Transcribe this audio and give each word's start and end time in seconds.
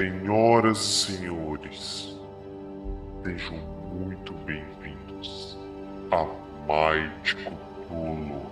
Senhoras 0.00 0.78
e 0.78 1.16
senhores, 1.18 2.18
sejam 3.22 3.58
muito 3.92 4.32
bem-vindos 4.46 5.58
a 6.10 6.24
Might 6.64 7.36
Cthulhu. 7.36 8.50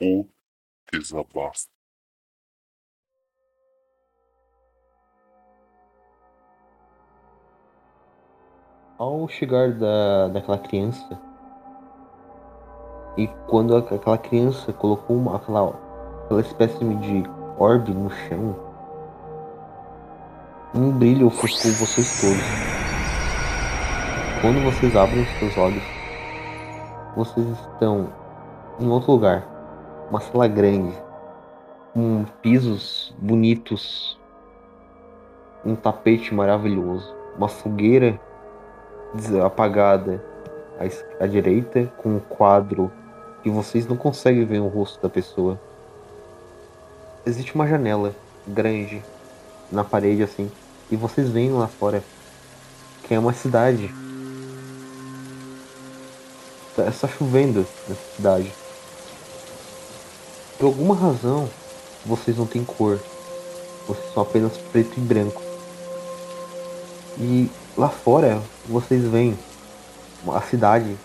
O 0.00 0.28
desabafo. 0.92 1.68
Ao 8.98 9.28
chegar 9.28 9.72
da, 9.72 10.28
daquela 10.28 10.56
criança, 10.56 11.20
e 13.14 13.26
quando 13.46 13.76
aquela 13.76 14.16
criança 14.16 14.72
colocou 14.72 15.18
uma, 15.18 15.36
aquela, 15.36 15.74
aquela 16.24 16.40
espécie 16.40 16.82
de 16.82 17.22
orbe 17.58 17.92
no 17.92 18.08
chão, 18.08 18.56
um 20.74 20.90
brilho 20.92 21.26
ofuscou 21.26 21.72
vocês 21.72 22.22
todos. 22.22 22.42
Quando 24.40 24.64
vocês 24.64 24.96
abrem 24.96 25.24
os 25.24 25.38
seus 25.40 25.58
olhos, 25.58 25.82
vocês 27.14 27.46
estão 27.46 28.08
em 28.80 28.88
outro 28.88 29.12
lugar, 29.12 29.46
uma 30.08 30.20
sala 30.20 30.48
grande, 30.48 30.96
com 31.92 32.24
pisos 32.40 33.14
bonitos, 33.18 34.18
um 35.66 35.76
tapete 35.76 36.34
maravilhoso, 36.34 37.14
uma 37.36 37.48
fogueira 37.48 38.18
apagada 39.44 40.22
à, 40.78 41.24
à 41.24 41.26
direita, 41.26 41.90
com 41.98 42.10
um 42.16 42.20
quadro 42.20 42.90
que 43.42 43.50
vocês 43.50 43.86
não 43.86 43.96
conseguem 43.96 44.44
ver 44.44 44.60
o 44.60 44.66
rosto 44.68 45.00
da 45.00 45.08
pessoa. 45.08 45.58
Existe 47.24 47.54
uma 47.54 47.66
janela 47.66 48.14
grande 48.46 49.02
na 49.70 49.82
parede 49.82 50.22
assim, 50.22 50.50
e 50.90 50.96
vocês 50.96 51.28
veem 51.28 51.52
lá 51.52 51.66
fora 51.66 52.02
que 53.02 53.14
é 53.14 53.18
uma 53.18 53.32
cidade. 53.32 53.92
Tá- 56.74 56.88
Está 56.88 57.08
chovendo 57.08 57.66
nessa 57.88 58.00
cidade. 58.16 58.52
Por 60.58 60.66
alguma 60.66 60.94
razão, 60.94 61.48
vocês 62.04 62.36
não 62.36 62.46
têm 62.46 62.64
cor. 62.64 62.98
Vocês 63.86 64.12
são 64.12 64.22
apenas 64.22 64.56
preto 64.72 64.98
e 64.98 65.00
branco. 65.00 65.42
E 67.18 67.50
lá 67.76 67.88
fora, 67.88 68.42
vocês 68.66 69.04
veem 69.04 69.38
a 70.34 70.40
cidade 70.40 70.96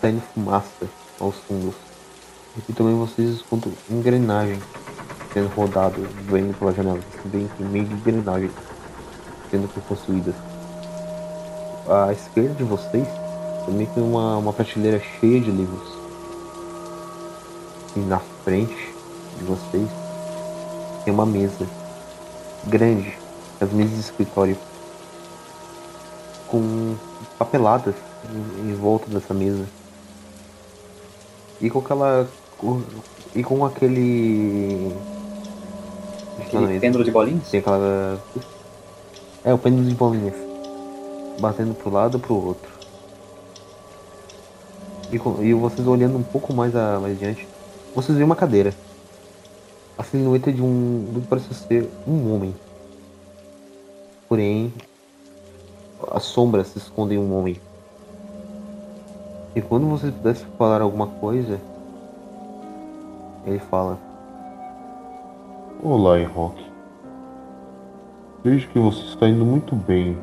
saindo 0.00 0.22
fumaça 0.34 0.86
aos 1.18 1.36
fundos. 1.36 1.74
E 2.68 2.72
também 2.72 2.94
vocês 2.94 3.30
escutam 3.30 3.72
engrenagem 3.90 4.58
sendo 5.32 5.48
rodado, 5.54 6.06
vendo 6.26 6.56
pela 6.58 6.72
janela. 6.72 7.00
Vocês 7.12 7.32
veem 7.32 7.48
que 7.56 7.62
meio 7.62 7.84
de 7.86 7.94
engrenagem 7.94 8.50
sendo 9.50 9.68
construídas. 9.84 10.34
À 11.88 12.12
esquerda 12.12 12.54
de 12.54 12.64
vocês 12.64 13.08
também 13.64 13.86
tem 13.86 14.02
uma, 14.02 14.36
uma 14.36 14.52
prateleira 14.52 15.00
cheia 15.00 15.40
de 15.40 15.50
livros. 15.50 15.98
E 17.96 18.00
na 18.00 18.18
frente 18.44 18.94
de 19.38 19.44
vocês 19.44 19.88
tem 21.04 21.14
uma 21.14 21.24
mesa 21.24 21.66
grande, 22.66 23.16
as 23.60 23.72
mesas 23.72 23.94
de 23.94 24.00
escritório, 24.00 24.56
com 26.50 26.94
papeladas 27.38 27.94
em, 28.30 28.70
em 28.70 28.74
volta 28.74 29.06
dessa 29.10 29.32
mesa. 29.34 29.64
E 31.60 31.68
com 31.70 31.78
aquela. 31.80 32.28
com- 32.56 32.82
e 33.34 33.42
com 33.42 33.64
aquele. 33.64 34.92
aquela 36.38 36.46
Aquele 36.46 36.66
mesa. 36.66 36.80
pêndulo 36.80 37.04
de 37.04 37.10
bolinhas? 37.10 37.48
Tem 37.48 37.60
aquela. 37.60 38.20
É, 39.44 39.52
o 39.52 39.58
pêndulo 39.58 39.86
de 39.88 39.94
bolinhas. 39.94 40.34
Batendo 41.40 41.74
pro 41.74 41.90
lado 41.90 42.18
e 42.18 42.20
pro 42.20 42.34
outro. 42.34 42.70
E, 45.12 45.18
com- 45.18 45.42
e 45.42 45.54
vocês 45.54 45.86
olhando 45.86 46.18
um 46.18 46.22
pouco 46.22 46.52
mais, 46.52 46.74
a, 46.76 46.98
mais 47.00 47.16
adiante, 47.16 47.46
vocês 47.94 48.16
veem 48.16 48.26
uma 48.26 48.36
cadeira. 48.36 48.74
A 49.96 50.02
silhueta 50.04 50.52
de 50.52 50.62
um. 50.62 51.06
do 51.12 51.20
que 51.20 51.26
parece 51.26 51.52
ser 51.54 51.88
um 52.06 52.34
homem. 52.34 52.54
Porém, 54.28 54.72
as 56.10 56.22
sombras 56.24 56.68
se 56.68 56.78
escondem 56.78 57.18
em 57.18 57.20
um 57.20 57.36
homem. 57.36 57.60
E 59.54 59.60
quando 59.60 59.88
vocês 59.88 60.12
pudessem 60.14 60.46
falar 60.56 60.80
alguma 60.80 61.06
coisa, 61.06 61.58
ele 63.44 63.58
fala. 63.58 63.98
Olá, 65.82 66.18
Henrock. 66.18 66.64
Vejo 68.44 68.68
que 68.68 68.78
você 68.78 69.02
está 69.04 69.28
indo 69.28 69.44
muito 69.44 69.74
bem 69.74 70.16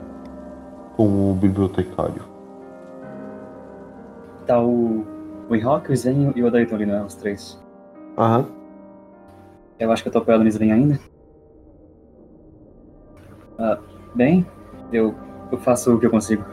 como 0.96 1.34
bibliotecário. 1.36 2.24
Tá 4.46 4.62
o. 4.62 5.06
O 5.48 5.56
Enrock, 5.56 5.92
o 5.92 5.96
Zen 5.96 6.34
e 6.36 6.42
o 6.42 6.48
Odaito 6.48 6.74
ali, 6.74 6.86
né? 6.88 7.04
Os 7.04 7.14
três. 7.14 7.62
Aham. 8.18 8.48
Eu 9.78 9.92
acho 9.92 10.02
que 10.02 10.10
eu 10.10 10.14
tô 10.14 10.20
apoiado 10.20 10.42
no 10.42 10.48
Sven 10.48 10.72
ainda. 10.72 11.00
Ah, 13.60 13.78
bem, 14.16 14.46
eu, 14.92 15.14
eu 15.52 15.58
faço 15.58 15.96
o 15.96 16.00
que 16.00 16.06
eu 16.06 16.12
consigo. 16.12 16.44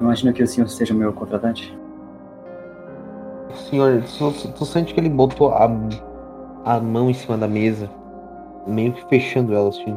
Imagino 0.00 0.32
que 0.32 0.42
o 0.42 0.46
senhor 0.46 0.68
seja 0.68 0.92
o 0.92 0.96
meu 0.96 1.12
contratante. 1.12 1.76
Senhor, 3.54 4.02
tu, 4.18 4.52
tu 4.52 4.64
sente 4.64 4.92
que 4.92 5.00
ele 5.00 5.08
botou 5.08 5.50
a, 5.50 5.70
a 6.64 6.80
mão 6.80 7.08
em 7.08 7.14
cima 7.14 7.38
da 7.38 7.46
mesa, 7.46 7.88
meio 8.66 8.92
que 8.92 9.06
fechando 9.08 9.54
ela 9.54 9.68
assim. 9.68 9.96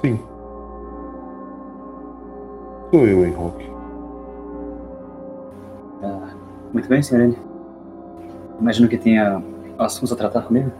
Sim. 0.00 0.18
Sou 2.90 3.06
eu, 3.06 3.24
Henrock. 3.24 3.70
Ah, 6.02 6.34
muito 6.72 6.88
bem, 6.88 7.02
senhor 7.02 7.24
N. 7.24 7.38
Imagino 8.60 8.88
que 8.88 8.98
tenha 8.98 9.42
assuntos 9.78 10.12
a 10.12 10.16
tratar 10.16 10.42
comigo. 10.42 10.70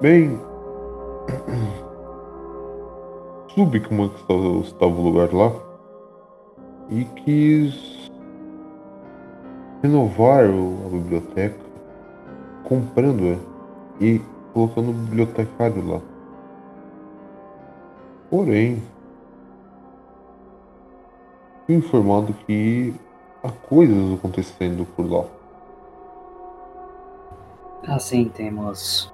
Bem. 0.00 0.47
É 3.60 3.80
que 3.80 3.92
estava, 3.92 4.86
o 4.86 5.02
lugar 5.02 5.32
lá 5.34 5.52
e 6.88 7.04
quis 7.04 8.08
renovar 9.82 10.44
a 10.44 10.88
biblioteca, 10.88 11.58
comprando-a 12.62 13.36
e 14.00 14.20
colocando 14.54 14.90
o 14.90 14.92
bibliotecário 14.92 15.84
lá. 15.88 16.00
Porém, 18.30 18.80
fui 21.66 21.74
informado 21.74 22.32
que 22.46 22.94
há 23.42 23.50
coisas 23.50 24.14
acontecendo 24.14 24.86
por 24.94 25.10
lá. 25.10 25.24
Ah, 27.88 27.98
sim, 27.98 28.28
temos. 28.28 29.12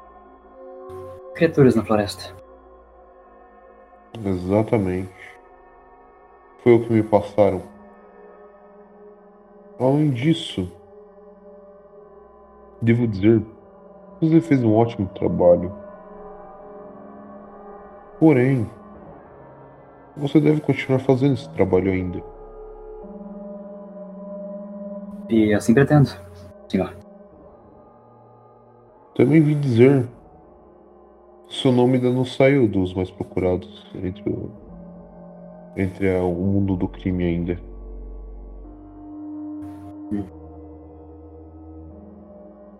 criaturas 1.34 1.74
na 1.74 1.82
floresta. 1.82 2.43
Exatamente. 4.22 5.10
Foi 6.62 6.74
o 6.74 6.84
que 6.84 6.92
me 6.92 7.02
passaram. 7.02 7.62
Além 9.78 10.10
disso, 10.10 10.70
devo 12.80 13.08
dizer, 13.08 13.42
você 14.20 14.40
fez 14.40 14.62
um 14.62 14.74
ótimo 14.74 15.08
trabalho. 15.14 15.74
Porém, 18.18 18.70
você 20.16 20.40
deve 20.40 20.60
continuar 20.60 21.00
fazendo 21.00 21.34
esse 21.34 21.50
trabalho 21.50 21.90
ainda. 21.90 22.22
E 25.28 25.52
assim 25.52 25.74
pretendo, 25.74 26.08
senhor. 26.68 26.94
Também 29.14 29.42
vi 29.42 29.54
dizer 29.54 30.06
seu 31.54 31.72
nome 31.72 31.94
ainda 31.94 32.10
não 32.10 32.24
saiu 32.24 32.68
dos 32.68 32.92
mais 32.94 33.10
procurados 33.10 33.86
entre 33.94 34.28
o, 34.28 34.50
entre 35.76 36.10
a- 36.14 36.22
o 36.22 36.34
mundo 36.34 36.76
do 36.76 36.88
crime 36.88 37.24
ainda. 37.24 37.58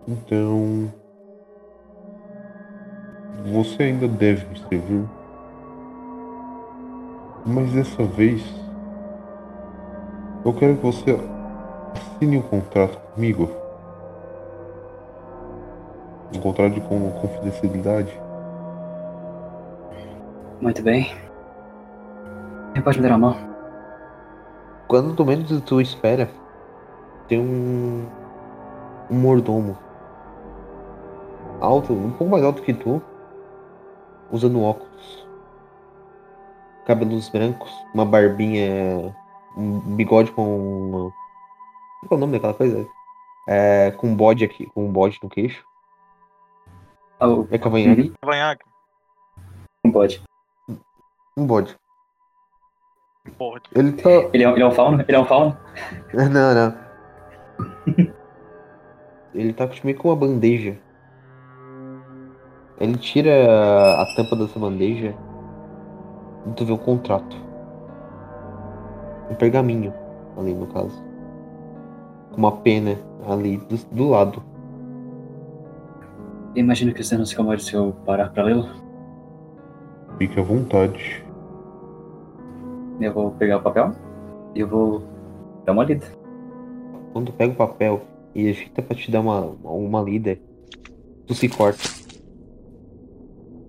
Então. 0.07 0.91
Você 3.51 3.83
ainda 3.83 4.07
deve 4.07 4.45
me 4.47 4.59
servir. 4.69 5.05
Mas 7.45 7.71
dessa 7.73 8.03
vez. 8.03 8.41
Eu 10.43 10.53
quero 10.53 10.77
que 10.77 10.83
você 10.83 11.17
assine 11.93 12.37
um 12.37 12.41
contrato 12.41 12.99
comigo. 13.13 13.49
Encontrar 16.33 16.69
de 16.69 16.81
com 16.81 17.11
confidencialidade. 17.11 18.24
Muito 20.61 20.81
bem. 20.81 21.15
Pode 22.83 22.99
me 22.99 23.07
dar 23.07 23.15
a 23.15 23.17
mão? 23.17 23.35
Quando 24.87 25.13
do 25.13 25.25
menos 25.25 25.61
tu 25.61 25.81
espera, 25.81 26.29
tem 27.27 27.39
um, 27.39 28.05
um 29.09 29.15
mordomo 29.15 29.77
alto, 31.59 31.93
um 31.93 32.11
pouco 32.11 32.31
mais 32.31 32.43
alto 32.43 32.61
que 32.61 32.73
tu, 32.73 33.01
usando 34.31 34.61
óculos, 34.61 35.27
cabelos 36.85 37.29
brancos, 37.29 37.71
uma 37.93 38.05
barbinha, 38.05 39.15
um 39.57 39.79
bigode 39.95 40.31
com. 40.31 41.11
Qual 42.07 42.11
é 42.11 42.15
o 42.15 42.17
nome 42.17 42.33
daquela 42.33 42.53
coisa? 42.53 42.87
É, 43.47 43.91
com 43.91 44.07
um 44.07 44.15
bode 44.15 44.43
aqui, 44.43 44.67
com 44.67 44.85
um 44.85 44.91
bode 44.91 45.19
no 45.21 45.29
queixo. 45.29 45.65
É 47.49 47.57
cavanhaque? 47.57 48.13
Cavanhaque. 48.21 48.65
Não 49.83 49.91
pode. 49.91 50.21
Um 51.37 51.45
bode. 51.45 51.75
Pode. 53.37 53.63
Ele 53.75 53.91
tá. 53.93 54.09
Ele 54.33 54.43
é, 54.43 54.49
ele 54.49 54.63
é 54.63 54.67
um 54.67 54.71
fauno? 54.71 55.03
Ele 55.05 55.17
é 55.17 55.19
um 55.19 55.25
fauno? 55.25 55.57
Não, 56.13 56.53
não. 56.53 56.85
Ele 59.33 59.51
tá 59.51 59.69
meio 59.83 59.97
com 59.97 60.07
uma 60.07 60.15
bandeja. 60.15 60.77
Ele 62.79 62.97
tira 62.97 63.31
a 64.01 64.05
tampa 64.15 64.35
dessa 64.37 64.57
bandeja 64.57 65.13
e 66.47 66.51
tu 66.53 66.65
vê 66.65 66.71
um 66.71 66.77
contrato. 66.77 67.35
Um 69.29 69.35
pergaminho 69.35 69.93
ali 70.37 70.53
no 70.53 70.67
caso. 70.67 71.03
Com 72.31 72.37
uma 72.37 72.51
pena 72.57 72.97
ali 73.27 73.57
do, 73.57 73.77
do 73.91 74.09
lado. 74.09 74.41
Imagino 76.55 76.93
que 76.93 77.03
você 77.03 77.17
não 77.17 77.25
se 77.25 77.33
incomode 77.33 77.63
se 77.63 77.73
eu 77.73 77.93
parar 78.05 78.29
pra 78.29 78.43
lê-lo. 78.43 78.69
Fique 80.17 80.39
à 80.39 80.43
vontade. 80.43 81.24
Eu 82.99 83.13
vou 83.13 83.31
pegar 83.31 83.57
o 83.57 83.61
papel 83.61 83.91
e 84.53 84.59
eu 84.61 84.67
vou 84.67 85.03
dar 85.65 85.73
uma 85.73 85.83
lida. 85.83 86.05
Quando 87.11 87.27
tu 87.27 87.33
pega 87.33 87.53
o 87.53 87.55
papel 87.55 88.01
e 88.33 88.49
agita 88.49 88.81
pra 88.81 88.95
te 88.95 89.11
dar 89.11 89.21
uma, 89.21 89.41
uma 89.63 90.01
lida, 90.01 90.37
tu 91.25 91.33
se 91.33 91.47
corta. 91.49 91.83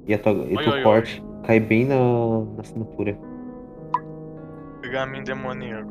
E, 0.07 0.15
a 0.15 0.19
tua, 0.19 0.33
e 0.33 0.57
Oi, 0.57 0.63
teu 0.65 0.73
oi, 0.73 0.79
oi. 0.79 0.83
corte 0.83 1.23
cai 1.45 1.59
bem 1.61 1.85
na, 1.85 1.97
na 2.55 2.61
assinatura. 2.61 3.19
Pergaminho 4.81 5.25
demoníaco. 5.25 5.91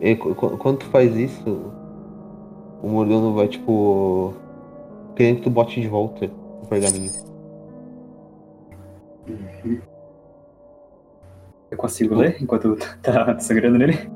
E 0.00 0.16
qu- 0.16 0.34
qu- 0.34 0.56
quando 0.58 0.78
tu 0.78 0.86
faz 0.86 1.14
isso, 1.14 1.72
o 2.82 2.88
mordomo 2.88 3.34
vai 3.34 3.48
tipo. 3.48 4.32
querendo 5.14 5.36
que 5.36 5.42
tu 5.42 5.50
bote 5.50 5.80
de 5.80 5.88
volta 5.88 6.30
o 6.62 6.66
pergaminho. 6.66 7.10
Eu 11.70 11.78
consigo 11.78 12.14
ler 12.14 12.36
enquanto 12.40 12.76
tá 13.02 13.38
sangrando 13.40 13.78
nele? 13.78 14.10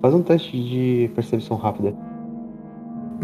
Faz 0.00 0.14
um 0.14 0.22
teste 0.22 0.52
de 0.52 1.10
percepção 1.14 1.56
rápida. 1.56 1.94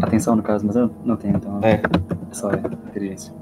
Atenção 0.01 0.35
no 0.35 0.43
caso, 0.43 0.65
mas 0.65 0.75
eu 0.75 0.91
não 1.03 1.15
tenho, 1.15 1.37
então 1.37 1.59
É, 1.63 1.81
é 2.29 2.33
só 2.33 2.51
inteligência. 2.53 3.33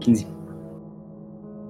15. 0.00 0.26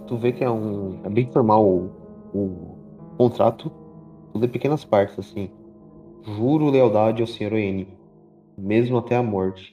tu 0.06 0.16
vê 0.16 0.32
que 0.32 0.42
é 0.42 0.50
um. 0.50 0.98
É 1.04 1.10
bem 1.10 1.30
formal 1.30 1.64
o, 1.64 1.90
o 2.34 2.76
contrato. 3.16 3.70
Tudo 4.32 4.46
em 4.46 4.48
pequenas 4.48 4.84
partes, 4.84 5.18
assim. 5.18 5.50
Juro 6.24 6.70
lealdade 6.70 7.20
ao 7.22 7.28
Sr. 7.28 7.52
N. 7.52 7.86
Mesmo 8.58 8.96
até 8.98 9.16
a 9.16 9.22
morte. 9.22 9.72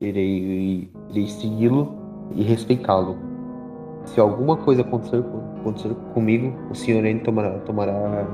Irei, 0.00 0.90
irei 1.10 1.26
segui-lo 1.26 1.96
e 2.34 2.42
respeitá-lo. 2.42 3.16
Se 4.06 4.20
alguma 4.20 4.56
coisa 4.56 4.82
acontecer, 4.82 5.22
co- 5.22 5.60
acontecer 5.60 5.94
comigo, 6.14 6.56
o 6.70 6.74
Sr. 6.74 7.04
N 7.04 7.20
tomará, 7.20 7.58
tomará 7.60 8.26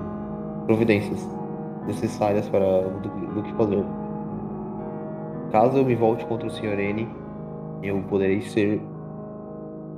providências 0.67 1.21
necessárias 1.87 2.49
para 2.49 2.83
do, 2.89 3.09
do 3.35 3.43
que 3.43 3.53
fazer. 3.55 3.85
Caso 5.51 5.79
eu 5.79 5.85
me 5.85 5.95
volte 5.95 6.25
contra 6.27 6.47
o 6.47 6.51
Sr. 6.51 6.79
N, 6.79 7.09
eu 7.83 8.01
poderei 8.05 8.43
ser 8.43 8.81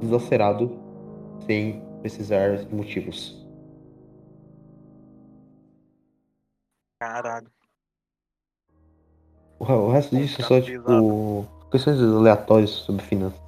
deslacerado 0.00 0.71
sem 1.47 1.82
precisar 2.00 2.56
de 2.56 2.75
motivos. 2.75 3.44
Caralho. 7.00 7.49
O, 9.59 9.65
re- 9.65 9.75
o 9.75 9.91
resto 9.91 10.17
disso 10.17 10.41
é 10.41 10.44
só, 10.44 10.61
tipo, 10.61 11.47
questões 11.71 12.00
aleatórias 12.00 12.71
sobre 12.71 13.03
finanças. 13.05 13.41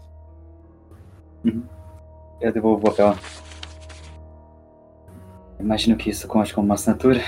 Eu 2.40 2.52
devolvo 2.52 2.86
o 2.86 2.90
papel. 2.90 3.14
Imagino 5.58 5.96
que 5.96 6.10
isso 6.10 6.28
conte 6.28 6.54
como 6.54 6.66
uma 6.66 6.74
assinatura. 6.74 7.20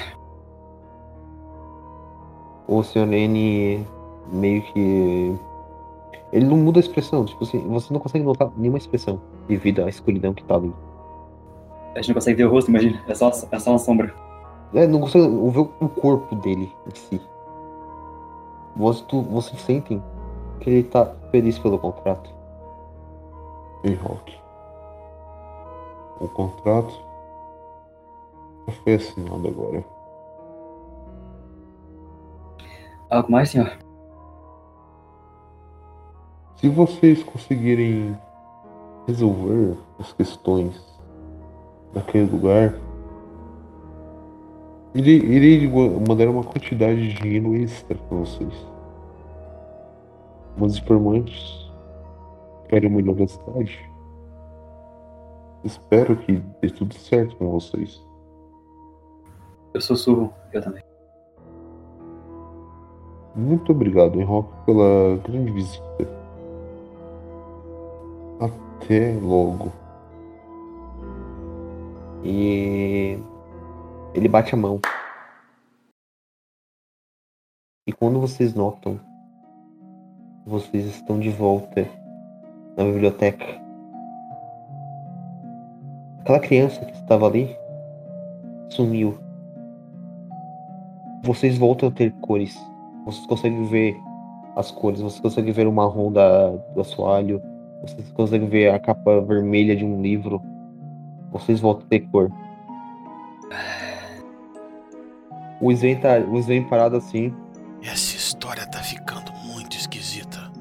O 2.66 2.82
Sr. 2.82 3.12
N 3.12 3.86
meio 4.32 4.62
que. 4.62 5.34
Ele 6.30 6.44
não 6.44 6.58
muda 6.58 6.78
a 6.78 6.82
expressão, 6.82 7.24
tipo 7.24 7.42
assim, 7.42 7.58
você 7.66 7.90
não 7.92 7.98
consegue 7.98 8.22
notar 8.22 8.50
nenhuma 8.54 8.76
expressão 8.76 9.18
devido 9.48 9.82
à 9.82 9.88
escuridão 9.88 10.34
que 10.34 10.44
tá 10.44 10.56
ali. 10.56 10.74
A 11.94 11.98
gente 12.00 12.08
não 12.08 12.14
consegue 12.14 12.36
ver 12.36 12.44
o 12.44 12.50
rosto, 12.50 12.68
imagina. 12.68 13.02
É 13.08 13.14
só, 13.14 13.30
é 13.50 13.58
só 13.58 13.70
uma 13.70 13.78
sombra. 13.78 14.14
É, 14.74 14.86
não 14.86 15.00
consegue 15.00 15.26
ver 15.26 15.60
o 15.60 15.88
corpo 15.88 16.36
dele 16.36 16.70
em 16.86 16.94
si. 16.94 17.20
Você, 18.76 19.02
tu, 19.08 19.22
vocês 19.22 19.60
sentem 19.62 20.02
que 20.60 20.68
ele 20.68 20.82
tá 20.82 21.06
feliz 21.30 21.58
pelo 21.58 21.78
contrato. 21.78 22.30
Ei, 23.82 23.94
Rock. 23.94 24.38
O 26.20 26.28
contrato 26.28 26.92
já 28.66 28.72
foi 28.82 28.94
assinado 28.94 29.48
agora. 29.48 29.84
Algo 33.10 33.32
mais, 33.32 33.50
senhor? 33.50 33.78
Se 36.56 36.68
vocês 36.68 37.22
conseguirem 37.22 38.18
resolver 39.06 39.76
as 39.98 40.12
questões 40.12 40.78
daquele 41.94 42.30
lugar, 42.30 42.74
irei, 44.94 45.18
irei 45.18 45.68
mandar 46.06 46.28
uma 46.28 46.42
quantidade 46.42 47.00
de 47.00 47.14
dinheiro 47.14 47.54
extra 47.54 47.96
para 47.96 48.18
vocês. 48.18 48.52
Umas 50.56 50.76
informantes 50.76 51.70
para 52.68 52.86
uma 52.86 52.98
universidade. 52.98 53.87
Espero 55.68 56.16
que 56.16 56.32
dê 56.62 56.70
tudo 56.70 56.94
certo 56.94 57.36
com 57.36 57.50
vocês. 57.50 58.02
Eu 59.74 59.82
sussurro. 59.82 60.32
Eu 60.50 60.62
também. 60.62 60.82
Muito 63.36 63.72
obrigado, 63.72 64.18
Henroque, 64.18 64.50
pela 64.64 65.18
grande 65.18 65.52
visita. 65.52 66.08
Até 68.40 69.12
logo. 69.20 69.70
E 72.24 73.18
ele 74.14 74.26
bate 74.26 74.54
a 74.54 74.56
mão. 74.56 74.80
E 77.86 77.92
quando 77.92 78.18
vocês 78.18 78.54
notam, 78.54 78.98
vocês 80.46 80.86
estão 80.86 81.20
de 81.20 81.28
volta 81.28 81.86
na 82.74 82.84
biblioteca. 82.84 83.67
Aquela 86.28 86.40
criança 86.40 86.84
que 86.84 86.92
estava 86.92 87.26
ali 87.26 87.56
sumiu. 88.68 89.18
Vocês 91.22 91.56
voltam 91.56 91.88
a 91.88 91.90
ter 91.90 92.12
cores. 92.20 92.54
Vocês 93.06 93.26
conseguem 93.26 93.64
ver 93.64 93.96
as 94.54 94.70
cores. 94.70 95.00
Vocês 95.00 95.22
conseguem 95.22 95.54
ver 95.54 95.66
o 95.66 95.72
marrom 95.72 96.12
da, 96.12 96.50
do 96.50 96.82
assoalho. 96.82 97.42
Vocês 97.80 98.12
conseguem 98.12 98.46
ver 98.46 98.74
a 98.74 98.78
capa 98.78 99.22
vermelha 99.22 99.74
de 99.74 99.86
um 99.86 100.02
livro. 100.02 100.42
Vocês 101.32 101.60
voltam 101.60 101.86
a 101.86 101.88
ter 101.88 102.00
cor. 102.00 102.30
O 105.62 105.72
Sven 105.72 105.96
tá, 105.96 106.18
o 106.18 106.36
Sven 106.36 106.62
parado 106.64 106.98
assim. 106.98 107.34
Essa 107.82 108.16
história 108.16 108.66
tá 108.66 108.80
ficando 108.80 109.32
muito 109.46 109.78
esquisita. 109.78 110.52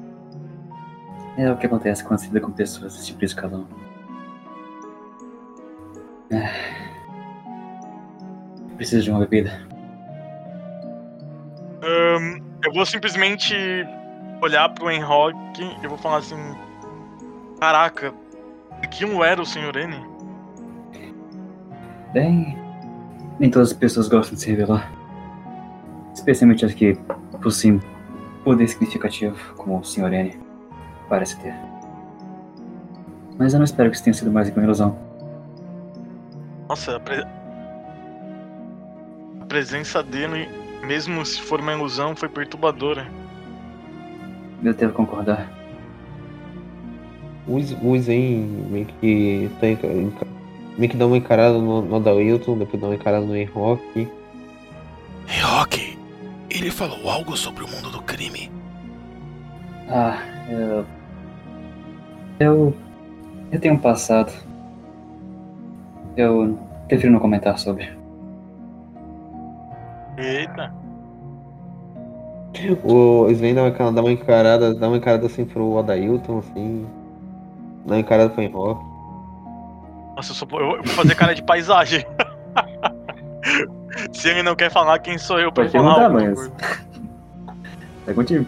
É 1.36 1.52
o 1.52 1.58
que 1.58 1.66
acontece 1.66 2.02
quando 2.02 2.20
se 2.20 2.28
lida 2.28 2.40
com 2.40 2.52
pessoas 2.52 2.94
desse 2.94 3.08
tipo 3.08 3.18
de 3.18 3.26
escalão. 3.26 3.66
Preciso 8.88 9.04
de 9.04 9.10
uma 9.10 9.20
bebida. 9.20 9.50
Ahn, 11.82 12.40
eu 12.64 12.72
vou 12.72 12.86
simplesmente 12.86 13.54
olhar 14.40 14.66
pro 14.70 14.90
Enrock 14.90 15.36
e 15.60 15.86
vou 15.86 15.98
falar 15.98 16.16
assim: 16.16 16.38
Caraca, 17.60 18.14
aquilo 18.82 19.22
era 19.22 19.42
o 19.42 19.44
Sr. 19.44 19.76
N? 19.76 19.94
Bem, 22.14 22.56
nem 23.38 23.50
todas 23.50 23.72
as 23.72 23.76
pessoas 23.76 24.08
gostam 24.08 24.36
de 24.36 24.40
se 24.40 24.48
revelar. 24.48 24.90
Especialmente 26.14 26.64
as 26.64 26.72
que 26.72 26.98
possuem 27.42 27.82
poder 28.42 28.68
significativo 28.68 29.36
como 29.56 29.80
o 29.80 29.84
Sr. 29.84 30.14
N 30.14 30.40
parece 31.10 31.38
ter. 31.40 31.54
Mas 33.36 33.52
eu 33.52 33.58
não 33.58 33.64
espero 33.64 33.90
que 33.90 33.96
isso 33.96 34.04
tenha 34.04 34.14
sido 34.14 34.32
mais 34.32 34.48
que 34.48 34.56
uma 34.56 34.64
ilusão. 34.64 34.98
Nossa, 36.70 36.98
presença 39.48 40.02
dele, 40.02 40.48
mesmo 40.82 41.24
se 41.24 41.40
for 41.40 41.60
uma 41.60 41.72
ilusão, 41.72 42.14
foi 42.14 42.28
perturbadora. 42.28 43.06
Eu 44.62 44.74
devo 44.74 44.92
concordar. 44.92 45.50
O, 47.46 47.98
Zen 47.98 48.40
meio 48.70 48.86
que, 48.86 49.50
tá 49.58 49.66
meio 50.76 50.90
que 50.90 50.96
dá 50.96 51.06
uma 51.06 51.16
encarada 51.16 51.56
no, 51.56 51.80
no 51.80 51.96
Adailton, 51.96 52.58
depois 52.58 52.80
dá 52.80 52.88
uma 52.88 52.94
encarada 52.94 53.24
no 53.24 53.34
Enrock. 53.34 53.82
Hey, 53.96 55.40
Rock, 55.42 55.98
ele 56.50 56.70
falou 56.70 57.08
algo 57.08 57.36
sobre 57.36 57.64
o 57.64 57.68
mundo 57.68 57.90
do 57.90 58.02
crime. 58.02 58.50
Ah, 59.88 60.18
eu. 60.50 60.84
Eu. 62.38 62.74
Eu 63.50 63.60
tenho 63.60 63.74
um 63.74 63.78
passado. 63.78 64.30
Eu 66.16 66.58
prefiro 66.86 67.12
não 67.12 67.20
comentar 67.20 67.58
sobre. 67.58 67.97
Eita. 70.18 70.72
O 72.82 73.28
Sven 73.30 73.54
dá 73.54 73.62
uma, 73.62 73.92
dá 73.92 74.00
uma 74.02 74.10
encarada, 74.12 74.74
dá 74.74 74.88
uma 74.88 74.96
encarada 74.96 75.26
assim 75.26 75.44
pro 75.44 75.78
Adailton, 75.78 76.38
assim. 76.38 76.86
Dá 77.86 77.94
uma 77.94 78.00
encarada 78.00 78.30
pro 78.30 78.42
Enrock. 78.42 78.82
Nossa, 80.16 80.32
eu, 80.32 80.34
só, 80.34 80.46
vou- 80.46 80.60
eu 80.60 80.82
vou 80.82 80.86
fazer 80.88 81.14
cara 81.14 81.34
de 81.34 81.42
paisagem. 81.42 82.04
se 84.12 84.28
ele 84.28 84.42
não 84.42 84.56
quer 84.56 84.70
falar, 84.70 84.98
quem 84.98 85.16
sou 85.18 85.38
eu 85.38 85.52
pra 85.52 85.64
Pode 85.64 85.76
falar? 85.78 86.04
alguma 86.06 86.20
mas- 86.24 86.34
coisa? 86.34 86.52
É 88.08 88.12
contigo. 88.12 88.46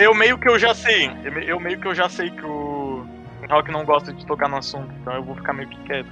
Eu 0.00 0.14
meio 0.14 0.36
que 0.38 0.48
eu 0.48 0.58
já 0.58 0.74
sei. 0.74 1.10
Eu 1.46 1.60
meio 1.60 1.78
que 1.80 1.86
eu 1.86 1.94
já 1.94 2.08
sei 2.08 2.30
que 2.30 2.44
o 2.44 3.06
Rock 3.48 3.70
não 3.70 3.84
gosta 3.84 4.12
de 4.12 4.24
tocar 4.26 4.48
no 4.48 4.56
assunto, 4.56 4.90
então 5.00 5.14
eu 5.14 5.22
vou 5.22 5.34
ficar 5.36 5.52
meio 5.52 5.68
que 5.68 5.78
quieto. 5.84 6.08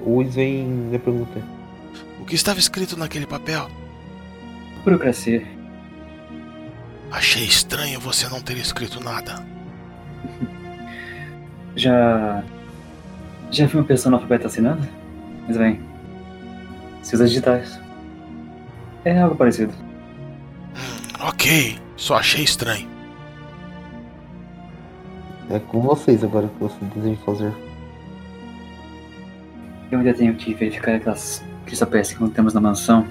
O 0.00 0.22
Sven 0.22 0.64
me 0.64 0.98
pergunta. 0.98 1.42
O 2.20 2.24
que 2.24 2.34
estava 2.34 2.58
escrito 2.58 2.96
naquele 2.96 3.26
papel? 3.26 3.68
Burocracia. 4.84 5.46
Achei 7.10 7.44
estranho 7.44 8.00
você 8.00 8.28
não 8.28 8.40
ter 8.40 8.56
escrito 8.56 9.02
nada. 9.02 9.44
Já. 11.76 12.42
Já 13.50 13.66
vi 13.66 13.76
uma 13.76 13.84
pessoa 13.84 14.10
analfabeta 14.10 14.46
assinando? 14.46 14.86
Mas 15.46 15.56
bem. 15.56 15.80
Se 17.02 17.14
usa 17.14 17.26
digitais. 17.26 17.78
É 19.04 19.20
algo 19.20 19.36
parecido. 19.36 19.72
Hum, 20.74 21.28
ok, 21.28 21.78
só 21.96 22.16
achei 22.16 22.42
estranho. 22.42 22.88
É 25.50 25.58
com 25.58 25.82
vocês 25.82 26.24
agora 26.24 26.48
que 26.48 26.58
você 26.58 26.76
deseja 26.94 27.20
fazer. 27.24 27.52
Eu 29.94 30.00
ainda 30.00 30.12
tenho 30.12 30.34
que 30.34 30.52
verificar 30.52 30.96
aquelas 30.96 31.40
cristapés 31.64 32.12
que 32.12 32.28
temos 32.30 32.52
na 32.52 32.60
mansão. 32.60 33.06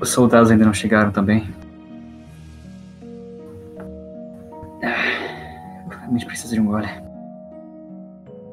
Os 0.00 0.08
soldados 0.10 0.50
ainda 0.50 0.64
não 0.64 0.74
chegaram 0.74 1.12
também. 1.12 1.46
Ah, 4.82 6.02
A 6.06 6.10
gente 6.10 6.26
precisa 6.26 6.52
de 6.54 6.60
um 6.60 6.66
gole. 6.66 6.88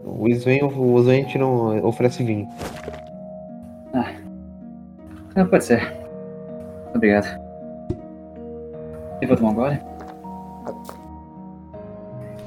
O 0.05 0.27
Sven, 0.29 0.61
o 0.63 0.99
Sven 0.99 1.25
um- 1.43 1.83
oferece 1.83 2.23
vinho. 2.23 2.47
Ah, 3.95 5.45
pode 5.49 5.63
ser. 5.63 5.91
Obrigado. 6.93 7.25
Eu 9.23 9.27
vou 9.27 9.37
tomar 9.37 9.49
um 9.49 9.55
gole? 9.55 9.79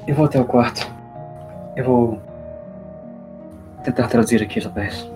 Eu 0.07 0.15
vou 0.15 0.25
até 0.27 0.39
o 0.39 0.45
quarto. 0.45 0.89
Eu 1.75 1.83
vou 1.83 2.21
tentar 3.85 4.07
traduzir 4.07 4.41
aqui 4.41 4.61
papéis. 4.61 5.09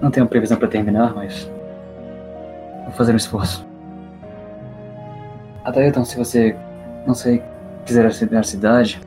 Não 0.00 0.10
tenho 0.10 0.26
previsão 0.26 0.56
para 0.56 0.68
terminar, 0.68 1.14
mas 1.14 1.50
vou 2.84 2.92
fazer 2.92 3.12
um 3.12 3.16
esforço. 3.16 3.66
Adailton, 5.64 6.04
se 6.04 6.16
você, 6.16 6.56
não 7.06 7.14
sei, 7.14 7.42
quiser 7.84 8.06
aceder 8.06 8.38
à 8.38 8.42
cidade, 8.42 9.00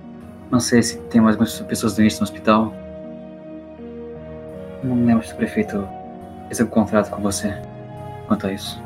não 0.51 0.60
sei 0.60 0.84
se 0.84 1.00
tem 1.03 1.20
mais 1.20 1.36
algumas 1.36 1.60
pessoas 1.62 1.96
doentes 1.96 2.20
no 2.20 2.24
hospital. 2.25 2.72
Não 4.84 5.03
lembro 5.03 5.25
se 5.25 5.34
o 5.34 5.36
prefeito 5.36 5.88
fez 6.48 6.60
um 6.60 6.68
contrato 6.68 7.10
com 7.10 7.22
você 7.22 7.60
quanto 8.27 8.46
a 8.46 8.53
isso. 8.53 8.82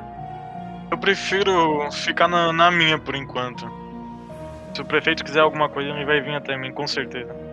Eu 0.90 0.98
prefiro 0.98 1.92
ficar 1.92 2.30
na, 2.30 2.54
na 2.54 2.72
minha 2.72 2.98
por 2.98 3.16
enquanto. 3.16 3.70
Se 4.74 4.82
o 4.82 4.86
prefeito 4.86 5.26
quiser 5.26 5.42
alguma 5.42 5.68
coisa, 5.68 5.90
ele 5.90 6.06
vai 6.06 6.22
vir 6.22 6.36
até 6.36 6.56
mim, 6.56 6.72
com 6.72 6.88
certeza. 6.88 7.47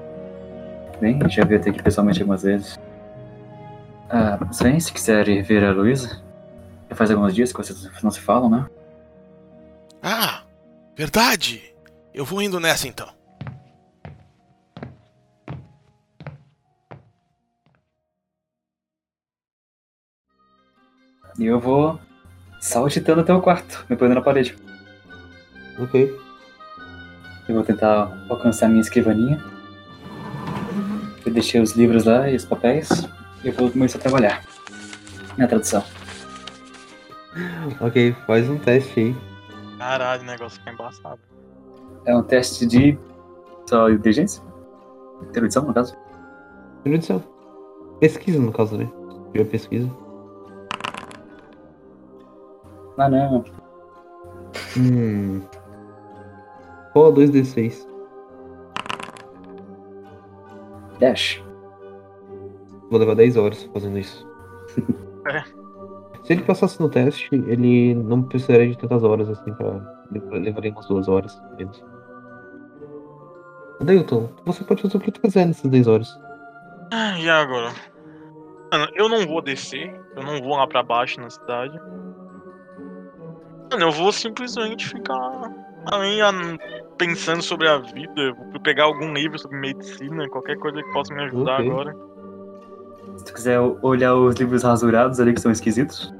Bem, 1.01 1.19
já 1.29 1.45
vi 1.45 1.57
até 1.57 1.71
aqui 1.71 1.83
pessoalmente 1.83 2.21
algumas 2.21 2.43
vezes. 2.43 2.79
Ah, 4.09 4.39
Sven, 4.53 4.79
se 4.79 4.93
quiser 4.93 5.29
ir 5.29 5.43
ver 5.43 5.65
a 5.65 5.73
Luísa, 5.73 6.23
já 6.89 6.97
faz 6.97 7.11
alguns 7.11 7.35
dias 7.35 7.53
que 7.53 7.59
vocês 7.59 8.03
não 8.03 8.11
se 8.11 8.21
falam, 8.21 8.49
né? 8.49 8.67
Ah, 10.03 10.43
verdade. 10.97 11.75
Eu 12.13 12.25
vou 12.25 12.41
indo 12.41 12.61
nessa 12.61 12.87
então. 12.87 13.09
E 21.39 21.45
eu 21.45 21.59
vou 21.59 21.99
saltitando 22.61 23.21
até 23.21 23.35
o 23.35 23.43
quarto, 23.43 23.85
me 23.91 23.97
põe 23.97 24.09
na 24.09 24.23
parede. 24.23 24.57
Ok. 25.79 26.17
Eu 27.49 27.55
vou 27.57 27.65
tentar 27.65 28.27
alcançar 28.29 28.69
minha 28.69 28.81
escrivaninha. 28.81 29.54
Eu 31.25 31.33
deixei 31.33 31.61
os 31.61 31.73
livros 31.73 32.04
lá 32.04 32.28
e 32.31 32.37
os 32.37 32.45
papéis. 32.45 32.88
E 33.43 33.49
eu 33.49 33.52
vou 33.52 33.71
começar 33.71 33.99
a 33.99 34.00
trabalhar. 34.02 34.45
Na 35.37 35.47
tradução. 35.47 35.83
Ok, 37.81 38.14
faz 38.26 38.49
um 38.49 38.59
teste 38.59 39.00
aí. 39.00 39.16
Caralho, 39.78 40.23
o 40.23 40.26
negócio 40.26 40.59
fica 40.59 40.73
embaçado. 40.73 41.19
É 42.07 42.16
um 42.16 42.23
teste 42.23 42.66
de. 42.66 42.99
Só 43.69 43.90
inteligência? 43.90 44.43
Erudição, 45.35 45.64
no 45.64 45.75
caso? 45.75 45.97
Erudição. 46.85 47.23
Pesquisa, 47.99 48.38
no 48.38 48.52
caso, 48.52 48.76
né? 48.76 48.88
Tiver 49.33 49.45
pesquisa. 49.47 49.90
Ah, 52.99 53.09
não. 53.09 53.45
Hum. 54.76 55.43
Rola 56.95 57.12
2d6. 57.14 57.94
Dash. 60.99 61.43
Vou 62.91 62.99
levar 63.01 63.15
10 63.15 63.37
horas 63.37 63.65
fazendo 63.73 63.99
isso. 63.99 64.27
É. 65.27 65.43
Se 66.23 66.35
ele 66.35 66.43
passasse 66.43 66.79
no 66.83 66.89
teste, 66.91 67.29
ele 67.35 67.95
não 67.95 68.23
precisaria 68.23 68.69
de 68.69 68.77
tantas 68.77 69.03
horas 69.03 69.27
assim 69.31 69.55
pra. 69.55 69.81
Levaria 70.33 70.71
umas 70.71 70.87
duas 70.87 71.09
horas. 71.09 71.35
menos. 71.57 71.83
Adeilton, 73.81 74.29
você 74.45 74.63
pode 74.65 74.83
fazer 74.83 74.97
o 74.99 75.01
que 75.01 75.11
tu 75.11 75.21
quiser 75.23 75.47
nessas 75.47 75.71
10 75.71 75.87
horas. 75.87 76.09
Ah, 76.93 77.19
E 77.19 77.29
agora? 77.29 77.73
Mano, 78.71 78.87
eu 78.95 79.09
não 79.09 79.27
vou 79.27 79.41
descer, 79.41 79.99
eu 80.15 80.23
não 80.23 80.41
vou 80.43 80.57
lá 80.57 80.67
pra 80.67 80.83
baixo 80.83 81.19
na 81.21 81.31
cidade. 81.31 81.79
Mano, 83.71 83.83
eu 83.83 83.91
vou 83.91 84.13
simplesmente 84.13 84.87
ficar 84.89 85.51
além 85.93 86.21
pensando 86.99 87.43
sobre 87.43 87.69
a 87.69 87.79
vida, 87.79 88.33
vou 88.53 88.61
pegar 88.61 88.85
algum 88.85 89.12
livro 89.12 89.38
sobre 89.38 89.59
medicina, 89.59 90.29
qualquer 90.29 90.57
coisa 90.59 90.83
que 90.83 90.93
possa 90.93 91.12
me 91.14 91.23
ajudar 91.25 91.55
Ok. 91.61 91.71
agora. 91.71 91.97
Se 93.19 93.25
tu 93.26 93.35
quiser 93.35 93.61
olhar 93.83 94.14
os 94.14 94.35
livros 94.37 94.62
rasurados 94.62 95.21
ali 95.21 95.33
que 95.35 95.41
são 95.41 95.53
esquisitos, 95.53 96.12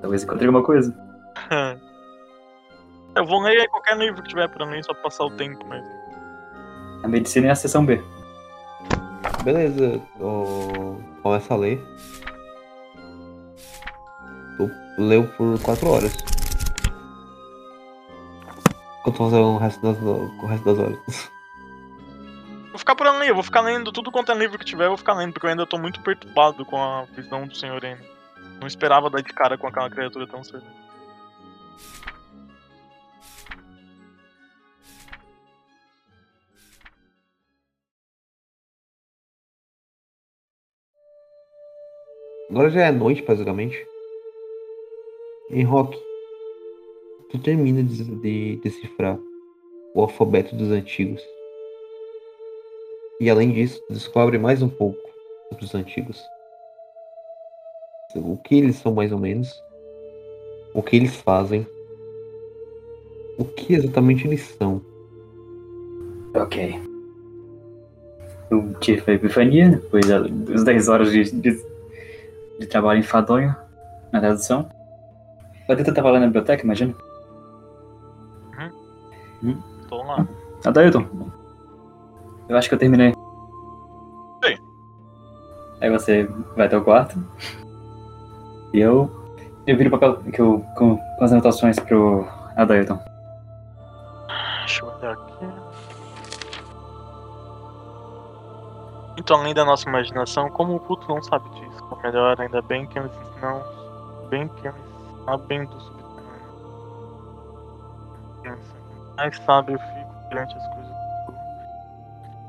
talvez 0.00 0.22
encontre 0.24 0.46
alguma 0.46 0.64
coisa. 0.64 0.94
Eu 3.16 3.24
vou 3.26 3.40
ler 3.42 3.66
qualquer 3.68 3.96
livro 3.96 4.22
que 4.22 4.28
tiver 4.28 4.48
pra 4.48 4.64
mim, 4.66 4.82
só 4.82 4.92
pra 4.92 5.04
passar 5.04 5.24
o 5.24 5.30
tempo 5.30 5.66
mesmo. 5.66 5.88
A 7.02 7.08
medicina 7.08 7.48
é 7.48 7.50
a 7.50 7.54
seção 7.54 7.84
B. 7.84 8.00
Beleza, 9.44 10.00
o- 10.20 10.98
começa 11.22 11.54
a 11.54 11.56
ler. 11.56 11.82
Tu 14.56 14.70
leu 14.98 15.24
por 15.36 15.58
4 15.62 15.88
horas. 15.88 16.16
Fazer 19.12 19.36
o 19.38 19.56
resto 19.56 19.80
das, 19.82 19.98
o 20.02 20.46
resto 20.46 20.64
das 20.64 20.78
horas. 20.78 21.30
Vou 22.70 22.78
ficar 22.78 22.94
por 22.94 23.06
ali, 23.06 23.28
eu 23.28 23.34
vou 23.34 23.42
ficar 23.42 23.62
lendo 23.62 23.90
tudo 23.90 24.12
quanto 24.12 24.30
é 24.30 24.34
livro 24.34 24.58
que 24.58 24.64
tiver, 24.64 24.84
eu 24.84 24.90
vou 24.90 24.96
ficar 24.98 25.14
lendo, 25.14 25.32
porque 25.32 25.46
eu 25.46 25.50
ainda 25.50 25.66
tô 25.66 25.78
muito 25.78 26.00
perturbado 26.00 26.64
com 26.64 26.76
a 26.76 27.04
visão 27.16 27.46
do 27.46 27.56
Sr. 27.56 27.82
N. 27.84 27.98
Não 28.60 28.66
esperava 28.66 29.10
dar 29.10 29.22
de 29.22 29.32
cara 29.32 29.56
com 29.56 29.66
aquela 29.66 29.90
criatura 29.90 30.26
tão 30.26 30.44
cedo. 30.44 30.64
Agora 42.50 42.70
já 42.70 42.86
é 42.86 42.90
noite, 42.90 43.22
basicamente. 43.22 43.76
Em 45.50 45.64
Rock, 45.64 45.98
tu 47.30 47.38
termina 47.38 47.82
de, 47.82 48.04
de 48.04 48.56
decifrar 48.62 49.18
o 49.94 50.00
alfabeto 50.00 50.54
dos 50.56 50.70
antigos. 50.70 51.22
E 53.20 53.28
além 53.28 53.52
disso, 53.52 53.82
descobre 53.90 54.38
mais 54.38 54.62
um 54.62 54.68
pouco 54.68 54.98
sobre 55.48 55.64
os 55.64 55.74
antigos. 55.74 56.22
O 58.14 58.36
que 58.36 58.56
eles 58.56 58.76
são 58.76 58.94
mais 58.94 59.12
ou 59.12 59.18
menos, 59.18 59.62
o 60.72 60.82
que 60.82 60.96
eles 60.96 61.16
fazem, 61.16 61.66
o 63.36 63.44
que 63.44 63.74
exatamente 63.74 64.26
eles 64.26 64.42
são. 64.58 64.80
Ok. 66.34 66.80
Eu 68.50 68.72
tive 68.80 69.02
a 69.06 69.14
epifania, 69.14 69.70
depois 69.70 70.06
das 70.06 70.64
10 70.64 70.88
horas 70.88 71.10
de, 71.12 71.30
de, 71.30 71.62
de 72.58 72.66
trabalho 72.66 73.00
enfadonho 73.00 73.54
na 74.10 74.20
tradução. 74.20 74.70
Adilton 75.68 75.92
tava 75.92 76.10
lá 76.12 76.20
na 76.20 76.26
biblioteca, 76.26 76.64
imagina? 76.64 76.94
Tô 79.88 80.02
lá. 80.02 80.26
Adailton, 80.64 81.06
eu 82.48 82.56
acho 82.56 82.68
que 82.68 82.74
eu 82.74 82.78
terminei. 82.78 83.12
Sim. 84.44 84.58
Aí 85.80 85.90
você 85.90 86.24
vai 86.56 86.66
até 86.66 86.76
o 86.76 86.84
quarto. 86.84 87.22
E 88.72 88.80
eu. 88.80 89.10
Eu 89.66 89.76
viro 89.76 89.88
o 89.88 89.98
papel 89.98 90.16
que 90.32 90.40
eu, 90.40 90.64
com, 90.76 90.96
com 90.96 91.24
as 91.24 91.30
anotações 91.30 91.78
pro 91.78 92.26
Adailton. 92.56 92.98
Deixa 94.60 94.84
eu 94.84 94.88
olhar 94.88 95.12
aqui. 95.12 95.46
Então, 99.18 99.40
além 99.40 99.52
da 99.52 99.64
nossa 99.64 99.88
imaginação, 99.88 100.48
como 100.50 100.76
o 100.76 100.80
culto 100.80 101.06
não 101.08 101.22
sabe 101.22 101.50
disso? 101.50 101.84
Ou 101.90 102.00
melhor, 102.00 102.40
ainda 102.40 102.62
bem 102.62 102.86
que 102.86 102.98
eles 102.98 103.12
não. 103.42 103.62
Bem 104.30 104.48
que 104.48 104.68
eles 104.68 104.80
sabem 105.26 105.66
do 105.66 105.97
mais 109.18 109.36
sabe 109.40 109.74
eu 109.74 109.78
fico 109.78 110.28
perante 110.30 110.56
as 110.56 110.66
coisas 110.68 110.98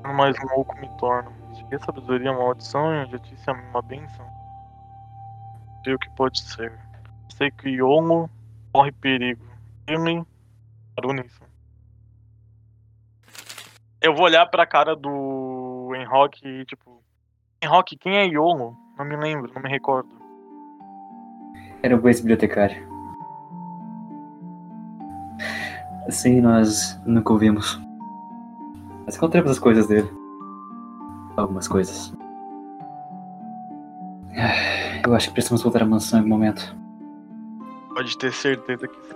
do 0.03 0.13
mais 0.13 0.35
louco 0.51 0.77
me 0.79 0.89
torno. 0.97 1.31
Se 1.53 1.75
a 1.75 1.79
sabedoria 1.79 2.29
é 2.29 2.31
uma 2.31 2.43
maldição 2.43 2.93
e 2.93 2.99
a 2.99 3.05
justiça 3.05 3.51
é 3.51 3.53
uma 3.53 3.81
benção. 3.81 4.25
Sei 5.83 5.93
o 5.93 5.99
que 5.99 6.09
pode 6.11 6.41
ser. 6.41 6.71
Sei 7.29 7.51
que 7.51 7.69
Yongo 7.69 8.29
corre 8.73 8.91
perigo. 8.91 9.45
Ele 9.87 10.23
parou 10.95 11.13
nisso. 11.13 11.41
Eu 14.01 14.15
vou 14.15 14.25
olhar 14.25 14.45
pra 14.45 14.65
cara 14.65 14.95
do 14.95 15.93
Enrock 15.95 16.47
e 16.47 16.65
tipo. 16.65 17.03
Enrock, 17.61 17.97
quem 17.97 18.15
é 18.15 18.25
Yongo? 18.25 18.77
Não 18.97 19.05
me 19.05 19.17
lembro, 19.17 19.51
não 19.53 19.61
me 19.61 19.69
recordo. 19.69 20.09
Era 21.83 21.95
o 21.95 22.07
ex-bibliotecário. 22.07 22.88
Sim, 26.09 26.41
nós 26.41 26.99
nunca 27.05 27.31
ouvimos. 27.31 27.79
Mas 29.05 29.15
encontramos 29.15 29.51
as 29.51 29.59
coisas 29.59 29.87
dele. 29.87 30.09
Algumas 31.37 31.67
coisas. 31.67 32.13
Eu 35.05 35.15
acho 35.15 35.27
que 35.27 35.33
precisamos 35.33 35.61
voltar 35.61 35.83
à 35.83 35.85
mansão 35.85 36.19
em 36.19 36.23
algum 36.23 36.29
momento. 36.35 36.75
Pode 37.93 38.17
ter 38.17 38.31
certeza 38.33 38.87
que 38.87 38.95
sim. 38.95 39.15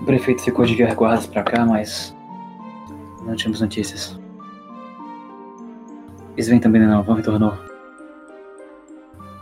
O 0.00 0.04
prefeito 0.04 0.42
ficou 0.42 0.64
de 0.64 0.74
guerra 0.74 0.94
guardas 0.94 1.26
pra 1.26 1.42
cá, 1.42 1.64
mas. 1.64 2.14
Não 3.24 3.36
tínhamos 3.36 3.60
notícias. 3.60 4.18
Sven 6.36 6.60
também 6.60 6.80
não, 6.82 7.02
não 7.02 7.14
retornou. 7.14 7.52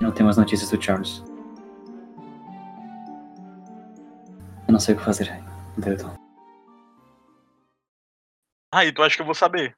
Não 0.01 0.11
temos 0.11 0.37
notícias 0.37 0.71
do 0.71 0.83
Charles. 0.83 1.23
Eu 4.67 4.73
não 4.73 4.81
sei 4.81 4.95
o 4.95 4.99
que 4.99 5.05
fazer, 5.05 5.46
Ah, 8.73 8.85
e 8.85 8.93
tu 8.93 9.03
acha 9.03 9.17
que 9.17 9.23
eu 9.23 9.27
vou 9.27 9.35
saber? 9.35 9.77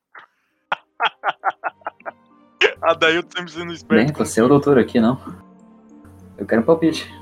ah, 2.82 2.94
daí 2.94 3.16
eu 3.16 3.22
tô 3.22 3.37
sempre 3.37 3.52
sendo 3.52 3.72
esperto. 3.72 4.06
Bem, 4.06 4.26
você 4.26 4.40
é 4.40 4.44
o 4.44 4.48
doutor 4.48 4.78
aqui, 4.78 5.00
não? 5.00 5.20
Eu 6.37 6.46
quero 6.46 6.62
um 6.62 6.64
palpite. 6.64 7.12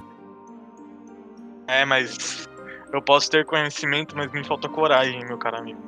É, 1.67 1.85
mas 1.85 2.49
eu 2.93 3.03
posso 3.03 3.31
ter 3.31 3.45
conhecimento, 3.45 4.17
mas 4.17 4.31
me 4.31 4.45
falta 4.45 4.69
coragem, 4.69 5.25
meu 5.25 5.39
caro 5.39 5.59
amigo. 5.59 5.81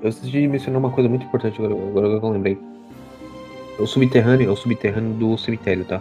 Eu 0.00 0.08
esqueci 0.08 0.30
de 0.30 0.46
mencionar 0.46 0.78
uma 0.78 0.90
coisa 0.90 1.08
muito 1.08 1.26
importante 1.26 1.60
agora, 1.60 1.74
agora 1.74 2.20
que 2.20 2.24
eu 2.24 2.30
lembrei. 2.30 2.58
O 3.78 3.86
subterrâneo 3.86 4.48
é 4.48 4.52
o 4.52 4.56
subterrâneo 4.56 5.14
do 5.14 5.36
cemitério, 5.36 5.84
tá? 5.84 6.00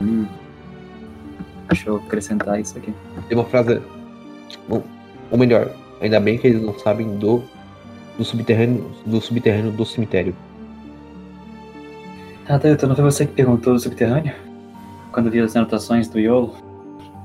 Hum. 0.00 0.26
Deixa 1.72 1.88
eu 1.88 1.96
acrescentar 1.96 2.60
isso 2.60 2.76
aqui. 2.76 2.92
Tem 3.28 3.36
uma 3.38 3.46
frase. 3.46 3.80
Bom, 4.68 4.82
ou 5.30 5.38
melhor, 5.38 5.70
ainda 6.00 6.20
bem 6.20 6.36
que 6.38 6.46
eles 6.46 6.62
não 6.62 6.78
sabem 6.78 7.16
do, 7.16 7.42
do 8.18 8.24
subterrâneo 8.24 8.90
do 9.06 9.20
subterrâneo 9.20 9.72
do 9.72 9.84
cemitério. 9.86 10.34
Ah, 12.48 12.58
Delton, 12.58 12.88
não 12.88 12.94
foi 12.94 13.04
você 13.04 13.26
que 13.26 13.32
perguntou 13.32 13.72
do 13.72 13.78
subterrâneo? 13.80 14.34
Quando 15.12 15.30
viu 15.30 15.44
as 15.44 15.54
anotações 15.56 16.08
do 16.08 16.18
Iolo 16.18 16.54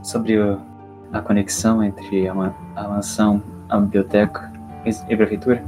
sobre 0.04 0.40
o- 0.40 0.60
a 1.12 1.22
conexão 1.22 1.84
entre 1.84 2.28
a, 2.30 2.34
a 2.76 2.88
mansão, 2.88 3.42
a 3.70 3.78
biblioteca 3.78 4.52
e 4.86 5.14
a 5.14 5.18
prefeitura? 5.18 5.64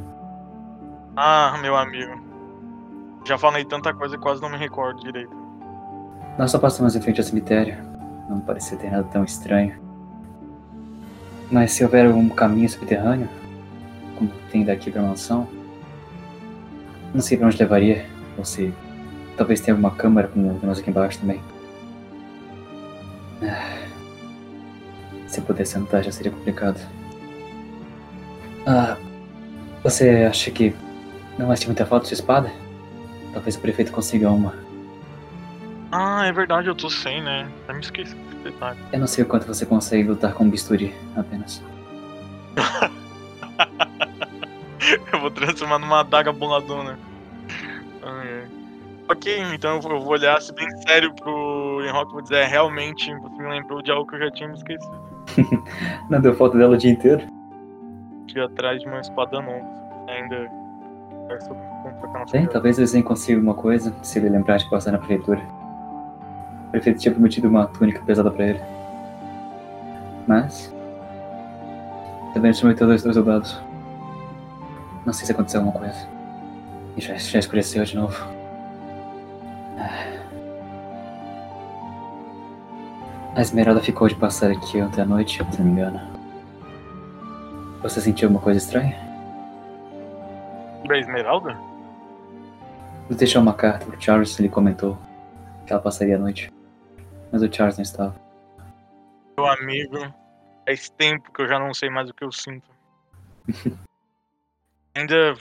Ah, 1.17 1.57
meu 1.61 1.75
amigo. 1.75 2.13
Já 3.25 3.37
falei 3.37 3.65
tanta 3.65 3.93
coisa 3.93 4.15
que 4.15 4.21
quase 4.23 4.41
não 4.41 4.49
me 4.49 4.57
recordo 4.57 5.01
direito. 5.01 5.35
Nós 6.37 6.51
só 6.51 6.57
passamos 6.59 6.95
em 6.95 7.01
frente 7.01 7.19
ao 7.19 7.25
cemitério. 7.25 7.88
Não 8.29 8.39
parecia 8.39 8.77
ter 8.77 8.91
nada 8.91 9.03
tão 9.05 9.23
estranho. 9.23 9.75
Mas 11.51 11.71
se 11.71 11.83
houver 11.83 12.07
um 12.07 12.29
caminho 12.29 12.69
subterrâneo, 12.69 13.27
como 14.15 14.29
tem 14.51 14.63
daqui 14.63 14.91
pra 14.91 15.01
mansão, 15.01 15.47
não 17.13 17.21
sei 17.21 17.37
pra 17.37 17.47
onde 17.47 17.57
levaria. 17.57 18.05
Ou 18.37 18.45
se 18.45 18.71
talvez 19.35 19.59
tenha 19.59 19.73
alguma 19.73 19.91
câmara 19.91 20.27
como 20.27 20.59
temos 20.59 20.79
aqui 20.79 20.89
embaixo 20.91 21.19
também. 21.19 21.41
Ah, 23.41 23.79
Se 25.27 25.39
eu 25.39 25.43
pudesse 25.43 25.77
andar 25.77 26.03
já 26.03 26.11
seria 26.11 26.31
complicado. 26.31 26.79
Ah, 28.65 28.95
você 29.83 30.27
acha 30.29 30.51
que 30.51 30.75
não 31.37 31.47
vai 31.47 31.57
ter 31.57 31.65
muita 31.65 31.85
falta 31.85 32.07
de 32.07 32.13
espada? 32.13 32.51
Talvez 33.33 33.55
o 33.55 33.59
prefeito 33.59 33.91
consiga 33.91 34.29
uma. 34.29 34.53
Ah, 35.91 36.25
é 36.27 36.31
verdade, 36.31 36.67
eu 36.67 36.75
tô 36.75 36.89
sem, 36.89 37.21
né? 37.21 37.47
Eu 37.67 37.73
me 37.75 37.81
esqueci 37.81 38.13
desse 38.15 38.43
detalhe. 38.43 38.77
Eu 38.93 38.99
não 38.99 39.07
sei 39.07 39.23
o 39.23 39.27
quanto 39.27 39.47
você 39.47 39.65
consegue 39.65 40.07
lutar 40.07 40.33
com 40.33 40.49
bisturi 40.49 40.93
apenas. 41.15 41.63
Eu 45.11 45.19
vou 45.19 45.29
transformar 45.29 45.77
numa 45.77 45.99
adaga 45.99 46.31
boladona. 46.31 46.97
Ok, 49.09 49.37
então 49.53 49.75
eu 49.75 49.81
vou- 49.81 50.07
olhar 50.07 50.37
assim 50.37 50.53
bem 50.53 50.69
sério 50.87 51.13
pro 51.15 51.81
Enrock 51.85 52.09
e 52.11 52.13
vou 52.13 52.21
dizer, 52.21 52.35
"É, 52.37 52.45
realmente 52.45 53.13
você 53.15 53.41
me 53.41 53.49
lembrou 53.49 53.81
de 53.81 53.91
algo 53.91 54.07
que 54.07 54.15
eu 54.15 54.19
já 54.19 54.31
tinha 54.31 54.47
me 54.47 54.53
esquecido. 54.55 55.01
Não 56.09 56.21
deu 56.21 56.33
falta 56.35 56.57
dela 56.57 56.75
o 56.75 56.77
dia 56.77 56.91
inteiro? 56.91 57.23
Aqui 58.23 58.39
atrás 58.39 58.79
de 58.81 58.87
uma 58.87 58.99
espada. 58.99 59.37
Se 59.37 59.43
você 59.43 60.11
ainda 60.11 60.49
nossa 62.13 62.31
Bem, 62.31 62.45
talvez 62.47 62.77
o 62.79 62.85
Zen 62.85 63.01
consiga 63.01 63.39
uma 63.41 63.53
coisa, 63.55 63.93
se 64.03 64.19
ele 64.19 64.29
lembrar 64.29 64.57
de 64.57 64.69
passar 64.69 64.91
na 64.91 64.97
prefeitura. 64.99 65.41
O 66.69 66.71
prefeito 66.71 66.99
tinha 66.99 67.11
prometido 67.11 67.47
uma 67.47 67.65
túnica 67.65 67.99
pesada 68.05 68.29
pra 68.29 68.45
ele. 68.45 68.61
Mas. 70.27 70.71
Também 72.31 72.51
te 72.51 72.59
prometeu 72.59 72.85
dois, 72.85 73.01
dois 73.01 73.15
soldados. 73.15 73.59
Não 75.03 75.11
sei 75.11 75.25
se 75.25 75.31
aconteceu 75.31 75.61
alguma 75.61 75.79
coisa. 75.79 76.07
E 76.95 77.01
já, 77.01 77.15
já 77.15 77.39
escureceu 77.39 77.83
de 77.83 77.95
novo. 77.95 78.23
A 83.35 83.41
Esmeralda 83.41 83.81
ficou 83.81 84.07
de 84.07 84.13
passar 84.13 84.51
aqui 84.51 84.79
ontem 84.79 85.01
à 85.01 85.05
noite, 85.05 85.43
se 85.51 85.59
não 85.59 85.65
me 85.65 85.71
engano. 85.71 85.99
Você 87.81 87.99
sentiu 87.99 88.27
alguma 88.27 88.43
coisa 88.43 88.59
estranha? 88.59 88.95
Da 90.87 90.99
Esmeralda? 90.99 91.57
Nos 93.09 93.17
deixou 93.17 93.41
uma 93.41 93.53
carta 93.53 93.87
pro 93.87 93.99
Charles, 93.99 94.39
ele 94.39 94.49
comentou 94.49 94.95
que 95.65 95.73
ela 95.73 95.81
passaria 95.81 96.15
a 96.15 96.19
noite. 96.19 96.51
Mas 97.31 97.41
o 97.41 97.51
Charles 97.51 97.77
não 97.77 97.83
estava. 97.83 98.15
Meu 99.37 99.47
amigo, 99.47 99.97
faz 100.65 100.89
tempo 100.89 101.31
que 101.31 101.41
eu 101.41 101.47
já 101.47 101.59
não 101.59 101.73
sei 101.73 101.89
mais 101.89 102.09
o 102.09 102.13
que 102.13 102.23
eu 102.23 102.31
sinto. 102.31 102.69
Ainda. 104.95 105.35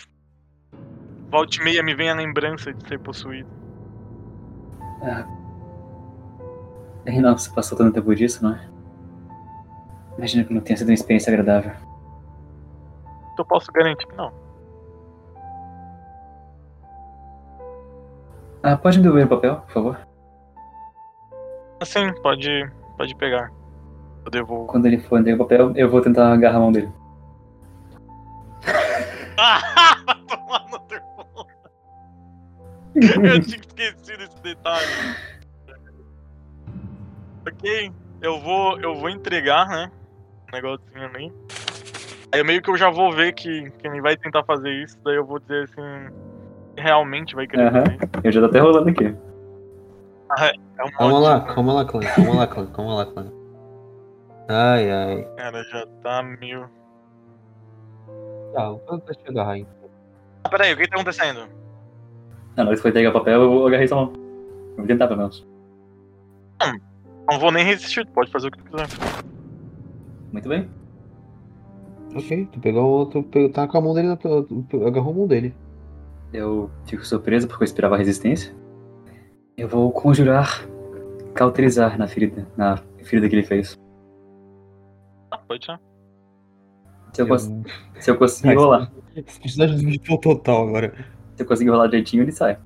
Volte 1.31 1.63
meia 1.63 1.83
me 1.83 1.95
vem 1.95 2.09
a 2.09 2.15
lembrança 2.15 2.73
de 2.73 2.89
ser 2.89 2.99
possuído. 3.01 3.51
E 7.07 7.21
não, 7.21 7.37
você 7.37 7.51
passou 7.51 7.77
tanto 7.77 7.95
tempo 7.95 8.15
disso, 8.15 8.43
não 8.43 8.55
é? 8.55 8.69
Imagina 10.17 10.45
que 10.45 10.55
não 10.55 10.61
tenha 10.61 10.77
sido 10.77 10.89
uma 10.89 10.95
experiência 10.95 11.31
agradável. 11.31 11.73
Eu 13.39 13.45
posso 13.45 13.71
garantir 13.73 14.07
que 14.07 14.17
não. 14.17 14.33
Ah, 18.63 18.77
pode 18.77 18.99
me 18.99 19.05
devolver 19.05 19.27
o 19.27 19.29
papel, 19.29 19.57
por 19.57 19.73
favor? 19.73 20.08
Assim, 21.81 22.13
pode, 22.23 22.71
pode 22.97 23.15
pegar. 23.17 23.51
Eu 24.25 24.31
devolvo. 24.31 24.67
Quando 24.67 24.87
ele 24.87 24.99
for 24.99 25.21
entregar 25.21 25.37
o 25.37 25.47
papel, 25.47 25.73
eu 25.77 25.89
vou 25.89 26.01
tentar 26.01 26.33
agarrar 26.33 26.57
a 26.57 26.61
mão 26.61 26.73
dele. 26.73 26.91
Ah, 29.37 29.61
vai 30.05 30.17
tomar 30.27 30.67
no 30.71 30.79
teu 30.81 31.01
cu. 31.01 31.47
Eu 32.95 33.41
tinha 33.41 33.61
esquecido 33.61 34.25
esse 34.25 34.43
detalhe. 34.43 34.89
Ok, 37.47 37.93
eu 38.21 38.41
vou, 38.41 38.79
eu 38.81 38.97
vou 38.97 39.09
entregar, 39.09 39.69
né? 39.69 39.91
Um 40.49 40.57
negocinho 40.57 41.05
ali. 41.05 41.33
Aí 42.33 42.43
meio 42.43 42.61
que 42.61 42.71
eu 42.71 42.77
já 42.77 42.91
vou 42.91 43.13
ver 43.13 43.33
que 43.33 43.71
quem 43.79 44.01
vai 44.03 44.17
tentar 44.17 44.43
fazer 44.45 44.71
isso, 44.71 44.99
daí 45.05 45.17
eu 45.17 45.25
vou 45.25 45.39
dizer 45.39 45.65
assim. 45.65 46.13
Realmente 46.77 47.35
vai 47.35 47.47
querer 47.47 47.69
Aham. 47.69 47.85
fazer. 47.85 47.99
Eu 48.25 48.33
já 48.33 48.41
tô 48.41 48.47
até 48.47 48.59
rolando 48.61 48.89
aqui. 48.91 49.15
É 50.79 50.85
um 50.85 50.91
Calma 50.93 51.19
lá, 51.19 51.39
monte, 51.41 51.55
calma 51.55 51.73
lá, 51.73 51.85
clã. 51.85 52.01
Calma 52.01 52.35
lá, 52.35 52.47
clã. 52.47 52.67
Calma 52.67 52.95
lá, 52.95 53.07
clã. 53.07 53.33
Ai, 54.49 54.91
ai. 54.91 55.29
Cara, 55.37 55.63
já 55.65 55.87
tá 56.03 56.23
mil. 56.23 56.65
Tá, 58.55 58.71
o 58.71 58.79
clã 58.81 59.01
vai 59.05 59.15
te 59.15 59.31
agarrar, 59.31 59.57
hein. 59.57 59.67
Ah, 60.45 60.49
peraí, 60.49 60.73
o 60.73 60.77
que 60.77 60.89
tá 60.89 60.97
acontecendo? 60.97 61.49
Na 62.57 62.65
hora 62.65 62.77
que 62.77 62.89
entregar 62.89 63.11
o 63.11 63.13
papel, 63.13 63.41
eu 63.43 63.67
agarrei 63.67 63.89
sua 63.89 64.05
mão. 64.05 64.13
Eu 64.15 64.77
vou 64.77 64.87
tentar, 64.87 65.07
pelo 65.07 65.19
menos. 65.21 65.47
Não 67.31 67.39
vou 67.39 67.53
nem 67.53 67.65
resistir, 67.65 68.07
pode 68.09 68.31
fazer 68.31 68.49
o 68.49 68.51
que 68.51 68.59
tu 68.59 68.65
quiser. 68.65 68.87
Muito 70.33 70.49
bem. 70.49 70.71
Ok, 72.15 72.49
tu 72.51 72.59
pegou, 72.61 73.07
tu 73.07 73.23
pegou, 73.23 73.53
tá 73.53 73.69
com 73.69 73.79
a 73.79 73.81
mão 73.81 73.95
dele, 73.95 74.09
agarrou 74.87 75.13
a 75.13 75.17
mão 75.17 75.27
dele. 75.27 75.55
Eu 76.33 76.71
fico 76.87 77.05
surpreso 77.05 77.47
porque 77.47 77.65
eu 77.65 77.67
esperava 77.67 77.97
resistência. 77.97 78.55
Eu 79.59 79.67
vou 79.69 79.91
conjurar, 79.93 80.65
cauterizar 81.35 81.99
na 81.99 82.07
ferida, 82.07 82.47
na 82.57 82.77
ferida 83.05 83.29
que 83.29 83.35
ele 83.35 83.43
fez. 83.43 83.77
Ah, 85.33 85.39
pode 85.39 85.65
ser. 85.67 85.79
Se 87.13 87.23
eu, 87.23 87.27
cons- 87.29 87.51
se 87.99 88.11
eu 88.11 88.17
conseguir 88.19 88.55
rolar, 88.55 88.93
Esse 89.17 89.41
personagem 89.41 89.75
desvirtuou 89.77 90.21
total 90.21 90.69
agora. 90.69 90.95
se 91.35 91.43
eu 91.43 91.47
conseguir 91.47 91.71
rolar 91.71 91.87
direitinho, 91.89 92.23
ele 92.23 92.31
sai. 92.33 92.57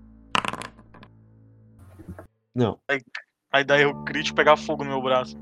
Não. 2.55 2.79
Aí 3.51 3.65
daí 3.65 3.87
o 3.87 3.95
crítico 4.05 4.37
pegar 4.37 4.57
fogo 4.59 4.85
no 4.85 4.91
meu 4.91 5.03
braço. 5.03 5.35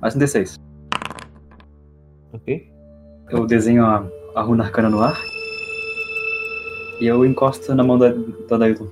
Mais 0.00 0.16
um 0.16 0.18
D6. 0.18 0.56
Ok? 2.32 2.72
Eu 3.28 3.46
desenho 3.46 3.84
a, 3.84 4.08
a 4.34 4.40
runa 4.40 4.64
arcana 4.64 4.88
no 4.88 5.00
ar. 5.02 5.18
E 7.00 7.06
eu 7.06 7.24
encosto 7.26 7.74
na 7.74 7.84
mão 7.84 7.98
do, 7.98 8.08
do 8.46 8.54
Adailton. 8.54 8.88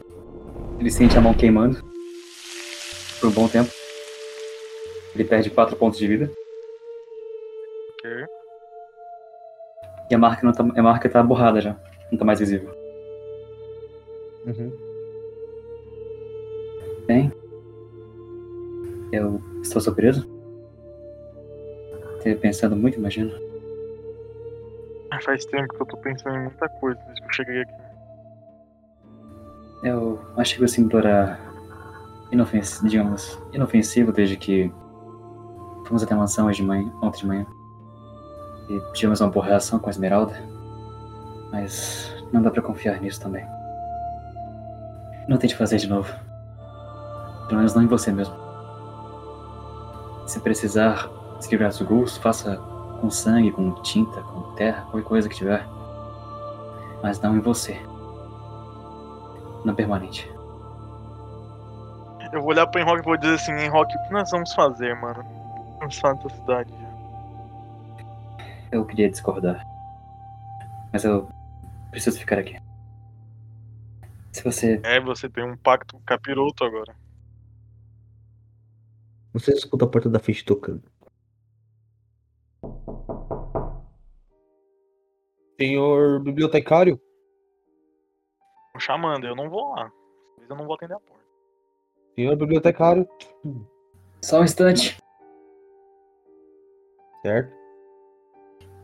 Ele 0.78 0.90
sente 0.90 1.16
a 1.16 1.20
mão 1.22 1.32
queimando. 1.32 1.82
Por 3.20 3.28
um 3.28 3.32
bom 3.32 3.48
tempo. 3.48 3.70
Ele 5.14 5.24
perde 5.24 5.50
4 5.50 5.76
pontos 5.76 5.98
de 5.98 6.06
vida. 6.06 6.30
Ok. 7.94 8.26
E 10.10 10.14
a 10.14 10.18
marca, 10.18 10.44
não 10.44 10.52
tá, 10.52 10.62
a 10.62 10.82
marca 10.82 11.08
tá 11.08 11.22
borrada 11.22 11.60
já. 11.60 11.76
Não 12.10 12.18
tá 12.18 12.24
mais 12.24 12.38
visível. 12.38 12.70
Uhum. 14.46 14.72
Bem. 17.06 17.32
Eu 19.12 19.40
estou 19.62 19.80
surpreso. 19.80 20.28
Ter 22.22 22.38
pensado 22.38 22.76
muito, 22.76 22.98
imagino. 22.98 23.32
Ah, 25.10 25.20
Faz 25.20 25.44
tempo 25.46 25.72
que 25.74 25.82
eu 25.82 25.86
tô 25.86 25.96
pensando 25.96 26.36
em 26.36 26.42
muita 26.42 26.68
coisa 26.68 27.00
desde 27.06 27.22
que 27.22 27.28
eu 27.28 27.32
cheguei 27.32 27.62
aqui. 27.62 27.72
Eu 29.84 30.20
achei 30.36 30.58
que 30.58 30.64
o 30.64 30.68
símbolo 30.68 31.06
era 31.06 31.38
inofensivo, 32.30 32.88
digamos, 32.88 33.38
inofensivo 33.52 34.12
desde 34.12 34.36
que 34.36 34.72
fomos 35.86 36.02
até 36.02 36.14
a 36.14 36.16
mansão 36.16 36.46
hoje 36.46 36.62
de 36.62 36.66
manhã, 36.66 36.92
ontem 37.02 37.20
de 37.20 37.26
manhã. 37.26 37.46
E 38.68 38.92
tivemos 38.92 39.20
uma 39.20 39.30
boa 39.30 39.46
reação 39.46 39.78
com 39.78 39.86
a 39.86 39.90
Esmeralda. 39.90 40.34
Mas 41.52 42.12
não 42.32 42.42
dá 42.42 42.50
pra 42.50 42.62
confiar 42.62 43.00
nisso 43.00 43.20
também. 43.20 43.46
Não 45.28 45.38
tente 45.38 45.56
fazer 45.56 45.78
de 45.78 45.88
novo. 45.88 46.12
Pelo 47.46 47.58
menos 47.58 47.74
não 47.74 47.82
em 47.82 47.86
você 47.86 48.12
mesmo. 48.12 48.34
Se 50.26 50.40
precisar 50.40 51.08
escrever 51.38 51.68
os 51.68 51.80
gols, 51.82 52.16
faça 52.16 52.56
com 53.00 53.10
sangue, 53.10 53.52
com 53.52 53.72
tinta, 53.82 54.20
com 54.22 54.54
terra, 54.54 54.82
qualquer 54.90 55.06
coisa 55.06 55.28
que 55.28 55.36
tiver. 55.36 55.64
Mas 57.02 57.20
não 57.20 57.36
em 57.36 57.40
você. 57.40 57.80
Não 59.64 59.74
permanente. 59.74 60.35
Eu 62.32 62.40
vou 62.40 62.50
olhar 62.50 62.66
pro 62.66 62.80
Enrock 62.80 63.00
e 63.00 63.04
vou 63.04 63.16
dizer 63.16 63.34
assim, 63.34 63.52
Enrock, 63.52 63.96
o 63.96 64.02
que 64.02 64.12
nós 64.12 64.30
vamos 64.30 64.52
fazer, 64.52 64.94
mano? 64.96 65.22
Vamos 65.78 65.98
falar 65.98 66.14
dessa 66.14 66.36
cidade. 66.36 66.72
Eu 68.72 68.84
queria 68.84 69.08
discordar. 69.08 69.64
Mas 70.92 71.04
eu 71.04 71.28
preciso 71.90 72.18
ficar 72.18 72.38
aqui. 72.38 72.56
Se 74.32 74.42
você. 74.42 74.80
É, 74.84 75.00
você 75.00 75.28
tem 75.28 75.44
um 75.44 75.56
pacto 75.56 75.94
com 75.94 76.00
o 76.00 76.04
capiroto 76.04 76.64
agora. 76.64 76.94
Você 79.32 79.52
escuta 79.52 79.84
a 79.84 79.88
porta 79.88 80.08
da 80.08 80.18
frente 80.18 80.44
tocando. 80.44 80.82
Senhor 85.58 86.20
bibliotecário? 86.20 87.00
Tô 88.72 88.80
chamando, 88.80 89.26
eu 89.26 89.34
não 89.34 89.48
vou 89.48 89.70
lá. 89.70 89.90
Talvez 90.30 90.50
eu 90.50 90.56
não 90.56 90.66
vou 90.66 90.74
atender 90.74 90.94
a 90.94 91.00
porta. 91.00 91.15
Senhor 92.16 92.34
bibliotecário? 92.34 93.06
Só 94.22 94.40
um 94.40 94.44
instante. 94.44 94.98
Certo? 97.20 97.54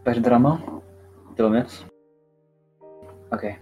Dar 0.05 0.35
a 0.35 0.39
mão? 0.39 0.83
Pelo 1.35 1.49
menos. 1.49 1.87
Ok. 3.31 3.57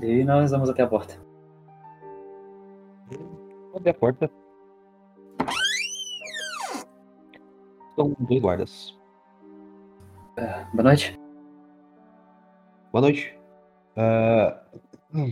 E 0.00 0.24
nós 0.24 0.50
vamos 0.52 0.70
até 0.70 0.82
a 0.82 0.86
porta. 0.86 1.20
Abre 3.76 3.90
a 3.90 3.94
porta. 3.94 4.30
São 7.94 8.16
dois 8.20 8.40
guardas. 8.40 8.98
Ah, 10.38 10.66
boa 10.72 10.84
noite. 10.84 11.20
Boa 12.90 13.02
noite. 13.02 13.38
Hum. 15.12 15.30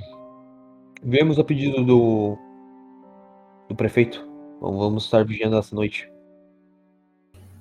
Viemos 1.02 1.38
a 1.38 1.44
pedido 1.44 1.82
do, 1.84 2.38
do 3.72 3.76
prefeito. 3.76 4.18
Então 4.56 4.76
vamos 4.76 5.04
estar 5.04 5.24
vigiando 5.24 5.56
essa 5.56 5.74
noite. 5.74 6.10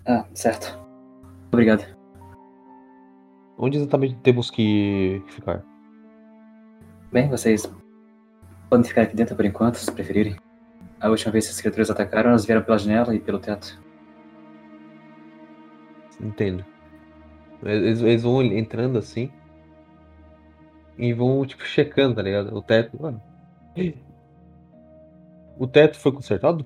Ah, 0.06 0.26
certo. 0.34 0.78
Obrigado. 1.48 1.86
Onde 3.58 3.78
exatamente 3.78 4.16
temos 4.16 4.50
que 4.50 5.22
ficar? 5.28 5.64
Bem, 7.12 7.30
vocês 7.30 7.72
podem 8.70 8.86
ficar 8.86 9.04
aqui 9.04 9.16
dentro 9.16 9.36
por 9.36 9.46
enquanto, 9.46 9.76
se 9.76 9.92
preferirem. 9.92 10.36
A 11.00 11.10
última 11.10 11.32
vez 11.32 11.46
que 11.46 11.52
as 11.52 11.62
criaturas 11.62 11.90
atacaram, 11.90 12.30
elas 12.30 12.46
vieram 12.46 12.62
pela 12.64 12.78
janela 12.78 13.16
e 13.16 13.20
pelo 13.20 13.40
teto. 13.40 13.82
Entendo. 16.20 16.64
Eles, 17.64 18.02
eles 18.02 18.24
vão 18.24 18.42
entrando 18.44 18.98
assim. 18.98 19.32
E 20.98 21.14
vão, 21.14 21.46
tipo, 21.46 21.64
checando, 21.66 22.16
tá 22.16 22.22
ligado? 22.22 22.56
O 22.56 22.62
teto. 22.62 23.02
Mano. 23.02 23.22
O 25.58 25.68
teto 25.68 25.98
foi 26.00 26.12
consertado? 26.12 26.66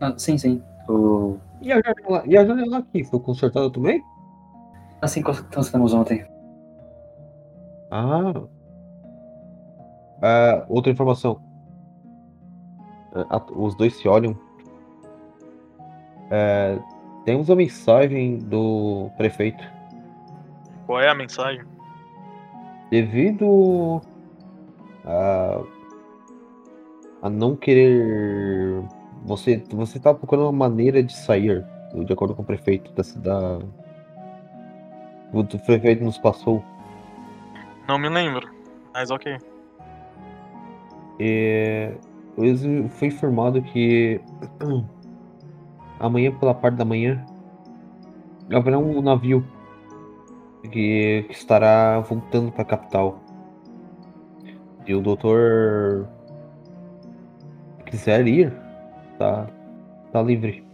Ah, 0.00 0.14
sim, 0.16 0.36
sim. 0.38 0.62
O... 0.88 1.38
E 1.60 1.72
a 1.72 1.80
janela, 1.80 2.22
e 2.26 2.36
a 2.36 2.44
janela 2.44 2.78
aqui 2.78 3.04
foi 3.04 3.20
consertada 3.20 3.70
também? 3.70 4.02
Assim 5.00 5.22
como 5.22 5.38
constatamos 5.44 5.92
ontem. 5.92 6.26
Ah. 7.90 8.42
Ah, 10.22 10.64
outra 10.68 10.90
informação. 10.90 11.40
Ah, 13.14 13.42
os 13.54 13.74
dois 13.76 13.94
se 13.96 14.08
olham. 14.08 14.36
É, 16.30 16.78
temos 17.24 17.50
a 17.50 17.54
mensagem 17.54 18.38
do 18.38 19.10
prefeito. 19.16 19.62
Qual 20.86 21.00
é 21.00 21.08
a 21.08 21.14
mensagem? 21.14 21.62
Devido 22.90 24.00
a, 25.04 25.62
a 27.22 27.30
não 27.30 27.56
querer. 27.56 28.82
Você, 29.24 29.62
você 29.70 30.00
tá 30.00 30.12
procurando 30.12 30.46
uma 30.46 30.68
maneira 30.68 31.02
de 31.02 31.14
sair, 31.14 31.64
de 31.94 32.12
acordo 32.12 32.34
com 32.34 32.42
o 32.42 32.44
prefeito 32.44 32.92
da 32.92 33.04
cidade. 33.04 33.64
O 35.32 35.44
prefeito 35.44 36.04
nos 36.04 36.18
passou. 36.18 36.62
Não 37.88 37.98
me 37.98 38.08
lembro. 38.08 38.50
Mas 38.92 39.10
ok. 39.10 39.38
É, 41.20 41.94
foi 42.90 43.08
informado 43.08 43.62
que 43.62 44.20
amanhã, 46.00 46.32
pela 46.32 46.52
parte 46.52 46.76
da 46.76 46.84
manhã, 46.84 47.24
haverá 48.52 48.78
um 48.78 49.00
navio 49.00 49.46
que, 50.70 51.24
que 51.28 51.32
estará 51.32 52.00
voltando 52.00 52.50
para 52.50 52.62
a 52.62 52.66
capital. 52.66 53.20
E 54.86 54.94
o 54.94 55.00
doutor 55.00 56.08
quiser 57.92 58.26
ir, 58.26 58.50
tá, 59.18 59.46
tá 60.10 60.22
livre. 60.22 60.64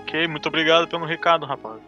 Ok, 0.00 0.26
muito 0.26 0.48
obrigado 0.48 0.88
pelo 0.88 1.04
recado, 1.04 1.44
rapaz. 1.44 1.78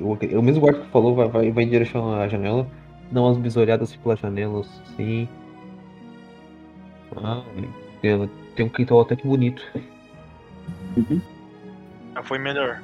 O, 0.00 0.12
o 0.12 0.42
mesmo 0.42 0.60
guarda 0.60 0.80
que 0.80 0.88
falou 0.88 1.14
vai, 1.14 1.28
vai, 1.28 1.50
vai 1.52 1.64
em 1.64 1.70
direção 1.70 2.12
à 2.12 2.26
janela, 2.26 2.66
dá 3.12 3.22
umas 3.22 3.38
bisoreadas 3.38 3.90
assim 3.90 3.98
pela 4.00 4.16
janela, 4.16 4.60
assim. 4.60 5.28
Ah, 7.16 7.42
tem, 8.02 8.28
tem 8.56 8.66
um 8.66 8.68
quintal 8.68 9.00
até 9.00 9.14
que 9.14 9.26
bonito. 9.26 9.62
Já 12.14 12.22
foi 12.24 12.38
melhor. 12.38 12.82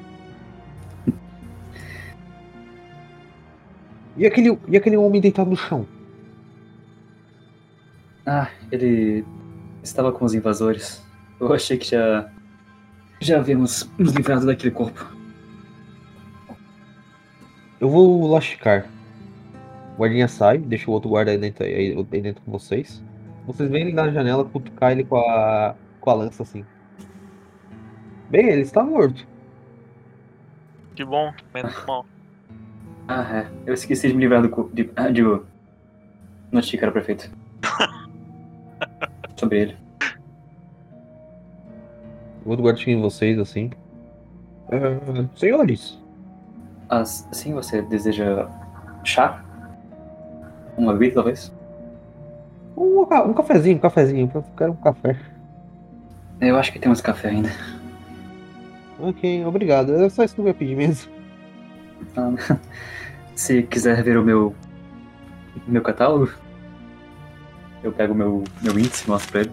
E 4.17 4.25
aquele, 4.25 4.57
e 4.69 4.77
aquele 4.77 4.97
homem 4.97 5.21
deitado 5.21 5.51
no 5.51 5.57
chão? 5.57 5.87
Ah, 8.27 8.49
ele 8.71 9.25
estava 9.83 10.13
com 10.13 10.25
os 10.25 10.35
invasores. 10.35 11.05
Eu 11.41 11.53
achei 11.53 11.77
que 11.77 11.91
já. 11.91 12.31
Já 13.21 13.39
havíamos 13.39 13.89
nos 13.99 14.13
livrado 14.13 14.47
daquele 14.47 14.73
corpo. 14.73 15.07
Eu 17.81 17.89
vou 17.89 18.31
lá 18.31 18.41
checar. 18.41 18.87
O 19.95 20.01
guardinha 20.01 20.27
sai, 20.27 20.59
deixa 20.59 20.91
o 20.91 20.95
outro 20.95 21.09
guarda 21.11 21.31
aí 21.31 21.39
dentro, 21.39 21.65
aí, 21.65 21.97
aí 21.97 22.23
dentro 22.23 22.43
com 22.43 22.51
vocês. 22.51 23.03
Vocês 23.47 23.71
veem 23.71 23.87
ele 23.87 23.93
na 23.93 24.11
janela 24.11 24.45
cutucar 24.45 24.93
ele 24.93 25.05
com 25.05 25.17
a, 25.17 25.75
com 26.01 26.11
a 26.11 26.15
lança 26.15 26.43
assim. 26.43 26.65
Bem, 28.31 28.49
ele 28.49 28.63
está 28.63 28.83
morto. 28.83 29.27
Que 30.95 31.05
bom, 31.05 31.33
menos 31.53 31.85
mal. 31.87 32.07
Ah, 33.09 33.39
é. 33.39 33.51
Eu 33.67 33.75
esqueci 33.75 34.09
de 34.09 34.15
me 34.15 34.21
livrar 34.21 34.43
do 34.43 34.49
corpo. 34.49 34.75
De, 34.75 34.91
ah, 34.97 35.09
achei 36.59 36.79
que 36.79 36.85
era 36.85 36.93
prefeito. 36.93 37.31
Sobre 39.43 39.59
ele. 39.61 39.77
O 42.47 42.51
outro 42.51 42.63
guarda 42.63 42.79
chega 42.79 42.93
em 42.93 43.01
vocês 43.01 43.37
assim. 43.41 43.71
"Ah, 44.71 45.27
senhores, 45.35 45.99
Ah, 46.89 47.05
sim, 47.05 47.53
você 47.53 47.83
deseja 47.83 48.49
chá? 49.03 49.43
Uma 50.77 50.93
bebida, 50.93 51.17
talvez? 51.17 51.53
um, 52.77 53.01
um 53.03 53.35
cafezinho, 53.35 53.77
um 53.79 53.81
cafezinho. 53.81 54.31
Eu 54.33 54.45
quero 54.57 54.73
um 54.73 54.77
café. 54.77 55.19
Eu 56.41 56.57
acho 56.57 56.73
que 56.73 56.79
temos 56.79 57.01
café 57.01 57.31
ainda. 57.31 57.51
Ok, 59.01 59.45
obrigado. 59.45 59.93
Era 59.93 60.09
só 60.09 60.23
isso 60.23 60.37
que 60.37 60.41
eu 60.41 60.47
ia 60.47 60.55
pedir 60.55 60.77
mesmo. 60.77 61.11
Ah, 62.17 62.31
Se 63.35 63.65
quiser 63.65 64.05
ver 64.05 64.17
o 64.19 64.23
meu. 64.25 64.55
meu 65.67 65.83
catálogo, 65.83 66.31
eu 67.83 67.92
pego 67.92 68.12
o 68.12 68.16
meu, 68.16 68.45
meu 68.61 68.79
índice 68.79 69.05
e 69.07 69.11
mostro 69.11 69.31
pra 69.33 69.40
ele. 69.42 69.53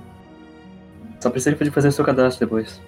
Só 1.19 1.29
precisaria 1.29 1.63
de 1.65 1.71
fazer 1.71 1.89
o 1.89 1.91
seu 1.91 2.05
cadastro 2.05 2.45
depois. 2.45 2.81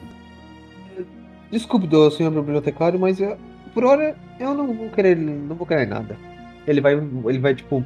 Desculpe, 1.51 1.85
do 1.87 2.09
senhor 2.11 2.31
bibliotecário, 2.31 2.99
mas 2.99 3.19
eu- 3.19 3.37
por 3.73 3.83
hora 3.83 4.15
eu 4.39 4.53
não 4.53 4.73
vou 4.73 4.89
querer, 4.89 5.15
não 5.17 5.55
vou 5.55 5.67
querer 5.67 5.85
nada. 5.87 6.15
Ele 6.65 6.79
vai, 6.79 6.93
ele 6.93 7.39
vai 7.39 7.53
tipo 7.55 7.83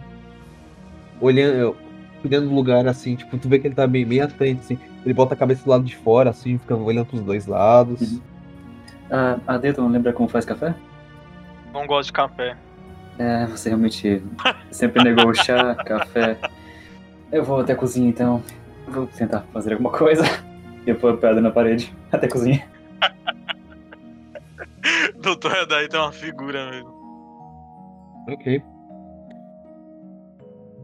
olhando, 1.20 1.76
cuidando 2.22 2.50
do 2.50 2.54
lugar 2.56 2.88
assim, 2.88 3.16
tipo, 3.16 3.38
tu 3.38 3.48
vê 3.50 3.58
que 3.60 3.68
ele 3.68 3.76
tá 3.76 3.88
bem, 3.88 4.06
bem 4.06 4.22
atento 4.22 4.62
assim. 4.62 4.78
Ele 5.04 5.14
bota 5.14 5.34
a 5.34 5.38
cabeça 5.38 5.64
do 5.64 5.70
lado 5.70 5.84
de 5.84 5.96
fora 5.96 6.30
assim, 6.30 6.58
fica 6.58 6.76
olhando 6.76 7.06
pros 7.08 7.22
dois 7.22 7.48
lados. 7.48 8.02
Uhum. 8.14 8.22
Ah, 9.10 9.38
a 9.48 9.58
Deton 9.58 9.88
lembra 9.88 10.12
como 10.14 10.28
faz 10.28 10.46
café? 10.46 10.76
Não 11.74 11.86
gosto 11.88 12.08
de 12.08 12.14
café. 12.14 12.56
É, 13.18 13.46
você 13.46 13.70
realmente 13.70 14.22
sempre 14.72 15.04
negou 15.04 15.30
o 15.30 15.34
chá, 15.34 15.74
café. 15.76 16.38
Eu 17.36 17.44
vou 17.44 17.60
até 17.60 17.74
a 17.74 17.76
cozinha 17.76 18.08
então. 18.08 18.42
Vou 18.88 19.08
tentar 19.08 19.42
fazer 19.52 19.74
alguma 19.74 19.92
coisa. 19.92 20.24
E 20.88 20.90
eu 20.92 20.96
pôr 20.96 21.18
pedra 21.18 21.42
na 21.42 21.52
parede. 21.52 21.94
Até 22.10 22.28
a 22.28 22.32
cozinha. 22.32 22.66
Doutor 25.22 25.54
Edai 25.54 25.90
tem 25.90 26.00
uma 26.00 26.14
figura 26.14 26.72
mesmo. 26.72 26.96
Ok. 28.30 28.64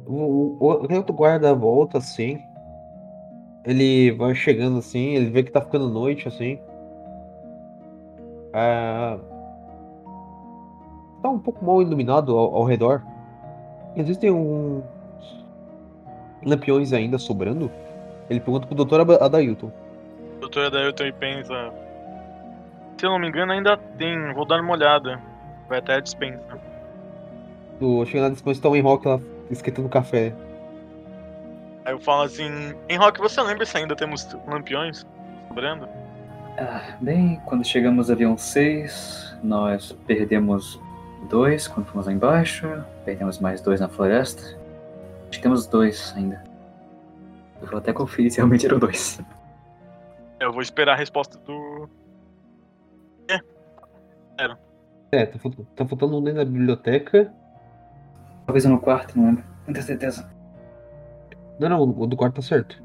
O, 0.05 0.13
o, 0.13 0.57
o 0.59 0.93
outro 0.93 1.15
guarda 1.15 1.55
volta 1.55 1.99
assim. 1.99 2.37
Ele 3.63 4.11
vai 4.11 4.35
chegando 4.35 4.79
assim, 4.79 5.15
ele 5.15 5.29
vê 5.29 5.43
que 5.43 5.51
tá 5.53 5.61
ficando 5.61 5.87
noite 5.87 6.27
assim. 6.27 6.59
Ah, 8.53 9.17
tá 11.21 11.29
um 11.29 11.39
pouco 11.39 11.63
mal 11.63 11.81
iluminado 11.81 12.37
ao, 12.37 12.55
ao 12.55 12.65
redor. 12.65 13.01
Existem 13.95 14.31
uns 14.31 14.83
lampiões 16.45 16.93
ainda 16.93 17.17
sobrando. 17.17 17.71
Ele 18.30 18.39
pergunta 18.39 18.67
pro 18.67 18.86
Dr. 18.86 19.01
Ab- 19.01 19.21
Adailton. 19.23 19.71
Doutor 20.39 20.65
Adailton 20.65 21.06
e 21.06 21.12
pensa. 21.12 21.73
Se 22.97 23.06
eu 23.06 23.12
não 23.12 23.19
me 23.19 23.27
engano, 23.27 23.51
ainda 23.51 23.77
tem. 23.97 24.34
Vou 24.34 24.45
dar 24.45 24.62
uma 24.62 24.73
olhada. 24.73 25.19
Vai 25.67 25.80
até 25.80 25.95
a 25.95 25.99
dispensa. 25.99 26.41
Tu 27.80 28.06
chega 28.06 28.23
na 28.23 28.30
dispensa 28.30 28.62
tá 28.62 28.69
o 28.69 28.75
Enrock 28.75 29.08
lá 29.08 29.19
esquentando 29.49 29.89
café. 29.89 30.34
Aí 31.84 31.93
eu 31.93 31.99
falo 31.99 32.23
assim: 32.23 32.73
Em 32.88 32.97
Rock, 32.97 33.19
você 33.19 33.41
lembra 33.41 33.65
se 33.65 33.75
ainda 33.77 33.95
temos 33.95 34.27
lampiões 34.47 35.06
sobrando? 35.47 35.88
Ah, 36.58 36.95
bem, 37.01 37.41
quando 37.45 37.65
chegamos 37.65 38.10
ao 38.10 38.15
avião 38.15 38.38
6, 38.38 39.36
nós 39.41 39.91
perdemos 40.06 40.80
dois 41.30 41.67
quando 41.67 41.88
fomos 41.88 42.06
lá 42.06 42.13
embaixo. 42.13 42.67
Perdemos 43.04 43.39
mais 43.39 43.62
dois 43.62 43.80
na 43.80 43.88
floresta. 43.88 44.60
Acho 45.32 45.39
que 45.39 45.41
temos 45.44 45.65
dois 45.65 46.13
ainda. 46.15 46.44
Eu 47.62 47.67
vou 47.67 47.78
até 47.80 47.94
conferir 47.94 48.30
se 48.30 48.38
realmente 48.38 48.65
eram 48.65 48.78
dois. 48.78 49.17
Eu 50.41 50.52
vou 50.52 50.62
esperar 50.62 50.91
a 50.94 50.96
resposta 50.98 51.38
do. 51.39 51.89
É, 55.13 55.26
tá, 55.26 55.38
faltando- 55.39 55.67
tá 55.76 55.86
faltando 55.86 56.17
um 56.17 56.24
dentro 56.24 56.39
da 56.39 56.46
biblioteca. 56.46 57.34
Talvez 58.46 58.65
um 58.65 58.70
no 58.72 58.80
quarto, 58.80 59.17
não 59.17 59.26
lembro. 59.28 59.44
Não 59.67 59.74
tenho 59.74 59.86
certeza. 59.86 60.30
Não, 61.60 61.70
não, 61.70 61.82
o 61.82 62.08
do 62.08 62.15
quarto 62.17 62.36
tá 62.36 62.41
certo. 62.41 62.82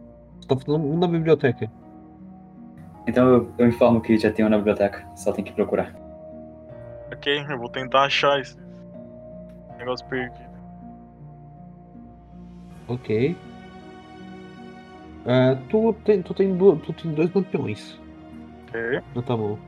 Tá 0.46 0.54
faltando 0.56 0.84
um 0.86 0.98
na 0.98 1.06
biblioteca. 1.08 1.70
Então 3.06 3.26
eu, 3.28 3.52
eu 3.58 3.68
informo 3.68 4.00
que 4.00 4.18
já 4.18 4.30
tem 4.32 4.44
um 4.44 4.48
na 4.48 4.56
biblioteca. 4.58 5.06
Só 5.16 5.32
tem 5.32 5.44
que 5.44 5.52
procurar. 5.52 5.94
Ok, 7.12 7.44
eu 7.48 7.58
vou 7.58 7.68
tentar 7.68 8.04
achar 8.04 8.40
esse 8.40 8.56
negócio 9.78 10.04
perdido. 10.06 10.45
Ok. 12.88 13.36
Ah, 15.26 15.56
tu, 15.68 15.92
tem, 16.04 16.22
tu, 16.22 16.32
tem 16.34 16.56
du- 16.56 16.76
tu 16.76 16.92
tem 16.92 17.12
dois 17.12 17.32
lampiões 17.34 17.98
Ok. 18.68 19.00
na 19.14 19.22
tua 19.22 19.36
mão. 19.36 19.58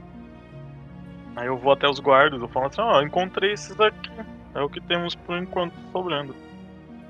Aí 1.34 1.46
eu 1.46 1.56
vou 1.56 1.72
até 1.72 1.88
os 1.88 1.98
guardas, 2.00 2.40
eu 2.40 2.48
falo 2.48 2.66
assim, 2.66 2.80
ó, 2.80 3.02
encontrei 3.02 3.52
esses 3.52 3.78
aqui. 3.80 4.10
É 4.54 4.60
o 4.62 4.68
que 4.68 4.80
temos 4.80 5.14
por 5.14 5.36
enquanto 5.36 5.74
sobrando. 5.92 6.34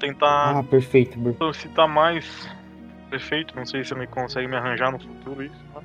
Tentar 0.01 0.59
Ah, 0.59 0.63
perfeito. 0.63 1.19
per- 1.35 1.55
citar 1.55 1.89
mais 1.89 2.49
prefeito, 3.09 3.55
não 3.57 3.65
sei 3.65 3.85
se 3.85 3.95
ele 3.95 4.07
consegue 4.07 4.47
me 4.49 4.57
arranjar 4.57 4.93
no 4.93 4.99
futuro 4.99 5.43
isso. 5.43 5.55
né? 5.75 5.83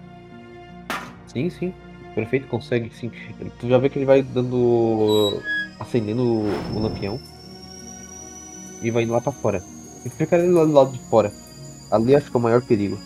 Sim, 1.28 1.50
sim. 1.50 1.74
Perfeito, 2.16 2.48
consegue 2.48 2.90
sim. 2.94 3.12
Tu 3.60 3.68
já 3.68 3.78
vê 3.78 3.90
que 3.90 3.98
ele 3.98 4.06
vai 4.06 4.22
dando. 4.22 5.42
acendendo 5.80 6.22
o 6.24 6.80
lampião. 6.80 7.20
E 8.82 8.92
vai 8.92 9.04
indo 9.04 9.14
lá 9.14 9.20
pra 9.22 9.32
fora. 9.32 9.62
E 10.06 10.10
fica 10.10 10.36
ali 10.36 10.48
do 10.48 10.66
lado 10.72 10.92
de 10.92 11.00
fora. 11.10 11.32
Ali 11.92 12.16
acho 12.16 12.30
que 12.30 12.36
é 12.36 12.40
o 12.40 12.44
maior 12.44 12.62
perigo. 12.62 12.98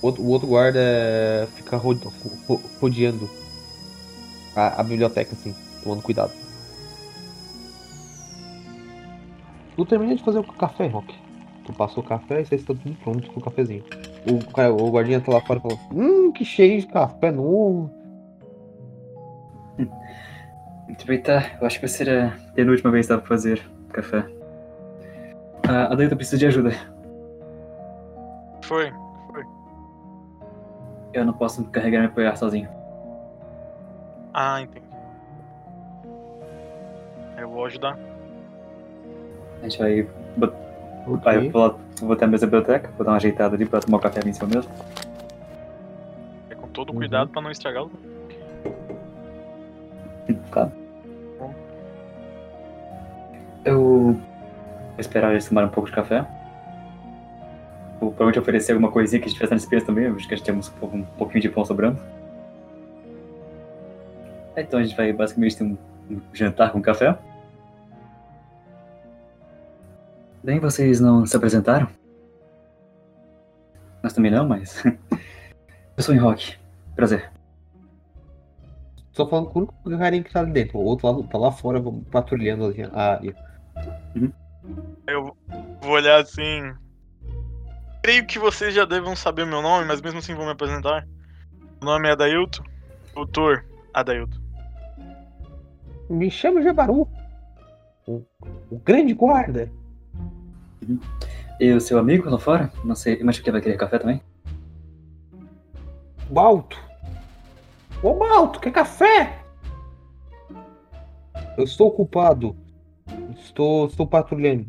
O 0.00 0.06
outro, 0.28 0.46
guarda 0.46 0.78
é, 0.80 1.48
fica 1.56 1.76
ro- 1.76 1.98
ro- 2.46 2.60
rodeando 2.80 3.28
a, 4.54 4.80
a 4.80 4.84
biblioteca, 4.84 5.32
assim, 5.34 5.54
tomando 5.82 6.02
cuidado. 6.02 6.30
Tu 9.74 9.86
termina 9.86 10.14
de 10.14 10.22
fazer 10.22 10.38
o 10.38 10.44
café, 10.44 10.86
Rock. 10.86 11.14
Tu 11.64 11.72
passou 11.72 12.02
o 12.02 12.06
café 12.06 12.40
e 12.40 12.44
vocês 12.46 12.60
estão 12.60 12.76
tudo 12.76 12.96
pronto 13.02 13.28
com 13.30 13.40
o 13.40 13.42
cafezinho. 13.42 13.84
O, 14.26 14.84
o 14.84 14.90
guardinha 14.90 15.20
tá 15.20 15.32
lá 15.32 15.40
fora 15.40 15.60
falando, 15.60 15.80
hum, 15.92 16.30
que 16.32 16.44
cheio 16.44 16.80
de 16.80 16.86
café 16.86 17.30
novo. 17.32 17.90
Aproveitar, 20.90 21.58
eu 21.60 21.66
acho 21.66 21.76
que 21.80 21.86
vai 21.86 21.88
ser 21.88 22.08
a 22.10 22.36
penúltima 22.54 22.90
vez 22.90 23.06
que 23.06 23.12
dá 23.12 23.18
pra 23.18 23.26
fazer 23.28 23.62
café. 24.02 24.24
Ah, 25.68 25.92
a 25.92 25.94
Deita 25.94 26.14
precisa 26.16 26.38
de 26.38 26.46
ajuda. 26.46 26.70
Foi. 28.62 28.92
Eu 31.12 31.24
não 31.24 31.32
posso 31.32 31.64
carregar 31.70 31.98
e 31.98 32.00
me 32.02 32.06
apoiar 32.06 32.36
sozinho. 32.36 32.68
Ah, 34.34 34.60
entendi. 34.60 34.86
Eu 37.36 37.48
vou 37.48 37.64
ajudar. 37.64 37.98
A 39.60 39.68
gente 39.68 39.78
vai, 39.78 40.02
vai 41.22 41.36
Ok. 41.38 41.50
pro 41.50 41.60
lado, 41.60 41.78
vou 42.00 42.12
até 42.12 42.24
a 42.24 42.28
mesa 42.28 42.46
da 42.46 42.50
biblioteca, 42.58 42.90
vou 42.96 43.04
dar 43.04 43.12
uma 43.12 43.16
ajeitada 43.16 43.54
ali 43.56 43.64
pra 43.66 43.80
tomar 43.80 43.96
o 43.98 44.00
café 44.00 44.20
ali 44.20 44.30
em 44.30 44.32
cima 44.32 44.48
mesmo. 44.48 44.70
É 46.50 46.54
com 46.54 46.68
todo 46.68 46.90
Uhum. 46.90 46.96
cuidado 46.98 47.30
pra 47.30 47.40
não 47.42 47.50
estragar 47.50 47.84
o. 47.84 47.90
Claro. 50.50 50.72
Eu 53.68 53.82
vou 53.82 54.20
esperar 54.98 55.32
eles 55.32 55.46
tomarem 55.46 55.68
um 55.68 55.72
pouco 55.72 55.90
de 55.90 55.94
café. 55.94 56.26
O 57.96 58.06
provavelmente 58.06 58.38
oferecer 58.38 58.72
alguma 58.72 58.90
coisinha 58.90 59.20
que 59.20 59.26
a 59.26 59.28
gente 59.28 59.36
tivesse 59.36 59.52
nesse 59.52 59.68
peso 59.68 59.84
também. 59.84 60.06
Acho 60.06 60.26
que 60.26 60.32
a 60.32 60.36
gente 60.38 60.46
tinha 60.46 60.56
um, 60.56 61.02
pouquinho 61.18 61.42
de 61.42 61.50
pão 61.50 61.66
sobrando. 61.66 62.00
É, 64.56 64.62
Então 64.62 64.80
a 64.80 64.82
gente 64.82 64.96
vai 64.96 65.12
basicamente 65.12 65.58
ter 65.58 65.64
um, 65.64 65.76
jantar 66.32 66.72
com 66.72 66.80
café. 66.80 67.18
Bem, 70.42 70.58
vocês 70.60 70.98
não 70.98 71.26
se 71.26 71.36
apresentaram? 71.36 71.88
Nós 74.02 74.14
também 74.14 74.30
não, 74.30 74.48
mas. 74.48 74.82
Eu 75.94 76.02
sou 76.02 76.14
em 76.14 76.18
Rock. 76.18 76.56
Prazer. 76.96 77.30
Tô 79.12 79.26
falando 79.26 79.50
com 79.50 79.58
o 79.58 79.68
único 79.84 79.98
carinha 79.98 80.22
que 80.22 80.32
tá 80.32 80.40
ali 80.40 80.52
dentro. 80.52 80.78
O 80.78 80.84
outro 80.84 81.06
lá, 81.06 81.22
tá 81.28 81.36
lá 81.36 81.52
fora 81.52 81.82
patrulhando 82.10 82.72
a 82.94 83.02
área. 83.02 83.47
Eu 85.06 85.36
vou 85.80 85.92
olhar 85.92 86.20
assim. 86.20 86.72
Creio 88.02 88.26
que 88.26 88.38
vocês 88.38 88.74
já 88.74 88.84
devem 88.84 89.14
saber 89.16 89.46
meu 89.46 89.62
nome, 89.62 89.86
mas 89.86 90.00
mesmo 90.00 90.18
assim 90.18 90.34
vou 90.34 90.44
me 90.44 90.52
apresentar. 90.52 91.06
Meu 91.80 91.92
nome 91.92 92.08
é 92.08 92.12
Adailton. 92.12 92.62
Doutor 93.14 93.64
Adailton. 93.94 94.38
Me 96.08 96.30
chama 96.30 96.62
Jabaru. 96.62 97.08
O, 98.06 98.22
o 98.70 98.78
grande 98.78 99.12
guarda. 99.12 99.70
E 101.60 101.72
o 101.72 101.80
seu 101.80 101.98
amigo 101.98 102.30
lá 102.30 102.38
fora? 102.38 102.72
Não 102.84 102.94
sei, 102.94 103.22
mas 103.22 103.38
que 103.38 103.50
vai 103.50 103.60
querer 103.60 103.76
café 103.76 103.98
também? 103.98 104.22
O 106.30 106.38
alto. 106.38 106.78
Ô 108.02 108.14
Malto, 108.14 108.60
quer 108.60 108.70
café? 108.70 109.42
Eu 111.56 111.64
estou 111.64 111.88
ocupado. 111.88 112.56
Estou, 113.42 113.86
estou 113.86 114.06
patrulhando. 114.06 114.66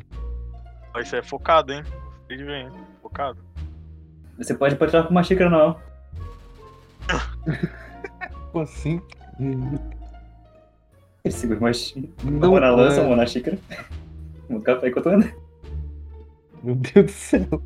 Isso 0.99 1.15
é 1.15 1.21
focado, 1.23 1.71
hein? 1.73 1.83
De 2.27 2.37
ver, 2.43 2.65
hein? 2.65 2.71
Focado. 3.01 3.39
Você 4.37 4.53
pode 4.53 4.75
patrulhar 4.75 5.05
com 5.05 5.11
uma 5.11 5.23
xícara, 5.23 5.49
não. 5.49 5.77
Como 8.51 8.63
assim? 8.63 9.01
Ele 11.23 11.31
segura 11.33 11.59
uma, 11.59 11.73
xí- 11.73 12.11
uma 12.23 12.31
Não, 12.31 12.51
mão 12.51 12.59
na 12.59 12.69
lança, 12.71 13.01
é. 13.01 13.05
uma 13.05 13.15
na 13.15 13.25
xícara. 13.25 13.57
Um 14.49 14.59
café 14.61 14.89
enquanto 14.89 15.07
anda. 15.09 15.33
Meu 16.63 16.75
Deus 16.75 17.05
do 17.05 17.11
céu. 17.11 17.61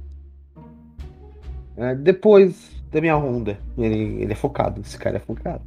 É, 1.77 1.95
depois 1.95 2.71
da 2.91 3.01
minha 3.01 3.15
ronda. 3.15 3.57
Ele, 3.77 4.21
ele 4.23 4.31
é 4.31 4.35
focado. 4.35 4.81
Esse 4.81 4.97
cara 4.97 5.17
é 5.17 5.19
focado. 5.19 5.63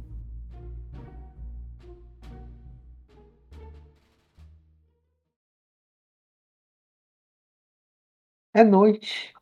É 8.57 8.63
noite. 8.63 9.35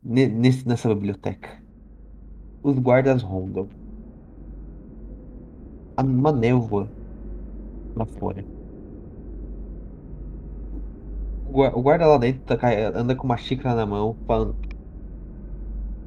Ne- 0.00 0.28
nesse- 0.28 0.68
nessa 0.68 0.88
biblioteca. 0.94 1.60
Os 2.62 2.78
guardas 2.78 3.20
rondam. 3.20 3.68
Há 5.96 6.02
uma 6.04 6.30
névoa 6.30 6.88
lá 7.96 8.06
fora. 8.06 8.44
O 11.48 11.52
gua- 11.52 11.72
o 11.76 11.82
guarda 11.82 12.06
lá 12.06 12.18
dentro 12.18 12.56
tá 12.56 12.56
anda 12.94 13.16
com 13.16 13.24
uma 13.24 13.36
xícara 13.36 13.74
na 13.74 13.84
mão, 13.84 14.14
falando: 14.28 14.54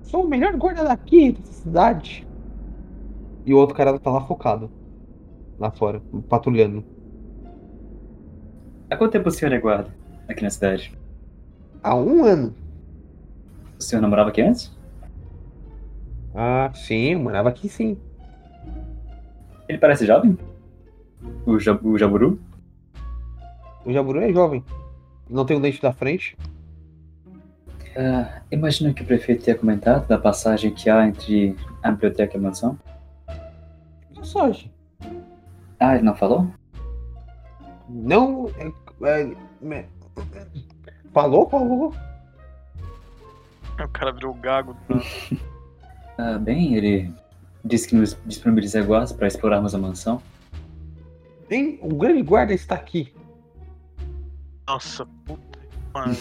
Sou 0.04 0.24
o 0.24 0.30
melhor 0.30 0.56
guarda 0.56 0.86
daqui, 0.86 1.34
dessa 1.34 1.52
cidade. 1.52 2.26
E 3.46 3.54
o 3.54 3.58
outro 3.58 3.76
cara 3.76 4.00
tá 4.00 4.12
lá 4.12 4.22
focado. 4.22 4.72
Lá 5.60 5.72
fora, 5.72 6.02
patrulhando. 6.30 6.86
Há 8.90 8.96
quanto 8.96 9.12
tempo 9.12 9.28
o 9.28 9.32
senhor 9.32 9.52
é 9.54 9.60
guarda 9.60 9.94
aqui 10.30 10.42
na 10.42 10.50
cidade? 10.50 10.99
Há 11.84 11.96
um 11.96 12.24
ano. 12.26 12.54
O 13.78 13.82
senhor 13.82 14.02
namorava 14.02 14.30
aqui 14.30 14.42
antes? 14.42 14.72
Ah, 16.36 16.72
sim, 16.74 17.14
eu 17.14 17.20
morava 17.20 17.50
aqui 17.50 17.68
sim. 17.70 17.98
Ele 19.68 19.78
parece 19.78 20.06
jovem? 20.06 20.38
O, 21.46 21.60
ja- 21.60 21.80
o 21.82 21.98
Jaburu? 21.98 22.40
O 23.86 23.92
Jaburu 23.92 24.20
é 24.20 24.32
jovem. 24.34 24.64
Não 25.30 25.46
tem 25.46 25.58
o 25.58 25.60
dente 25.62 25.82
da 25.82 25.94
frente. 25.94 26.38
Ah, 27.96 28.42
imagino 28.52 28.94
que 28.94 29.02
o 29.04 29.06
prefeito 29.06 29.44
tenha 29.46 29.58
comentado 29.58 30.08
da 30.08 30.18
passagem 30.18 30.72
que 30.74 30.90
há 30.90 31.08
entre 31.08 31.56
a 31.84 31.92
biblioteca 31.92 32.36
e 32.36 32.40
a 32.40 32.42
mansão. 32.42 32.78
Passagem. 34.16 34.72
Ah, 35.80 35.96
ele 35.96 36.04
não 36.04 36.16
falou? 36.16 36.48
Não. 37.90 38.50
é- 38.58 38.72
é- 39.08 39.36
é- 39.72 39.86
falou, 41.14 41.50
falou. 41.50 41.94
O 43.80 43.88
cara 43.90 44.12
virou 44.12 44.34
gago. 44.34 44.76
Ah, 46.22 46.38
bem, 46.38 46.76
ele 46.76 47.14
disse 47.64 47.88
que 47.88 47.96
nos 47.96 48.18
disponibiliza 48.26 48.84
guardas 48.84 49.14
para 49.14 49.26
explorarmos 49.26 49.74
a 49.74 49.78
mansão. 49.78 50.22
Hein? 51.50 51.80
O 51.82 51.96
grande 51.96 52.22
guarda 52.22 52.54
está 52.54 52.76
aqui. 52.76 53.14
Nossa, 54.68 55.06
puta. 55.24 55.60
Mano. 55.94 56.18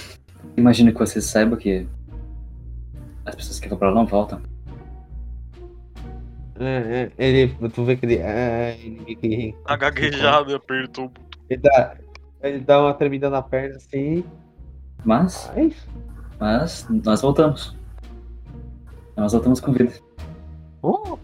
Imagino 0.57 0.92
que 0.92 0.98
você 1.01 1.20
saiba 1.20 1.57
que 1.57 1.85
as 3.27 3.35
pessoas 3.35 3.59
que 3.59 3.68
vão 3.68 3.77
pra 3.77 3.88
lá 3.88 3.94
não 3.96 4.07
voltam. 4.07 4.40
É, 6.61 7.11
é, 7.18 7.27
ele, 7.27 7.68
tu 7.70 7.85
vê 7.85 7.96
que 7.96 8.07
ele. 8.07 8.18
é, 8.18 8.79
ele, 8.81 9.18
ele, 9.20 9.57
A 9.64 9.77
gaguejada 9.77 10.55
apertou 10.55 11.11
ele 11.48 11.62
dá, 11.62 11.96
ele 12.42 12.61
dá 12.61 12.81
uma 12.81 12.94
tremida 12.94 13.31
na 13.31 13.42
perna 13.42 13.77
assim. 13.77 14.24
Mas, 15.04 15.50
Mas, 15.54 15.87
mas, 16.40 16.87
nós 17.04 17.20
voltamos. 17.22 17.76
Nós 19.16 19.32
voltamos 19.32 19.61
com 19.61 19.72
vida. 19.72 19.92
oh, 20.82 21.18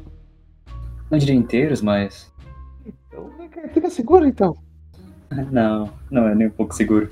Não 1.10 1.18
diria 1.18 1.34
inteiros, 1.34 1.80
mas. 1.82 2.32
então, 2.86 3.30
fica 3.72 3.90
seguro 3.90 4.26
então. 4.26 4.56
Não, 5.50 5.90
não 6.10 6.28
é 6.28 6.34
nem 6.34 6.46
um 6.46 6.50
pouco 6.50 6.72
seguro. 6.74 7.10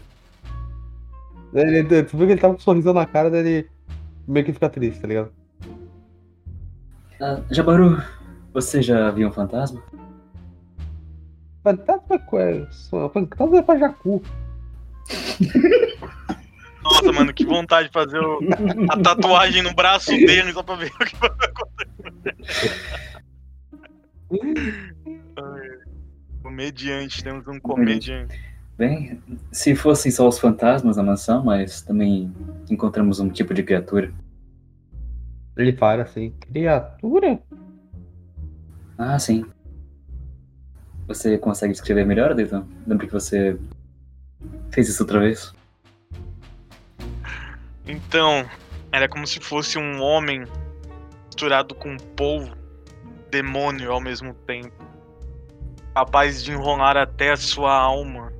Ele, 1.53 1.83
tu 2.05 2.17
vê 2.17 2.27
que 2.27 2.33
ele 2.33 2.41
tá 2.41 2.49
com 2.49 2.55
um 2.55 2.59
sorriso 2.59 2.93
na 2.93 3.05
cara 3.05 3.29
dele. 3.29 3.69
Meio 4.29 4.47
que 4.47 4.53
fica 4.53 4.69
triste, 4.71 5.01
tá 5.01 5.09
ligado? 5.09 5.33
Ah, 7.21 7.41
Jabaru, 7.51 8.01
você 8.55 8.81
já 8.81 9.11
viu 9.11 9.29
um 9.29 9.33
fantasma? 9.33 9.83
Fantasma 11.65 12.21
é. 12.35 12.67
só- 12.71 13.09
Fantasma 13.09 13.59
é 13.59 13.63
pra 13.63 13.79
Jacu. 13.79 14.23
Nossa, 16.83 17.13
mano, 17.13 17.33
que 17.33 17.45
vontade 17.45 17.89
de 17.89 17.93
fazer 17.93 18.19
o- 18.19 18.41
a 18.91 18.97
tatuagem 19.01 19.63
no 19.63 19.75
braço 19.75 20.11
dele 20.11 20.53
só 20.53 20.63
pra 20.63 20.75
ver 20.77 20.91
o 20.93 20.99
que 21.05 21.17
vai 21.17 21.31
acontecer. 21.31 22.77
Comediante, 26.43 27.23
temos 27.23 27.47
um 27.47 27.59
comediante. 27.61 28.39
Bem, 28.77 29.21
se 29.53 29.77
fossem 29.77 30.11
só 30.11 30.27
os 30.29 30.39
fantasmas 30.39 30.97
na 30.97 31.03
mansão, 31.03 31.45
mas 31.45 31.83
também 31.83 32.33
encontramos 32.69 33.21
um 33.21 33.29
tipo 33.29 33.55
de 33.55 33.63
criatura. 33.63 34.13
Ele 35.57 35.73
para 35.73 36.03
assim. 36.03 36.31
Criatura? 36.41 37.39
Ah, 38.99 39.19
sim. 39.19 39.45
Você 41.07 41.37
consegue 41.37 41.73
escrever 41.73 42.07
melhor, 42.07 42.35
Dayton? 42.35 42.67
Lembra 42.87 43.07
que 43.07 43.13
você 43.13 43.57
fez 44.71 44.89
isso 44.89 45.03
outra 45.03 45.21
vez? 45.21 45.53
Então, 47.87 48.49
era 48.91 49.09
como 49.09 49.27
se 49.27 49.41
fosse 49.41 49.79
um 49.79 50.01
homem 50.01 50.45
misturado 51.27 51.75
com 51.75 51.91
um 51.91 51.97
polvo, 51.97 52.55
demônio 53.31 53.91
ao 53.93 54.01
mesmo 54.01 54.35
tempo. 54.47 54.73
Capaz 55.95 56.43
de 56.43 56.53
enrolar 56.53 56.97
até 56.97 57.33
a 57.33 57.37
sua 57.37 57.73
alma, 57.73 58.33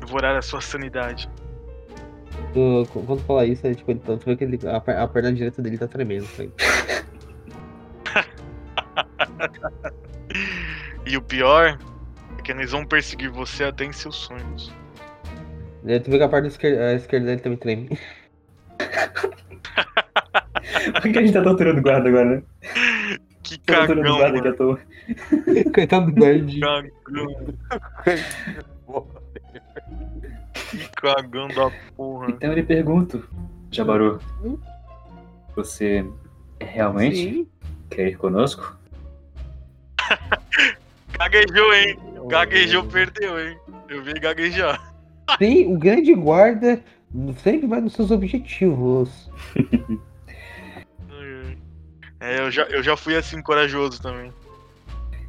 devorar 0.00 0.36
a 0.36 0.42
sua 0.42 0.60
sanidade. 0.60 1.28
Tu- 2.52 2.88
quando 3.06 3.20
fala 3.24 3.44
isso, 3.44 3.66
é, 3.66 3.74
tipo, 3.74 3.90
ele, 3.90 4.00
tu 4.00 4.16
vê 4.24 4.36
que 4.36 4.44
ele, 4.44 4.58
a, 4.66 4.76
a 5.02 5.08
perna 5.08 5.32
direita 5.32 5.60
dele 5.62 5.78
tá 5.78 5.86
tremendo. 5.86 6.24
Assim. 6.24 6.50
E 11.06 11.16
o 11.16 11.22
pior 11.22 11.78
é 12.38 12.42
que 12.42 12.52
eles 12.52 12.70
vão 12.72 12.84
perseguir 12.84 13.30
você 13.30 13.64
até 13.64 13.84
em 13.84 13.92
seus 13.92 14.14
sonhos. 14.16 14.70
Aí 15.86 15.98
tu 16.00 16.10
vê 16.10 16.18
que 16.18 16.24
a 16.24 16.28
parte 16.28 16.48
esquerda, 16.48 16.88
a 16.88 16.94
esquerda 16.94 17.26
dele 17.26 17.40
também 17.40 17.58
treme. 17.58 17.98
Por 21.02 21.12
que 21.12 21.18
a 21.18 21.22
gente 21.22 21.32
tá 21.32 21.42
torturando 21.42 21.80
o 21.80 21.82
guarda 21.82 22.08
agora, 22.08 22.24
né? 22.24 22.42
Que 23.42 23.58
Tá 23.60 23.86
torturando 23.86 24.02
cagão, 24.02 24.14
o 24.14 24.18
guarda 24.18 24.38
aqui 24.38 24.48
à 24.48 24.50
mano. 24.50 24.56
toa. 24.56 25.72
Coitado 25.74 26.06
do 26.12 26.20
guardinho. 26.20 26.60
Cagão. 26.60 27.26
Que 30.70 30.88
cagão 30.96 31.48
da 31.48 31.70
porra. 31.96 32.30
Então 32.30 32.50
eu 32.50 32.54
lhe 32.56 32.62
pergunto, 32.62 33.26
Jabaru, 33.70 34.20
você 35.56 36.04
realmente 36.60 37.16
Sim. 37.16 37.48
quer 37.90 38.08
ir 38.08 38.16
conosco? 38.16 38.76
Gaguejou, 41.18 41.74
hein? 41.74 41.98
Gaguejou, 42.28 42.84
perdeu, 42.84 43.38
hein? 43.40 43.58
Eu 43.88 44.02
vi 44.02 44.12
gaguejar. 44.14 44.80
Sim, 45.38 45.74
o 45.74 45.78
grande 45.78 46.14
guarda 46.14 46.80
Sempre 47.42 47.66
vai 47.66 47.80
nos 47.80 47.94
seus 47.94 48.10
objetivos. 48.10 49.30
É, 52.20 52.40
eu 52.40 52.50
já, 52.50 52.64
eu 52.64 52.82
já 52.82 52.96
fui 52.96 53.16
assim 53.16 53.40
corajoso 53.40 54.02
também. 54.02 54.32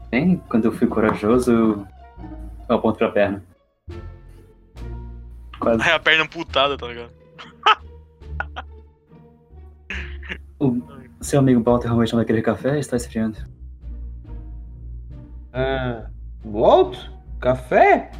Bem, 0.09 0.41
quando 0.49 0.65
eu 0.65 0.71
fui 0.71 0.87
corajoso, 0.87 1.51
eu, 1.51 1.87
eu 2.67 2.75
aponto 2.75 2.97
pra 2.97 3.11
perna. 3.11 3.43
Quase. 5.59 5.83
Aí 5.83 5.91
a 5.91 5.99
perna 5.99 6.23
amputada, 6.23 6.77
tá 6.77 6.87
ligado? 6.87 7.13
O 10.59 11.23
seu 11.23 11.39
amigo 11.39 11.63
Walter 11.63 11.87
realmente 11.87 12.11
não 12.11 12.17
vai 12.17 12.25
querer 12.25 12.41
café 12.41 12.77
está 12.79 12.97
esfriando. 12.97 13.37
Ah, 15.53 16.09
volto? 16.43 17.11
Café? 17.39 18.11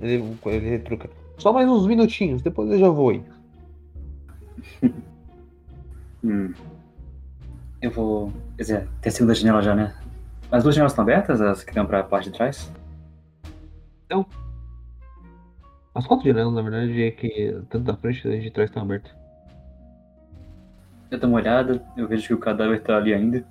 Ele, 0.00 0.36
ele 0.44 0.70
retruca. 0.70 1.08
Só 1.42 1.52
mais 1.52 1.68
uns 1.68 1.88
minutinhos, 1.88 2.40
depois 2.40 2.70
eu 2.70 2.78
já 2.78 2.88
vou 2.88 3.10
aí. 3.10 3.24
Hum. 6.24 6.54
Eu 7.80 7.90
vou. 7.90 8.32
Quer 8.56 8.62
dizer, 8.62 8.88
tem 9.00 9.10
a 9.10 9.12
segunda 9.12 9.34
janela 9.34 9.60
já, 9.60 9.74
né? 9.74 9.92
As 10.52 10.62
duas 10.62 10.72
janelas 10.76 10.92
estão 10.92 11.02
abertas, 11.02 11.40
as 11.40 11.64
que 11.64 11.74
dão 11.74 11.84
pra 11.84 12.04
parte 12.04 12.30
de 12.30 12.36
trás? 12.36 12.72
As 15.92 16.06
quatro 16.06 16.24
janelas, 16.24 16.54
na 16.54 16.62
verdade, 16.62 17.02
é 17.02 17.10
que 17.10 17.60
tanto 17.68 17.86
da 17.86 17.96
frente 17.96 18.22
quanto 18.22 18.40
de 18.40 18.52
trás 18.52 18.70
estão 18.70 18.84
abertas. 18.84 19.10
Eu 21.10 21.18
dou 21.18 21.28
uma 21.28 21.40
olhada, 21.40 21.84
eu 21.96 22.06
vejo 22.06 22.28
que 22.28 22.34
o 22.34 22.38
cadáver 22.38 22.84
tá 22.84 22.98
ali 22.98 23.12
ainda. 23.12 23.44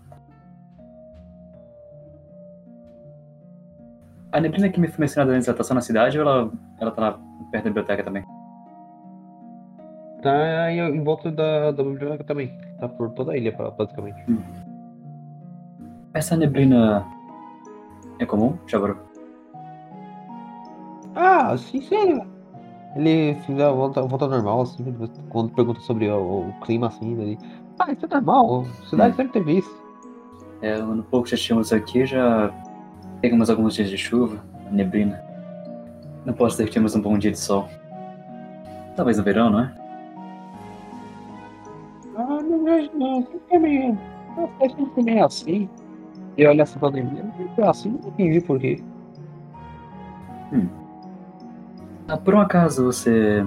A 4.31 4.39
neblina 4.39 4.69
que 4.69 4.79
me 4.79 4.87
foi 4.87 5.01
mencionada 5.01 5.35
antes, 5.35 5.47
ela 5.47 5.57
tá 5.57 5.63
só 5.63 5.73
na 5.73 5.81
cidade 5.81 6.17
ou 6.17 6.25
ela, 6.25 6.51
ela 6.79 6.91
tá 6.91 7.01
lá 7.01 7.19
perto 7.51 7.65
da 7.65 7.69
biblioteca 7.69 8.03
também? 8.03 8.23
Tá 10.21 10.63
aí 10.65 10.79
em 10.79 11.03
volta 11.03 11.31
da, 11.31 11.71
da 11.71 11.83
biblioteca 11.83 12.23
também. 12.23 12.55
Tá 12.79 12.87
por 12.87 13.09
toda 13.11 13.33
a 13.33 13.37
ilha, 13.37 13.51
basicamente. 13.51 14.23
Essa 16.13 16.37
neblina 16.37 17.05
é 18.19 18.25
comum, 18.25 18.57
Jabaru? 18.67 18.97
Ah, 21.15 21.57
sim, 21.57 21.81
sim. 21.81 22.21
Ele 22.95 23.33
volta, 23.57 24.01
volta 24.01 24.27
normal, 24.27 24.61
assim, 24.61 24.83
quando 25.29 25.53
pergunta 25.53 25.79
sobre 25.81 26.09
o, 26.09 26.49
o 26.49 26.53
clima, 26.61 26.87
assim, 26.87 27.13
ele. 27.21 27.37
Ah, 27.79 27.91
isso 27.91 28.05
é 28.05 28.09
normal, 28.09 28.65
a 28.81 28.89
cidade 28.89 29.15
sempre 29.15 29.33
teve 29.33 29.59
isso. 29.59 29.81
É, 30.61 30.77
no 30.77 31.03
pouco 31.03 31.25
que 31.25 31.35
já 31.35 31.37
tínhamos 31.37 31.73
aqui, 31.73 32.05
já 32.05 32.53
pegamos 33.21 33.49
alguns 33.49 33.75
dias 33.75 33.89
de 33.89 33.97
chuva, 33.97 34.43
neblina. 34.71 35.23
Não 36.25 36.33
posso 36.33 36.55
dizer 36.55 36.65
que 36.65 36.71
tínhamos 36.71 36.95
um 36.95 37.01
bom 37.01 37.17
dia 37.17 37.31
de 37.31 37.39
sol. 37.39 37.69
Talvez 38.95 39.17
no 39.17 39.23
verão, 39.23 39.49
não 39.49 39.59
é? 39.61 39.73
Ah, 42.15 42.41
não 42.43 42.63
vejo 42.63 42.91
não, 42.93 43.21
sempre 43.21 43.55
é 43.55 43.59
meio. 43.59 43.97
É 44.59 44.69
sempre 44.69 45.03
meio 45.03 45.25
assim. 45.25 45.69
E 46.37 46.45
olha 46.45 46.63
essa 46.63 46.79
pandemia, 46.79 47.23
sempre 47.37 47.63
é 47.63 47.67
assim, 47.67 47.99
não 48.01 48.09
entendi 48.09 48.41
por 48.41 48.59
quê. 48.59 48.81
Ah, 52.07 52.17
por 52.17 52.33
um 52.33 52.41
acaso 52.41 52.85
você 52.85 53.45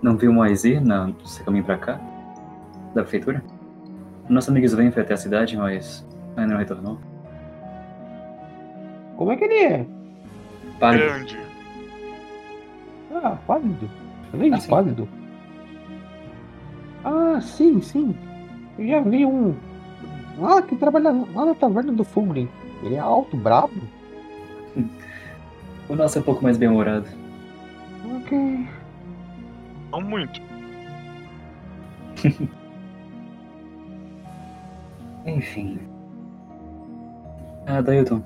não 0.00 0.16
viu 0.16 0.30
um 0.30 0.42
Aizir 0.42 0.80
no 0.84 1.14
seu 1.26 1.44
caminho 1.44 1.64
pra 1.64 1.78
cá? 1.78 2.00
Da 2.94 3.02
prefeitura? 3.02 3.42
Nosso 4.28 4.50
amigo 4.50 4.66
Sven 4.66 4.90
foi 4.90 5.02
até 5.02 5.14
a 5.14 5.16
cidade, 5.16 5.56
mas 5.56 6.06
ainda 6.36 6.52
não 6.52 6.58
retornou. 6.58 6.98
Como 9.16 9.32
é 9.32 9.36
que 9.36 9.44
ele 9.44 9.54
é? 9.58 9.86
Pálido. 10.78 11.04
Grande. 11.04 11.38
Ah, 13.14 13.36
pálido. 13.46 13.90
Além 14.32 14.50
de 14.50 14.56
Ah, 14.56 14.60
sim. 14.60 14.70
pálido. 14.70 15.08
Ah, 17.04 17.40
sim, 17.40 17.80
sim. 17.82 18.16
Eu 18.78 18.86
já 18.88 19.00
vi 19.02 19.26
um. 19.26 19.54
Lá 20.38 20.62
que 20.62 20.74
trabalha 20.76 21.10
lá 21.34 21.44
na 21.44 21.54
taverna 21.54 21.92
do 21.92 22.04
Fulgrim. 22.04 22.48
Ele 22.82 22.94
é 22.94 22.98
alto, 22.98 23.36
brabo. 23.36 23.72
O 25.88 25.96
nosso 25.96 26.16
é 26.16 26.20
um 26.20 26.24
pouco 26.24 26.42
mais 26.42 26.56
bem-humorado. 26.56 27.06
Ok. 28.18 28.66
Não 29.90 30.00
muito. 30.00 30.40
Enfim. 35.26 35.78
Ah, 37.66 37.80
Dailton. 37.82 38.22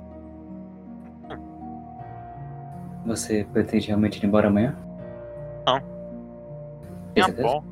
Você 3.06 3.46
pretende 3.52 3.86
realmente 3.86 4.16
ir 4.18 4.26
embora 4.26 4.48
amanhã? 4.48 4.76
Não. 5.66 5.80
Tem 7.14 7.24
certeza? 7.24 7.48
pó. 7.48 7.64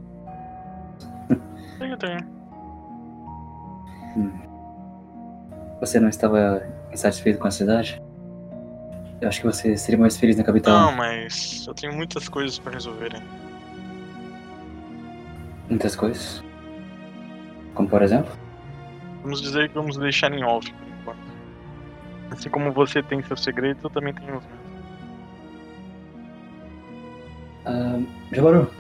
Tenho, 1.79 1.97
tenho. 1.97 2.35
Você 5.81 5.99
não 5.99 6.09
estava 6.09 6.63
insatisfeito 6.93 7.39
com 7.39 7.49
a 7.49 7.51
cidade? 7.51 8.01
Eu 9.21 9.29
acho 9.29 9.41
que 9.41 9.47
você 9.47 9.77
seria 9.77 9.99
mais 9.99 10.17
feliz 10.17 10.37
na 10.37 10.45
capital. 10.45 10.79
Não, 10.79 10.93
mas 10.93 11.65
eu 11.67 11.75
tenho 11.75 11.93
muitas 11.93 12.29
coisas 12.29 12.59
pra 12.59 12.73
resolver 12.73 13.15
ainda. 13.15 13.27
Muitas 15.69 15.97
coisas. 15.97 16.45
Como 17.75 17.89
por 17.89 18.03
exemplo? 18.03 18.33
Vamos 19.23 19.41
dizer 19.41 19.69
que 19.69 19.75
vamos 19.75 19.97
deixar 19.97 20.33
em 20.33 20.45
off 20.45 20.71
por 20.73 20.89
enquanto. 21.01 21.19
Assim 22.31 22.51
como 22.51 22.73
você 22.73 23.03
tem 23.03 23.23
seus 23.23 23.43
segredos, 23.43 23.83
eu 23.83 23.91
também 23.91 24.15
tenho 24.15 24.39
os 24.39 24.45
meus. 24.45 24.64
Ah, 27.65 28.01
Jabaru, 28.33 28.71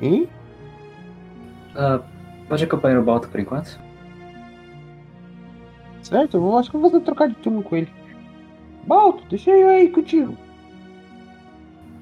Hein? 0.00 0.28
ah, 1.76 2.00
pode 2.48 2.64
acompanhar 2.64 2.98
o 2.98 3.04
Balto 3.04 3.28
por 3.28 3.38
enquanto? 3.38 3.78
Certo, 6.02 6.38
eu 6.38 6.58
acho 6.58 6.70
que 6.70 6.76
eu 6.76 6.80
vou 6.80 7.00
trocar 7.00 7.28
de 7.28 7.34
turno 7.36 7.62
com 7.62 7.76
ele. 7.76 7.88
Balto, 8.86 9.24
deixa 9.28 9.50
eu 9.50 9.68
aí 9.68 9.90
contigo. 9.90 10.36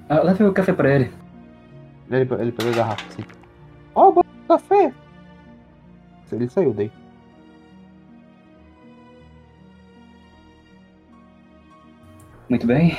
Ah, 0.08 0.22
leve 0.22 0.44
o 0.44 0.52
café 0.52 0.72
pra 0.72 0.94
ele. 0.94 1.10
Ele, 2.10 2.28
ele 2.40 2.52
pegou 2.52 2.72
a 2.72 2.76
garrafa 2.76 3.04
assim. 3.08 3.24
Ó, 3.94 4.08
oh, 4.16 4.24
café! 4.46 4.94
Ele 6.32 6.48
saiu 6.48 6.72
daí. 6.72 6.90
Muito 12.48 12.66
bem. 12.66 12.96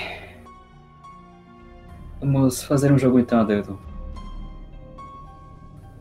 Vamos 2.32 2.62
fazer 2.64 2.92
um 2.92 2.98
jogo 2.98 3.18
então, 3.20 3.40
Adelton. 3.42 3.76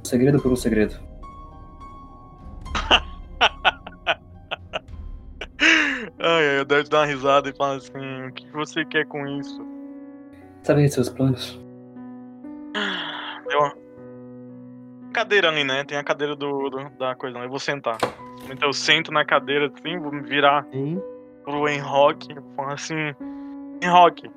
Segredo 0.05 0.39
por 0.43 0.53
um 0.53 0.57
segredo. 0.57 0.95
Ai, 6.21 6.59
eu 6.61 6.67
devo 6.67 6.87
dar 6.91 6.99
uma 7.01 7.07
risada 7.07 7.49
e 7.49 7.57
falar 7.57 7.77
assim, 7.77 8.27
o 8.29 8.33
que 8.33 8.47
você 8.53 8.85
quer 8.85 9.07
com 9.07 9.27
isso? 9.27 9.67
Sabe 10.65 10.87
seus 10.91 11.09
planos? 11.09 11.59
Deu 13.49 13.59
uma 13.59 13.75
cadeira 15.15 15.49
ali, 15.49 15.65
né? 15.65 15.83
Tem 15.85 15.97
a 15.97 16.05
cadeira 16.05 16.37
do, 16.37 16.69
do- 16.69 16.91
da 16.99 17.15
coisa, 17.15 17.39
né? 17.39 17.47
Eu 17.47 17.51
vou 17.51 17.59
sentar. 17.59 17.97
Então 18.51 18.69
eu 18.69 18.73
sento 18.75 19.11
na 19.11 19.25
cadeira 19.25 19.73
assim, 19.75 19.99
vou 19.99 20.13
me 20.13 20.21
virar 20.21 20.67
Hein? 20.75 21.03
pro 21.43 21.67
Enrock, 21.67 22.29
falar 22.55 22.75
assim, 22.75 23.15
Enrock, 23.83 24.31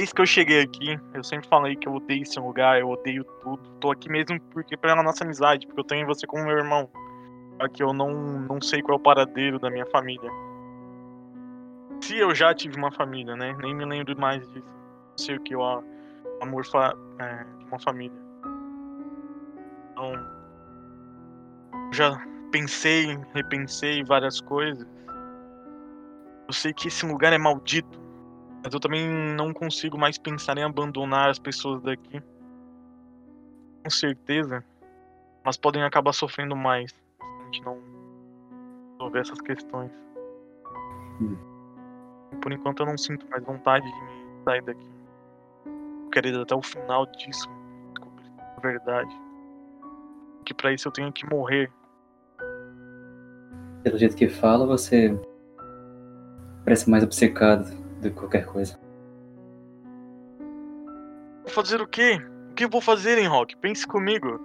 desde 0.00 0.14
que 0.14 0.22
eu 0.22 0.26
cheguei 0.26 0.62
aqui, 0.62 0.98
eu 1.12 1.22
sempre 1.22 1.46
falei 1.46 1.76
que 1.76 1.86
eu 1.86 1.92
odeio 1.92 2.22
esse 2.22 2.40
lugar, 2.40 2.80
eu 2.80 2.88
odeio 2.88 3.22
tudo. 3.42 3.62
Tô 3.80 3.90
aqui 3.90 4.08
mesmo 4.08 4.40
porque 4.50 4.74
pela 4.74 5.02
nossa 5.02 5.24
amizade, 5.24 5.66
porque 5.66 5.80
eu 5.80 5.84
tenho 5.84 6.06
você 6.06 6.26
como 6.26 6.44
meu 6.44 6.56
irmão. 6.56 6.88
Que 7.74 7.82
eu 7.82 7.92
não, 7.92 8.10
não 8.40 8.58
sei 8.62 8.80
qual 8.80 8.96
é 8.96 8.98
o 8.98 9.02
paradeiro 9.02 9.58
da 9.58 9.70
minha 9.70 9.84
família. 9.84 10.30
Se 12.00 12.16
eu 12.16 12.34
já 12.34 12.54
tive 12.54 12.78
uma 12.78 12.90
família, 12.90 13.36
né? 13.36 13.54
Nem 13.60 13.74
me 13.74 13.84
lembro 13.84 14.18
mais 14.18 14.40
disso. 14.52 14.74
Não 14.74 15.18
sei 15.18 15.36
o 15.36 15.40
que 15.40 15.52
é 15.52 15.58
o 15.58 15.84
amor 16.40 16.64
fa 16.64 16.96
é, 17.18 17.44
uma 17.68 17.78
família. 17.78 18.18
Então, 19.92 20.14
eu 21.74 21.92
já 21.92 22.26
pensei, 22.50 23.18
repensei 23.34 24.02
várias 24.02 24.40
coisas. 24.40 24.88
Eu 26.48 26.54
sei 26.54 26.72
que 26.72 26.88
esse 26.88 27.04
lugar 27.04 27.34
é 27.34 27.38
maldito, 27.38 28.00
mas 28.62 28.74
eu 28.74 28.80
também 28.80 29.08
não 29.08 29.52
consigo 29.52 29.98
mais 29.98 30.18
pensar 30.18 30.56
em 30.58 30.62
abandonar 30.62 31.30
as 31.30 31.38
pessoas 31.38 31.82
daqui. 31.82 32.22
Com 33.82 33.90
certeza, 33.90 34.64
elas 35.42 35.56
podem 35.56 35.82
acabar 35.82 36.12
sofrendo 36.12 36.54
mais 36.54 36.90
se 36.90 36.98
a 37.18 37.44
gente 37.44 37.64
não 37.64 37.78
resolver 38.92 39.20
essas 39.20 39.40
questões. 39.40 39.90
Hum. 41.20 41.36
Por 42.42 42.52
enquanto 42.52 42.80
eu 42.80 42.86
não 42.86 42.98
sinto 42.98 43.26
mais 43.30 43.42
vontade 43.44 43.86
de 43.86 44.02
me 44.02 44.44
sair 44.44 44.62
daqui. 44.62 44.90
Eu 46.04 46.10
quero 46.10 46.28
ir 46.28 46.40
até 46.40 46.54
o 46.54 46.62
final 46.62 47.06
disso, 47.06 47.48
descobrir 47.94 48.30
a 48.56 48.60
verdade. 48.60 49.20
Que 50.44 50.52
pra 50.52 50.72
isso 50.72 50.88
eu 50.88 50.92
tenho 50.92 51.12
que 51.12 51.26
morrer. 51.26 51.72
Pelo 53.82 53.96
jeito 53.96 54.14
que 54.14 54.28
fala, 54.28 54.66
você 54.66 55.18
parece 56.64 56.90
mais 56.90 57.02
obcecado 57.02 57.79
do 58.00 58.10
que 58.10 58.16
qualquer 58.16 58.46
coisa. 58.46 58.78
Fazer 61.48 61.80
o 61.80 61.86
quê? 61.86 62.18
O 62.50 62.54
que 62.54 62.66
vou 62.66 62.80
fazer, 62.80 63.18
em 63.18 63.26
Rock? 63.26 63.56
Pense 63.56 63.86
comigo. 63.86 64.40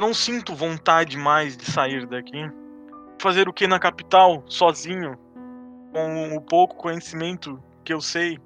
Não 0.00 0.12
sinto 0.12 0.54
vontade 0.54 1.16
mais 1.16 1.56
de 1.56 1.64
sair 1.64 2.06
daqui. 2.06 2.50
Fazer 3.20 3.48
o 3.48 3.52
que 3.52 3.66
na 3.66 3.78
capital, 3.78 4.42
sozinho, 4.46 5.16
com 5.92 6.36
o 6.36 6.40
pouco 6.40 6.76
conhecimento 6.76 7.62
que 7.84 7.92
eu 7.92 8.00
sei. 8.00 8.38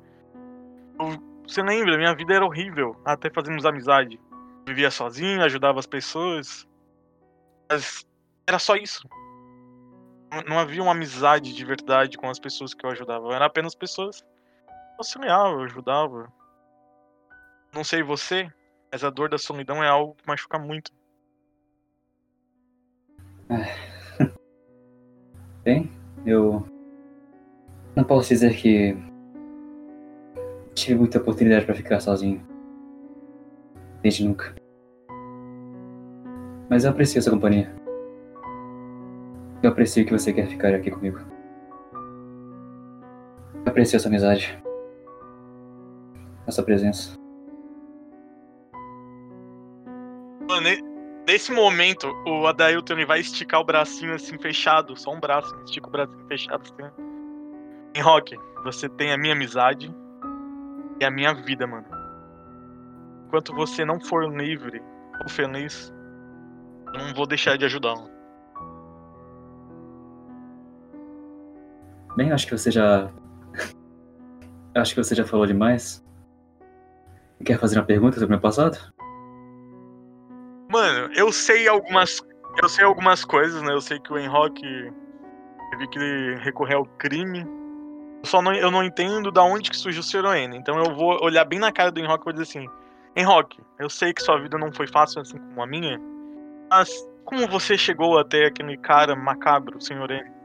Eu, 1.00 1.16
você 1.46 1.62
lembra? 1.62 1.96
Minha 1.96 2.14
vida 2.14 2.34
era 2.34 2.44
horrível, 2.44 2.96
até 3.04 3.30
fazermos 3.30 3.64
amizade. 3.64 4.20
vivia 4.66 4.90
sozinho, 4.90 5.42
ajudava 5.42 5.78
as 5.78 5.86
pessoas. 5.86 6.66
Mas 7.70 8.04
era 8.46 8.59
só 8.59 8.74
isso. 8.76 9.09
Não 10.47 10.59
havia 10.59 10.83
uma 10.83 10.93
amizade 10.93 11.55
de 11.55 11.64
verdade 11.64 12.18
com 12.18 12.29
as 12.29 12.39
pessoas 12.39 12.74
que 12.74 12.85
eu 12.85 12.91
ajudava. 12.91 13.35
Eram 13.35 13.47
apenas 13.47 13.74
pessoas 13.74 14.24
auxiliava, 14.99 15.55
eu 15.55 15.62
ajudava. 15.62 16.33
Não 17.74 17.85
sei 17.85 18.03
você, 18.03 18.49
mas 18.91 19.05
a 19.05 19.11
dor 19.11 19.29
da 19.29 19.39
solidão 19.39 19.83
é 19.83 19.89
algo 19.89 20.14
que 20.14 20.27
machuca 20.27 20.59
muito. 20.59 20.91
Bem, 25.62 25.91
eu 26.24 26.66
não 27.95 28.05
posso 28.05 28.29
dizer 28.29 28.57
que 28.57 28.97
tive 30.74 30.99
muita 30.99 31.18
oportunidade 31.18 31.66
para 31.66 31.74
ficar 31.74 32.01
sozinho. 32.01 32.47
Desde 34.03 34.24
nunca. 34.24 34.55
Mas 36.68 36.85
eu 36.85 36.91
aprecio 36.91 37.18
essa 37.18 37.31
companhia. 37.31 37.74
Eu 39.66 39.72
aprecio 39.72 40.06
que 40.06 40.12
você 40.12 40.32
quer 40.32 40.46
ficar 40.46 40.72
aqui 40.72 40.92
comigo. 40.92 41.18
Eu 43.52 43.66
aprecio 43.66 43.96
essa 43.96 44.06
amizade. 44.06 44.56
Essa 46.46 46.62
presença. 46.62 47.18
Mano, 50.48 50.68
nesse 51.26 51.50
momento, 51.50 52.06
o 52.28 52.46
Adailton 52.46 53.04
vai 53.08 53.18
esticar 53.18 53.60
o 53.60 53.64
bracinho 53.64 54.14
assim 54.14 54.38
fechado, 54.38 54.96
só 54.96 55.12
um 55.12 55.18
braço, 55.18 55.52
estica 55.64 55.88
o 55.88 55.90
bracinho 55.90 56.24
fechado 56.28 56.62
assim. 56.62 56.92
Em 57.96 58.00
Rock, 58.00 58.36
você 58.62 58.88
tem 58.88 59.12
a 59.12 59.18
minha 59.18 59.32
amizade 59.32 59.92
e 61.00 61.04
a 61.04 61.10
minha 61.10 61.34
vida, 61.34 61.66
mano. 61.66 61.88
Enquanto 63.26 63.52
você 63.52 63.84
não 63.84 63.98
for 63.98 64.32
livre 64.32 64.80
ou 65.20 65.28
feliz, 65.28 65.92
eu 66.94 67.00
não 67.00 67.12
vou 67.14 67.26
deixar 67.26 67.58
de 67.58 67.64
ajudá-lo. 67.64 68.15
Bem, 72.16 72.32
acho 72.32 72.46
que 72.46 72.56
você 72.56 72.70
já. 72.70 73.10
acho 74.74 74.94
que 74.94 75.02
você 75.02 75.14
já 75.14 75.24
falou 75.24 75.46
demais. 75.46 76.04
Quer 77.44 77.58
fazer 77.58 77.78
uma 77.78 77.84
pergunta 77.84 78.14
sobre 78.14 78.26
o 78.26 78.30
meu 78.30 78.40
passado? 78.40 78.78
Mano, 80.72 81.12
eu 81.14 81.30
sei 81.30 81.68
algumas. 81.68 82.20
Eu 82.60 82.68
sei 82.68 82.84
algumas 82.84 83.24
coisas, 83.24 83.62
né? 83.62 83.72
Eu 83.72 83.80
sei 83.82 84.00
que 84.00 84.10
o 84.10 84.18
Enrock 84.18 84.62
teve 85.70 85.86
que 85.88 86.34
recorrer 86.40 86.74
ao 86.74 86.86
crime. 86.86 87.40
Eu 88.22 88.24
só 88.24 88.40
não, 88.40 88.54
eu 88.54 88.70
não 88.70 88.82
entendo 88.82 89.30
da 89.30 89.42
onde 89.42 89.70
que 89.70 89.76
surgiu 89.76 90.00
o 90.00 90.04
Sr. 90.04 90.34
N. 90.34 90.56
Então 90.56 90.78
eu 90.78 90.94
vou 90.94 91.22
olhar 91.22 91.44
bem 91.44 91.58
na 91.58 91.70
cara 91.70 91.92
do 91.92 92.00
Enrock 92.00 92.22
e 92.22 92.24
vou 92.24 92.32
dizer 92.32 92.44
assim: 92.44 92.66
Enrock, 93.14 93.60
eu 93.78 93.90
sei 93.90 94.14
que 94.14 94.22
sua 94.22 94.40
vida 94.40 94.56
não 94.56 94.72
foi 94.72 94.86
fácil 94.86 95.20
assim 95.20 95.36
como 95.36 95.62
a 95.62 95.66
minha. 95.66 96.00
Mas 96.70 96.90
como 97.26 97.46
você 97.46 97.76
chegou 97.76 98.18
até 98.18 98.46
aquele 98.46 98.78
cara 98.78 99.14
macabro, 99.14 99.80
Sr. 99.80 100.10
N? 100.10 100.36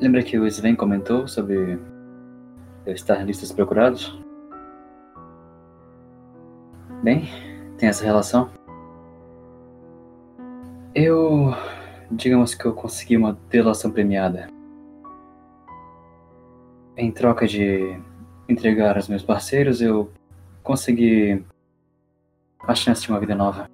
Lembra 0.00 0.22
que 0.22 0.38
o 0.38 0.46
Sven 0.46 0.74
comentou 0.74 1.28
sobre 1.28 1.78
eu 2.84 2.92
estar 2.92 3.20
em 3.20 3.24
listas 3.24 3.52
procurados? 3.52 4.18
Bem, 7.02 7.28
tem 7.78 7.88
essa 7.88 8.04
relação. 8.04 8.50
Eu. 10.94 11.54
Digamos 12.10 12.54
que 12.54 12.66
eu 12.66 12.74
consegui 12.74 13.16
uma 13.16 13.38
delação 13.48 13.90
premiada. 13.90 14.48
Em 16.96 17.10
troca 17.10 17.46
de 17.46 17.98
entregar 18.48 18.96
aos 18.96 19.08
meus 19.08 19.22
parceiros, 19.22 19.80
eu 19.80 20.10
consegui 20.62 21.42
a 22.60 22.74
chance 22.74 23.02
de 23.02 23.10
uma 23.10 23.18
vida 23.18 23.34
nova. 23.34 23.66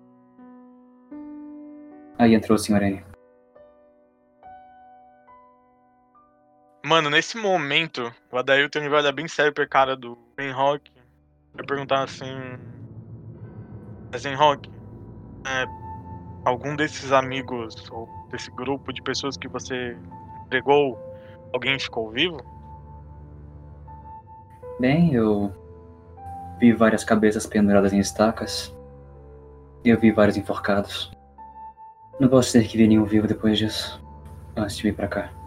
Aí 2.17 2.35
entrou 2.35 2.57
o 2.57 2.59
Sr. 2.59 2.83
N. 2.83 3.08
Mano, 6.85 7.11
nesse 7.11 7.37
momento, 7.37 8.13
o 8.31 8.39
Adailton 8.39 8.89
vai 8.89 9.01
olhar 9.01 9.13
bem 9.13 9.29
sério 9.29 9.53
pra 9.53 9.67
cara 9.67 9.97
do 9.97 10.17
Ben 10.37 10.53
Rock. 10.53 10.91
Vai 11.55 11.67
perguntar 11.67 12.05
assim: 12.05 12.27
mas 14.11 14.25
em 14.25 14.35
rock, 14.35 14.71
é, 15.47 15.67
algum 16.45 16.75
desses 16.75 17.13
amigos 17.13 17.91
ou 17.91 18.09
desse 18.31 18.51
grupo 18.51 18.93
de 18.93 19.03
pessoas 19.03 19.37
que 19.37 19.49
você 19.49 19.97
entregou, 20.47 20.99
alguém 21.53 21.79
ficou 21.79 22.11
vivo? 22.11 22.39
Bem, 24.81 25.13
eu 25.13 25.53
vi 26.59 26.73
várias 26.73 27.05
cabeças 27.05 27.47
penduradas 27.47 27.93
em 27.93 27.99
estacas. 27.99 28.75
Eu 29.85 29.99
vi 29.99 30.11
vários 30.11 30.37
enforcados. 30.37 31.13
Não 32.19 32.29
posso 32.29 32.53
dizer 32.53 32.67
que 32.67 32.77
vi 32.77 32.89
nenhum 32.89 33.05
vivo 33.05 33.27
depois 33.27 33.59
disso, 33.59 34.03
antes 34.57 34.77
de 34.77 34.85
vir 34.85 34.95
pra 34.95 35.07
cá. 35.07 35.38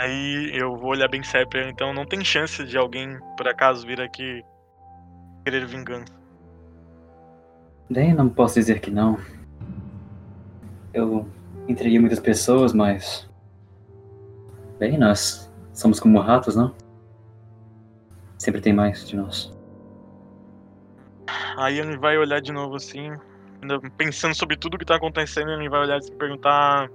Aí 0.00 0.50
eu 0.54 0.74
vou 0.78 0.92
olhar 0.92 1.08
bem 1.08 1.22
sério 1.22 1.46
pra 1.46 1.60
ele, 1.60 1.70
então 1.72 1.92
não 1.92 2.06
tem 2.06 2.24
chance 2.24 2.64
de 2.64 2.78
alguém, 2.78 3.18
por 3.36 3.46
acaso, 3.46 3.86
vir 3.86 4.00
aqui 4.00 4.42
querer 5.44 5.66
vingança. 5.66 6.10
Bem, 7.90 8.14
não 8.14 8.26
posso 8.26 8.54
dizer 8.54 8.80
que 8.80 8.90
não. 8.90 9.18
Eu 10.94 11.28
entreguei 11.68 11.98
muitas 11.98 12.18
pessoas, 12.18 12.72
mas. 12.72 13.28
Bem, 14.78 14.96
nós 14.96 15.52
somos 15.74 16.00
como 16.00 16.18
ratos, 16.18 16.56
não? 16.56 16.74
Sempre 18.38 18.62
tem 18.62 18.72
mais 18.72 19.06
de 19.06 19.16
nós. 19.16 19.54
Aí 21.58 21.78
ele 21.78 21.98
vai 21.98 22.16
olhar 22.16 22.40
de 22.40 22.52
novo 22.52 22.76
assim, 22.76 23.12
pensando 23.98 24.34
sobre 24.34 24.56
tudo 24.56 24.78
que 24.78 24.84
tá 24.86 24.94
acontecendo, 24.94 25.50
ele 25.50 25.68
vai 25.68 25.80
olhar 25.80 25.98
e 25.98 26.02
se 26.04 26.12
perguntar: 26.12 26.90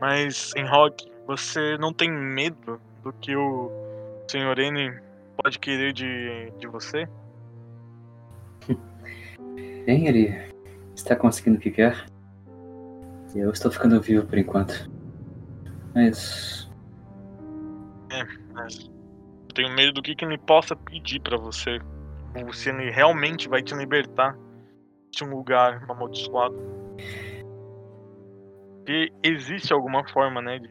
Mas, 0.00 0.50
em 0.56 0.66
Rock, 0.66 1.17
você 1.28 1.76
não 1.76 1.92
tem 1.92 2.10
medo 2.10 2.80
do 3.02 3.12
que 3.12 3.36
o 3.36 3.70
Sr. 4.30 4.58
N 4.58 4.98
pode 5.36 5.58
querer 5.58 5.92
de, 5.92 6.50
de 6.58 6.66
você? 6.66 7.06
Bem, 9.84 10.08
ele 10.08 10.34
está 10.96 11.14
conseguindo 11.14 11.58
o 11.58 11.60
que 11.60 11.70
quer. 11.70 12.06
Eu 13.36 13.50
estou 13.50 13.70
ficando 13.70 14.00
vivo 14.00 14.26
por 14.26 14.38
enquanto. 14.38 14.90
Mas. 15.94 16.66
É, 18.10 18.24
mas. 18.54 18.90
Eu 19.48 19.54
tenho 19.54 19.74
medo 19.74 19.92
do 19.92 20.02
que, 20.02 20.14
que 20.14 20.24
ele 20.24 20.38
possa 20.38 20.74
pedir 20.74 21.20
para 21.20 21.36
você. 21.36 21.78
Ou 22.42 22.52
se 22.54 22.70
ele 22.70 22.90
realmente 22.90 23.50
vai 23.50 23.62
te 23.62 23.74
libertar 23.74 24.34
de 25.10 25.24
um 25.24 25.28
lugar 25.28 25.84
amaldiçoado. 25.90 26.56
E 28.86 29.12
existe 29.22 29.74
alguma 29.74 30.08
forma, 30.08 30.40
né, 30.40 30.58
de 30.58 30.68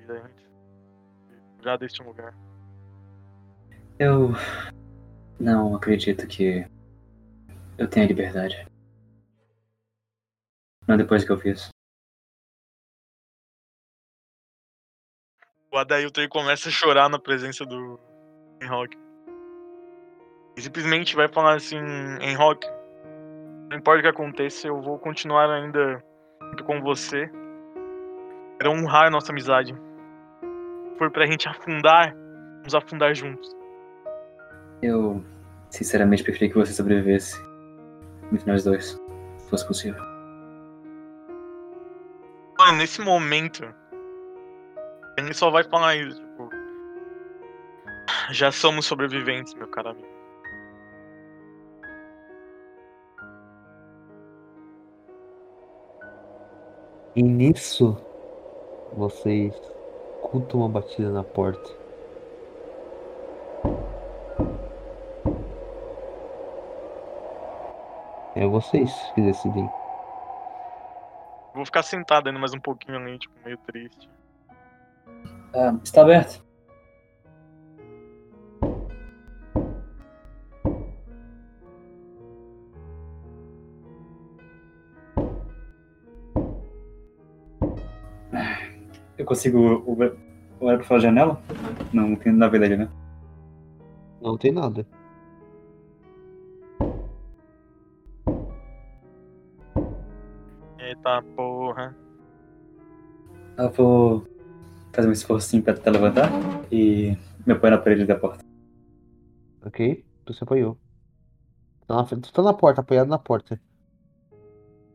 já 1.67 1.75
deste 1.75 2.01
lugar. 2.01 2.33
Eu 3.99 4.31
não 5.37 5.75
acredito 5.75 6.25
que 6.25 6.65
eu 7.77 7.89
tenha 7.89 8.07
liberdade. 8.07 8.65
Não 10.87 10.95
depois 10.95 11.25
que 11.25 11.31
eu 11.31 11.37
fiz. 11.37 11.69
O 15.69 15.77
Adailton 15.77 16.29
começa 16.29 16.69
a 16.69 16.71
chorar 16.71 17.09
na 17.09 17.19
presença 17.19 17.65
do 17.65 17.99
Enrock. 18.61 18.97
E 20.55 20.61
simplesmente 20.61 21.17
vai 21.17 21.27
falar 21.27 21.55
assim, 21.55 21.77
Enrock, 22.21 22.65
não 23.69 23.77
importa 23.77 23.99
o 23.99 24.01
que 24.03 24.07
aconteça, 24.07 24.67
eu 24.69 24.81
vou 24.81 24.97
continuar 24.97 25.51
ainda 25.51 26.01
com 26.65 26.81
você. 26.81 27.29
Quero 28.57 28.71
honrar 28.71 29.07
a 29.07 29.11
nossa 29.11 29.33
amizade. 29.33 29.75
For 30.97 31.11
pra 31.11 31.25
gente 31.25 31.47
afundar, 31.47 32.15
vamos 32.57 32.73
afundar 32.73 33.13
juntos. 33.13 33.55
Eu, 34.81 35.23
sinceramente, 35.69 36.23
preferia 36.23 36.49
que 36.49 36.55
você 36.55 36.73
sobrevivesse. 36.73 37.39
Entre 38.31 38.49
nós 38.51 38.63
dois, 38.63 38.99
se 39.37 39.49
fosse 39.49 39.65
possível. 39.67 40.01
Mano, 42.57 42.79
nesse 42.79 42.99
momento, 43.01 43.63
ele 45.17 45.33
só 45.33 45.49
vai 45.49 45.63
falar 45.63 45.95
isso, 45.95 46.19
tipo. 46.19 46.49
Já 48.31 48.51
somos 48.51 48.85
sobreviventes, 48.85 49.53
meu 49.53 49.67
cara 49.67 49.91
amigo. 49.91 50.07
E 57.15 57.23
nisso, 57.23 57.97
vocês 58.93 59.55
escuta 60.27 60.57
uma 60.57 60.67
batida 60.67 61.09
na 61.09 61.23
porta. 61.23 61.69
É 68.35 68.45
vocês 68.45 68.93
que 69.15 69.21
decidem. 69.21 69.67
Vou 71.53 71.65
ficar 71.65 71.81
sentado 71.81 72.27
ainda 72.27 72.39
mais 72.39 72.53
um 72.53 72.59
pouquinho 72.59 72.97
ali, 72.97 73.17
tipo, 73.17 73.33
meio 73.43 73.57
triste. 73.59 74.09
Ah, 75.55 75.73
está 75.83 76.01
aberto. 76.01 76.45
Consigo 89.27 89.83
olhar 90.59 90.77
pra 90.77 90.83
fora 90.87 91.01
da 91.01 91.07
janela? 91.07 91.41
Não, 91.93 92.09
não 92.09 92.15
tem 92.15 92.31
na 92.33 92.47
verdade, 92.47 92.77
né? 92.77 92.89
Não 94.21 94.37
tem 94.37 94.51
nada. 94.51 94.85
Eita 100.79 101.21
porra. 101.35 101.95
Eu 103.57 103.69
vou 103.71 104.23
fazer 104.93 105.07
um 105.07 105.11
esforcinho 105.11 105.63
pra 105.63 105.73
tentar 105.73 105.91
levantar 105.91 106.29
e 106.71 107.17
me 107.45 107.53
apoiar 107.53 107.71
na 107.71 107.77
parede 107.81 108.05
da 108.05 108.15
porta. 108.15 108.43
Ok? 109.65 110.05
Tu 110.25 110.33
se 110.33 110.43
apoiou. 110.43 110.77
Tá 111.87 111.95
na, 111.95 112.05
frente- 112.05 112.23
tu 112.29 112.33
tá 112.33 112.41
na 112.43 112.53
porta, 112.53 112.81
apoiado 112.81 113.07
na 113.07 113.17
porta. 113.17 113.59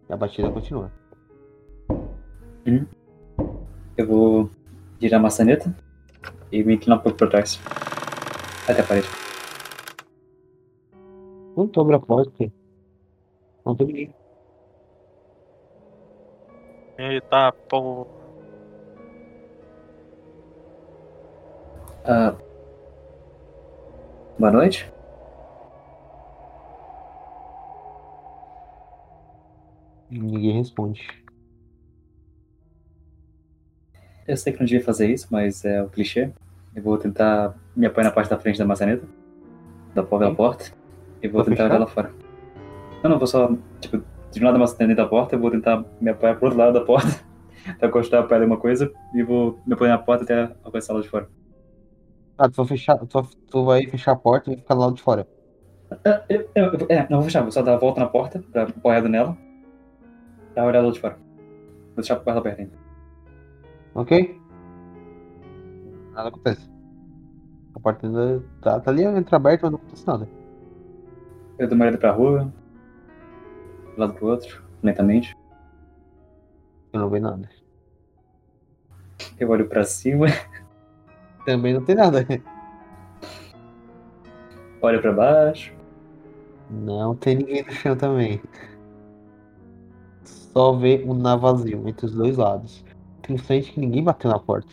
E 0.09 0.13
a 0.13 0.17
batida 0.17 0.51
continua. 0.51 0.91
Eu 3.97 4.07
vou 4.07 4.51
girar 5.01 5.21
a 5.21 5.23
maçaneta 5.23 5.75
e 6.51 6.63
me 6.65 6.75
inclinar 6.75 6.99
um 6.99 7.03
pouco 7.03 7.19
pra 7.19 7.29
trás. 7.29 7.61
Até 8.69 8.81
a 8.81 8.85
parede. 8.85 9.09
Quando 11.55 11.71
tu 11.71 11.81
abre 11.81 11.97
a 11.97 12.01
porta, 12.01 12.51
não 13.65 13.77
tem 13.77 13.87
ninguém. 13.87 14.15
Eita 16.99 17.53
porra. 17.69 18.07
Ah, 22.05 22.35
boa 24.39 24.51
noite. 24.51 24.91
Ninguém 30.11 30.59
responde. 30.59 31.22
Eu 34.27 34.37
sei 34.37 34.53
que 34.53 34.59
não 34.61 34.67
devia 34.67 34.85
fazer 34.85 35.09
isso, 35.11 35.27
mas 35.31 35.65
é 35.65 35.83
o 35.83 35.89
clichê. 35.89 36.31
Eu 36.75 36.83
vou 36.83 36.97
tentar 36.97 37.55
me 37.77 37.87
apoiar 37.87 38.05
na 38.05 38.11
parte 38.13 38.31
da 38.31 38.39
frente 38.39 38.59
da 38.59 38.65
maçaneta, 38.65 39.05
da 39.95 40.03
porta 40.03 40.25
da 40.27 40.31
Sim. 40.31 40.37
porta, 40.37 40.65
e 41.23 41.29
vou 41.29 41.43
tentar 41.45 41.57
fechar? 41.65 41.71
olhar 41.71 41.79
lá 41.81 41.87
fora. 41.87 42.11
Não, 43.03 43.11
não, 43.11 43.19
vou 43.19 43.27
só, 43.27 43.51
tipo, 43.81 44.03
de 44.31 44.41
um 44.41 44.45
lado 44.45 44.55
da 44.55 44.61
maçaneta 44.61 45.03
da 45.03 45.09
porta, 45.09 45.35
eu 45.35 45.41
vou 45.41 45.51
tentar 45.51 45.85
me 46.01 46.11
apoiar 46.11 46.35
pro 46.37 46.47
outro 46.47 46.59
lado 46.59 46.73
da 46.73 46.81
porta, 46.85 47.09
até 47.69 47.87
encostar 47.87 48.23
a 48.23 48.27
pé 48.27 48.39
de 48.39 48.47
uma 48.47 48.57
coisa, 48.57 48.91
e 49.15 49.23
vou 49.23 49.59
me 49.67 49.75
apoiar 49.75 49.91
na 49.93 49.99
porta 49.99 50.25
até 50.25 50.51
alcançar 50.65 50.95
lá 50.95 51.01
de 51.01 51.09
fora. 51.09 51.29
Ah, 52.39 52.49
tu 52.49 52.57
vai 52.57 52.67
fechar. 52.67 52.97
Tu 52.99 53.21
vai, 53.21 53.31
tu 53.51 53.65
vai 53.65 53.87
fechar 53.87 54.13
a 54.13 54.17
porta 54.17 54.51
e 54.51 54.55
vai 54.55 54.63
ficar 54.63 54.75
do 54.75 54.81
lado 54.81 54.95
de 54.95 55.03
fora. 55.03 55.29
Ah, 56.07 56.23
eu- 56.29 56.49
eu- 56.55 56.87
é, 56.89 57.03
não 57.11 57.19
vou 57.19 57.23
fechar, 57.25 57.43
vou 57.43 57.53
só 57.53 57.61
dar 57.61 57.75
a 57.75 57.79
volta 57.79 58.01
na 58.01 58.07
porta, 58.07 58.43
pra 58.51 58.63
apoiado 58.63 59.09
nela, 59.09 59.37
pra 60.55 60.65
olhar 60.65 60.81
lá 60.81 60.91
de 60.91 60.99
fora. 60.99 61.17
Vou 61.89 61.97
deixar 61.97 62.23
ela 62.25 62.41
perto 62.41 62.61
ainda. 62.61 62.82
Ok? 63.95 64.41
Nada 66.13 66.29
acontece. 66.29 66.71
A 67.75 67.81
porta 67.81 68.07
ainda 68.07 68.43
tá, 68.61 68.81
tá 68.81 68.91
ali 68.91 69.05
entreaberta, 69.05 69.65
mas 69.67 69.73
não 69.73 69.79
acontece 69.79 70.07
nada. 70.07 70.29
Eu 71.59 71.69
dou 71.69 71.77
uma 71.77 71.85
olhada 71.85 71.99
pra 71.99 72.11
rua, 72.13 72.53
de 73.95 74.01
lado 74.01 74.15
pro 74.15 74.27
outro, 74.29 74.63
lentamente. 74.83 75.35
Eu 76.93 77.01
não 77.01 77.09
vejo 77.11 77.23
nada. 77.25 77.49
Eu 79.39 79.49
olho 79.51 79.69
pra 79.69 79.85
cima, 79.85 80.27
Também 81.47 81.75
não 81.75 81.85
tem 81.85 81.95
nada. 81.97 82.27
olho 84.81 85.01
pra 85.01 85.13
baixo. 85.13 85.75
Não 86.71 87.15
tem 87.17 87.37
ninguém 87.37 87.65
no 87.65 87.73
chão 87.73 87.97
também. 87.97 88.41
Só 90.25 90.73
vê 90.75 91.03
um 91.07 91.15
na 91.15 91.35
vazio 91.37 91.89
entre 91.89 92.07
os 92.07 92.15
dois 92.15 92.37
lados. 92.37 92.85
Tem 93.23 93.39
sente 93.39 93.73
que 93.73 93.81
ninguém 93.81 94.03
bateu 94.03 94.31
na 94.31 94.39
porta. 94.39 94.73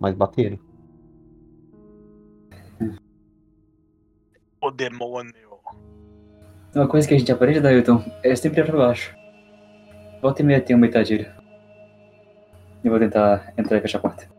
Mas 0.00 0.14
bateram. 0.14 0.58
O 4.60 4.70
demônio. 4.70 5.32
Uma 6.74 6.88
coisa 6.88 7.06
que 7.06 7.14
a 7.14 7.18
gente 7.18 7.30
aprende, 7.30 7.60
Dailton, 7.60 8.02
é 8.22 8.34
sempre 8.34 8.60
olhar 8.60 8.70
pra 8.70 8.86
baixo. 8.86 9.14
Volta 10.20 10.42
e 10.42 10.44
meia 10.44 10.60
tem 10.60 10.74
uma 10.74 10.86
itadilha. 10.86 11.36
Eu 12.82 12.90
vou 12.90 12.98
tentar 12.98 13.52
entrar 13.56 13.76
e 13.76 13.80
fechar 13.80 13.98
a 13.98 14.02
porta. 14.02 14.34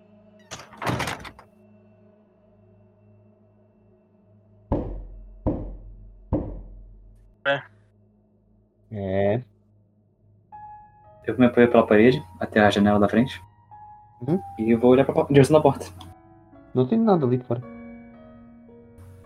É. 8.91 9.43
Eu 11.27 11.37
me 11.37 11.45
apoio 11.45 11.69
pela 11.69 11.85
parede 11.85 12.23
até 12.39 12.59
a 12.59 12.69
janela 12.69 12.99
da 12.99 13.09
frente. 13.09 13.41
Uhum. 14.21 14.39
E 14.59 14.71
eu 14.71 14.79
vou 14.79 14.91
olhar 14.91 15.05
pra 15.05 15.23
direção 15.29 15.55
da 15.57 15.61
porta. 15.61 15.85
Não 16.73 16.85
tem 16.85 16.99
nada 16.99 17.25
ali 17.25 17.37
fora. 17.39 17.61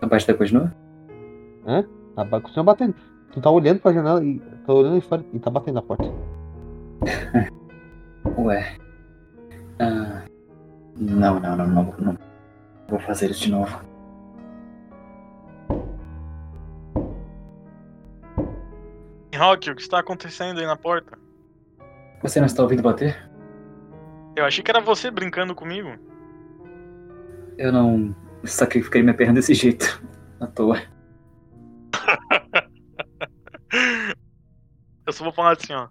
A 0.00 0.06
batida 0.06 0.34
continua? 0.34 0.72
A 2.16 2.24
ba- 2.24 2.40
continua 2.40 2.64
batendo. 2.64 2.94
Tu 3.32 3.40
tá 3.40 3.50
olhando 3.50 3.80
pra 3.80 3.92
janela 3.92 4.24
e 4.24 4.38
tá 4.66 4.72
olhando 4.72 4.92
ali 4.92 5.00
fora 5.02 5.24
e 5.32 5.38
tá 5.38 5.50
batendo 5.50 5.74
na 5.74 5.82
porta. 5.82 6.04
Ué. 8.38 8.76
Ah, 9.78 10.22
não, 10.96 11.40
não, 11.40 11.56
não, 11.56 11.66
não, 11.66 11.94
não. 11.98 12.18
Vou 12.88 12.98
fazer 13.00 13.30
isso 13.30 13.42
de 13.44 13.50
novo. 13.50 13.80
Rock, 19.36 19.70
o 19.70 19.74
que 19.74 19.82
está 19.82 20.00
acontecendo 20.00 20.60
aí 20.60 20.66
na 20.66 20.76
porta? 20.76 21.18
Você 22.22 22.38
não 22.40 22.46
está 22.46 22.62
ouvindo 22.62 22.82
bater? 22.82 23.30
Eu 24.36 24.44
achei 24.44 24.62
que 24.62 24.70
era 24.70 24.80
você 24.80 25.10
brincando 25.10 25.54
comigo. 25.54 25.88
Eu 27.58 27.72
não 27.72 28.14
sacrifiquei 28.44 29.02
minha 29.02 29.14
perna 29.14 29.34
desse 29.34 29.54
jeito. 29.54 30.02
À 30.40 30.46
toa. 30.46 30.80
Eu 35.06 35.12
só 35.12 35.24
vou 35.24 35.32
falar 35.32 35.52
assim, 35.52 35.72
ó. 35.72 35.88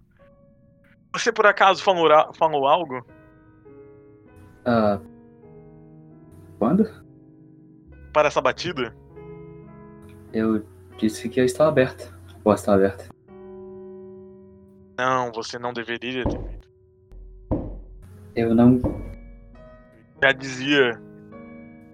Você 1.12 1.32
por 1.32 1.46
acaso 1.46 1.82
falou, 1.82 2.08
falou 2.34 2.66
algo? 2.66 3.04
Ah. 4.64 5.00
Quando? 6.58 6.88
para 8.12 8.28
essa 8.28 8.40
batida? 8.40 8.94
Eu 10.32 10.64
disse 10.98 11.28
que 11.28 11.40
eu 11.40 11.44
estava 11.44 11.70
aberta. 11.70 12.12
A 12.28 12.38
porta 12.42 12.60
estava 12.60 12.78
aberta. 12.78 13.08
Não, 15.00 15.32
você 15.32 15.58
não 15.58 15.72
deveria 15.72 16.24
ter 16.24 16.38
feito. 16.38 16.68
Eu 18.36 18.54
não. 18.54 18.78
Já 20.22 20.30
dizia 20.30 21.00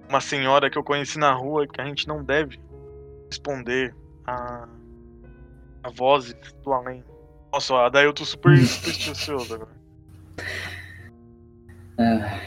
uma 0.08 0.20
senhora 0.20 0.68
que 0.68 0.76
eu 0.76 0.82
conheci 0.82 1.16
na 1.16 1.32
rua 1.32 1.68
que 1.68 1.80
a 1.80 1.84
gente 1.84 2.08
não 2.08 2.24
deve 2.24 2.60
responder 3.30 3.94
a, 4.26 4.66
a 5.84 5.90
vozes 5.90 6.34
do 6.64 6.72
além. 6.72 7.04
Nossa, 7.52 7.88
daí 7.90 8.06
eu 8.06 8.12
tô 8.12 8.24
super 8.24 8.58
supersticioso 8.66 9.54
agora. 9.54 9.70
Ah, 11.98 12.40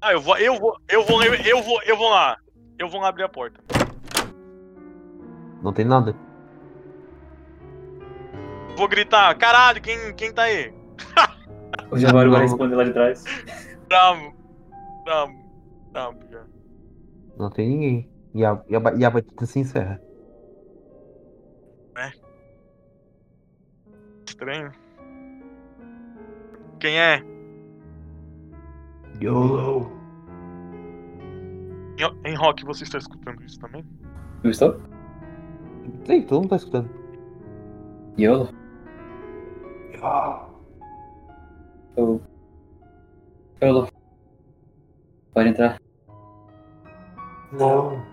Ah, 0.00 0.12
eu 0.14 0.20
vou, 0.20 0.36
eu 0.36 0.58
vou, 0.58 0.76
eu 0.88 1.06
vou, 1.06 1.22
eu 1.22 1.62
vou, 1.62 1.82
eu 1.84 1.96
vou 1.96 2.10
lá. 2.10 2.36
Eu 2.76 2.88
vou 2.88 3.00
lá 3.00 3.06
abrir 3.06 3.22
a 3.22 3.28
porta. 3.28 3.60
Não 5.62 5.72
tem 5.72 5.84
nada. 5.84 6.31
Vou 8.76 8.88
gritar, 8.88 9.34
caralho, 9.36 9.80
quem, 9.80 10.14
quem 10.14 10.32
tá 10.32 10.42
aí? 10.42 10.72
o 11.90 11.98
Jaguar 11.98 12.28
vai 12.30 12.42
responder 12.42 12.74
lá 12.74 12.84
de 12.84 12.92
trás. 12.92 13.24
Bravo, 13.88 14.34
bravo, 15.04 15.32
bravo, 15.92 16.18
já. 16.30 16.42
Não 17.38 17.50
tem 17.50 17.68
ninguém. 17.68 18.10
E 18.34 18.44
a, 18.44 18.60
e 18.68 18.74
a, 18.76 18.80
e 18.96 19.04
a 19.04 19.10
batida 19.10 19.46
se 19.46 19.58
encerra. 19.58 20.00
Estranho. 24.26 24.72
Quem 26.80 26.98
é? 26.98 27.22
YOLO. 29.20 29.92
Em- 31.98 32.30
Em 32.30 32.34
rock, 32.34 32.64
você 32.64 32.84
está 32.84 32.98
escutando 32.98 33.44
isso 33.44 33.60
também? 33.60 33.84
Eu 34.42 34.50
estou? 34.50 34.80
Ei, 36.08 36.22
todo 36.22 36.40
mundo 36.40 36.50
tá 36.50 36.56
escutando. 36.56 36.90
Yolo? 38.18 38.48
Eu. 41.96 42.20
Yolo. 43.62 43.88
Pode 45.32 45.48
entrar. 45.50 45.80
Não. 47.52 48.04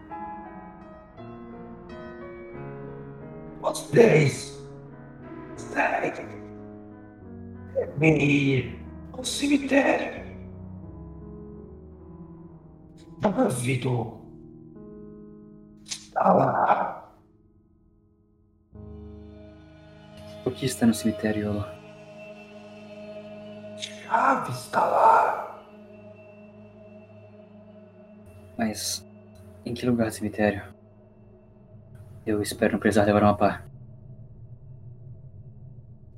Vocês 3.59 4.63
seguem 5.57 6.27
me 7.97 8.17
ir 8.19 8.85
ao 9.13 9.23
cemitério. 9.23 10.29
Dávido 13.17 14.19
está 15.83 16.33
lá. 16.33 17.15
O 20.45 20.51
que 20.51 20.67
está 20.67 20.85
no 20.85 20.93
cemitério, 20.93 21.47
Yolo? 21.47 21.78
Chave 24.09 24.51
está 24.51 24.83
lá. 24.85 25.63
Mas 28.57 29.07
em 29.63 29.75
que 29.75 29.85
lugar 29.85 30.07
do 30.07 30.13
cemitério? 30.13 30.63
Eu 32.25 32.41
espero 32.41 32.73
não 32.73 32.79
precisar 32.79 33.05
levar 33.05 33.21
uma 33.21 33.37
pá. 33.37 33.61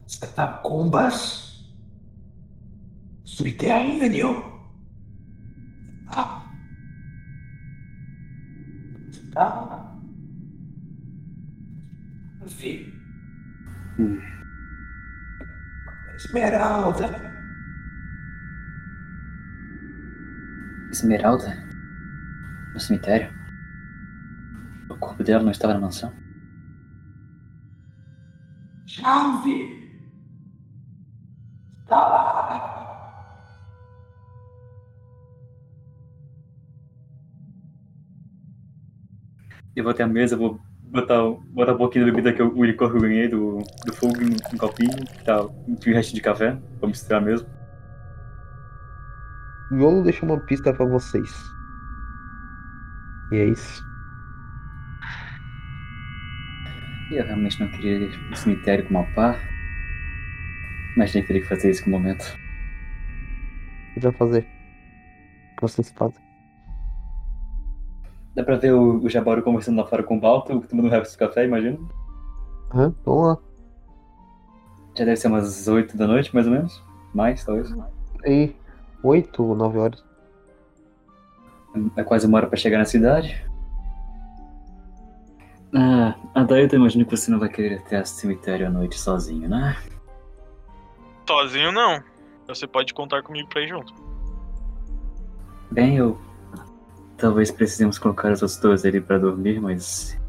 As 0.05 0.15
catacumbas 0.15 1.69
subterrâneo. 3.25 4.41
Ah. 6.07 6.49
Está. 9.11 9.97
Vi. 12.45 12.93
Hum. 13.99 14.21
Esmeralda. 16.15 17.30
Esmeralda? 21.01 21.57
No 22.75 22.79
cemitério? 22.79 23.33
O 24.87 24.95
corpo 24.97 25.23
dela 25.23 25.41
não 25.43 25.49
estava 25.49 25.73
na 25.73 25.79
mansão? 25.79 26.13
Chave. 28.85 29.99
Está 31.81 31.95
lá. 31.95 32.31
Eu 39.75 39.83
vou 39.83 39.91
até 39.91 40.03
a 40.03 40.07
mesa, 40.07 40.37
vou 40.37 40.59
botar, 40.83 41.23
botar 41.49 41.73
um 41.73 41.77
pouquinho 41.77 42.05
da 42.05 42.11
bebida 42.11 42.31
que 42.31 42.43
eu, 42.43 42.55
o 42.55 42.63
licor 42.63 42.91
que 42.91 42.97
eu 42.97 43.01
ganhei 43.01 43.27
do, 43.27 43.63
do 43.85 43.93
fogo 43.93 44.21
em 44.21 44.35
um 44.53 44.57
copinho, 44.57 44.95
que 44.97 45.23
tá 45.23 45.41
um 45.43 45.75
resto 45.83 46.13
de 46.13 46.21
café, 46.21 46.59
pra 46.79 46.87
misturar 46.87 47.21
mesmo. 47.21 47.47
Yolo 49.71 50.03
deixou 50.03 50.27
uma 50.29 50.39
pista 50.39 50.73
para 50.73 50.85
vocês. 50.85 51.33
E 53.31 53.37
é 53.37 53.45
isso. 53.45 53.83
Eu 57.11 57.25
realmente 57.25 57.59
não 57.59 57.69
queria 57.69 57.97
ir 57.99 58.27
pro 58.27 58.35
cemitério 58.37 58.85
com 58.85 58.91
uma 58.91 59.05
pá. 59.13 59.39
Mas 60.97 61.13
nem 61.13 61.23
teria 61.23 61.41
que 61.41 61.47
fazer 61.47 61.69
isso 61.69 61.83
com 61.83 61.89
o 61.89 61.93
momento. 61.93 62.23
O 63.91 63.93
que 63.93 63.99
vai 64.01 64.11
fazer? 64.11 64.41
O 64.41 65.55
que 65.55 65.61
vocês 65.61 65.91
fazem? 65.91 66.21
Dá 68.35 68.43
pra 68.43 68.55
ver 68.55 68.73
o, 68.73 68.97
o 68.97 69.41
conversando 69.41 69.77
lá 69.77 69.85
fora 69.85 70.03
com 70.03 70.17
o 70.17 70.19
Balto, 70.19 70.61
tomando 70.61 70.87
um 70.87 70.89
resto 70.89 71.11
de 71.11 71.17
café, 71.17 71.45
imagina? 71.45 71.77
Aham, 72.73 72.87
uhum, 72.87 72.95
vamos 73.05 73.27
lá. 73.27 73.37
Já 74.97 75.05
deve 75.05 75.17
ser 75.17 75.27
umas 75.27 75.67
8 75.67 75.97
da 75.97 76.07
noite, 76.07 76.33
mais 76.33 76.47
ou 76.47 76.53
menos. 76.53 76.83
Mais, 77.13 77.43
talvez. 77.43 77.73
E 78.25 78.53
8 79.03 79.43
ou 79.43 79.55
9 79.55 79.79
horas. 79.79 80.03
É 81.95 82.03
quase 82.03 82.27
uma 82.27 82.37
hora 82.37 82.47
pra 82.47 82.57
chegar 82.57 82.77
na 82.77 82.85
cidade. 82.85 83.45
Ah, 85.73 86.15
a 86.35 86.43
daí 86.43 86.67
imagino 86.73 87.05
que 87.05 87.15
você 87.15 87.31
não 87.31 87.39
vai 87.39 87.47
querer 87.47 87.79
até 87.79 88.01
o 88.01 88.05
cemitério 88.05 88.67
à 88.67 88.69
noite 88.69 88.99
sozinho, 88.99 89.47
né? 89.47 89.77
Sozinho 91.27 91.71
não. 91.71 92.03
Você 92.47 92.67
pode 92.67 92.93
contar 92.93 93.23
comigo 93.23 93.47
pra 93.47 93.61
ir 93.61 93.69
junto. 93.69 93.93
Bem, 95.71 95.95
eu. 95.95 96.19
Talvez 97.17 97.51
precisemos 97.51 97.97
colocar 97.97 98.31
as 98.31 98.41
outras 98.41 98.59
duas 98.59 98.85
ali 98.85 98.99
pra 98.99 99.17
dormir, 99.17 99.61
mas. 99.61 100.19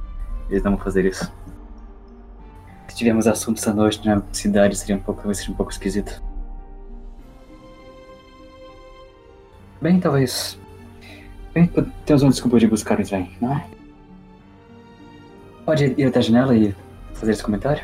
Eles 0.48 0.62
não 0.62 0.76
vão 0.76 0.84
fazer 0.84 1.04
isso. 1.04 1.32
Se 2.86 2.96
tivermos 2.96 3.26
assuntos 3.26 3.66
à 3.66 3.72
noite 3.72 4.06
na 4.06 4.22
cidade, 4.32 4.76
seria 4.76 4.96
um 4.96 5.00
pouco, 5.00 5.34
seria 5.34 5.52
um 5.52 5.56
pouco 5.56 5.72
esquisito. 5.72 6.22
Bem, 9.82 9.98
talvez. 9.98 10.56
Bem, 11.52 11.66
temos 12.06 12.22
uma 12.22 12.30
desculpa 12.30 12.60
de 12.60 12.68
buscar 12.68 13.00
o 13.00 13.04
trem, 13.04 13.36
não 13.40 13.56
é? 13.56 13.66
Pode 15.66 15.92
ir 15.98 16.06
até 16.06 16.20
a 16.20 16.22
janela 16.22 16.56
e 16.56 16.72
fazer 17.14 17.32
esse 17.32 17.42
comentário? 17.42 17.82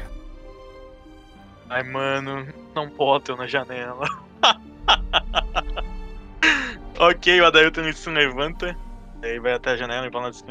Ai, 1.68 1.82
mano, 1.82 2.46
não 2.72 2.88
botam 2.88 3.36
na 3.36 3.48
janela. 3.48 4.06
ok, 7.00 7.40
o 7.40 7.46
Adailton 7.46 7.92
se 7.92 8.08
levanta. 8.10 8.76
Aí 9.20 9.40
vai 9.40 9.54
até 9.54 9.72
a 9.72 9.76
janela 9.76 10.06
e 10.06 10.12
fala 10.12 10.28
assim. 10.28 10.46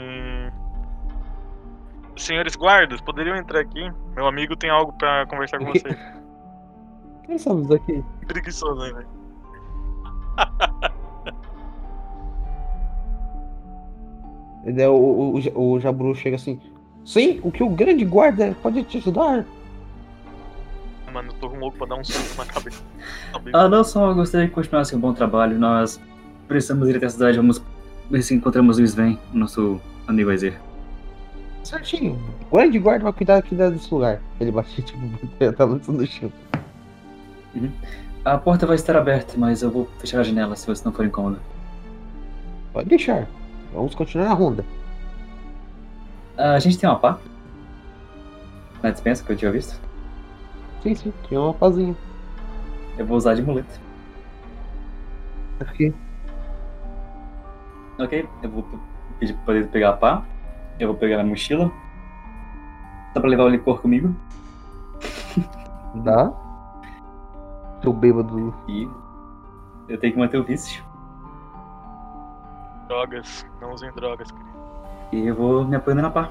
Senhores 2.17 2.57
guardas, 2.57 2.99
poderiam 2.99 3.37
entrar 3.37 3.61
aqui? 3.61 3.89
Meu 4.17 4.27
amigo 4.27 4.53
tem 4.57 4.69
algo 4.69 4.91
pra 4.97 5.25
conversar 5.27 5.59
com 5.59 5.67
vocês. 5.71 5.97
Quem 7.25 7.35
isso 7.35 7.55
daqui? 7.69 8.03
Preguiçoso, 8.27 8.81
né? 8.81 8.91
velho? 8.91 9.07
O, 14.89 15.39
o, 15.55 15.73
o, 15.73 15.79
Jaburu 15.79 16.13
chega 16.13 16.35
assim. 16.35 16.59
Sim, 17.05 17.39
o 17.41 17.51
que 17.51 17.63
o 17.63 17.69
grande 17.69 18.03
guarda 18.03 18.55
pode 18.61 18.83
te 18.83 18.97
ajudar? 18.97 19.45
Mano, 21.13 21.29
eu 21.29 21.33
tô 21.35 21.47
louco 21.47 21.77
pra 21.77 21.87
dar 21.87 21.95
um 21.95 22.03
soco 22.03 22.37
na 22.37 22.45
cabeça. 22.45 22.83
Ah, 23.53 23.69
não, 23.69 23.83
só 23.83 24.13
gostaria 24.13 24.47
que 24.47 24.53
continuasse 24.53 24.93
um 24.93 24.99
bom 24.99 25.13
trabalho. 25.13 25.57
Nós 25.57 26.01
precisamos 26.47 26.89
ir 26.89 26.97
até 26.97 27.05
a 27.05 27.09
cidade. 27.09 27.37
Vamos 27.37 27.63
ver 28.09 28.21
se 28.21 28.35
encontramos 28.35 28.77
o 28.77 28.83
Sven, 28.83 29.17
nosso 29.33 29.79
amigo 30.05 30.31
Azer. 30.31 30.59
Certinho. 31.63 32.19
O 32.51 32.55
grande 32.55 32.77
guarda 32.77 33.03
vai 33.03 33.13
cuidar 33.13 33.37
aqui 33.37 33.55
desse 33.55 33.93
lugar. 33.93 34.21
Ele 34.39 34.51
bate, 34.51 34.79
tipo, 34.83 34.99
tá 35.55 35.63
lançando 35.63 35.99
no 35.99 36.07
chão. 36.07 36.31
A 38.23 38.37
porta 38.37 38.65
vai 38.65 38.75
estar 38.75 38.95
aberta, 38.95 39.35
mas 39.37 39.61
eu 39.61 39.71
vou 39.71 39.87
fechar 39.99 40.19
a 40.19 40.23
janela 40.23 40.55
se 40.55 40.67
você 40.67 40.83
não 40.83 40.91
for 40.91 41.05
incômodo. 41.05 41.39
Pode 42.73 42.89
deixar. 42.89 43.27
Vamos 43.73 43.95
continuar 43.95 44.31
a 44.31 44.33
ronda. 44.33 44.65
Ah, 46.37 46.53
a 46.53 46.59
gente 46.59 46.77
tem 46.77 46.89
uma 46.89 46.99
pá? 46.99 47.17
Na 48.81 48.91
dispensa 48.91 49.23
que 49.23 49.31
eu 49.31 49.37
tinha 49.37 49.51
visto. 49.51 49.79
Sim, 50.83 50.95
sim, 50.95 51.13
tinha 51.27 51.41
uma 51.41 51.53
pazinha. 51.53 51.95
Eu 52.97 53.05
vou 53.05 53.17
usar 53.17 53.33
de 53.35 53.41
muleta. 53.41 53.79
Aqui. 55.59 55.93
Ok, 57.99 58.29
eu 58.43 58.49
vou 58.49 58.65
pedir 59.19 59.33
pra 59.33 59.45
poder 59.45 59.67
pegar 59.69 59.89
a 59.89 59.93
pá. 59.93 60.23
Eu 60.79 60.89
vou 60.89 60.97
pegar 60.97 61.17
na 61.17 61.23
mochila. 61.23 61.71
Dá 63.13 63.19
pra 63.19 63.29
levar 63.29 63.45
o 63.45 63.49
licor 63.49 63.81
comigo. 63.81 64.15
Dá. 65.95 66.31
Seu 67.81 67.91
bêbado. 67.91 68.53
E 68.67 68.87
eu 69.89 69.99
tenho 69.99 70.13
que 70.13 70.19
manter 70.19 70.37
o 70.37 70.43
vício. 70.43 70.83
Drogas, 72.87 73.45
não 73.59 73.73
usem 73.73 73.91
drogas. 73.91 74.29
E 75.11 75.27
eu 75.27 75.35
vou 75.35 75.65
me 75.65 75.75
apoiando 75.75 76.01
na 76.01 76.09
pá. 76.09 76.29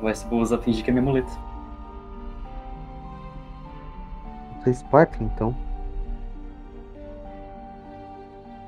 Vai 0.00 0.14
se 0.14 0.26
vou 0.26 0.40
usar 0.40 0.58
fingir 0.58 0.84
que 0.84 0.90
é 0.90 0.92
minha 0.92 1.04
muleta. 1.04 1.30
Vocês 4.58 4.82
partem 4.84 5.26
então. 5.26 5.54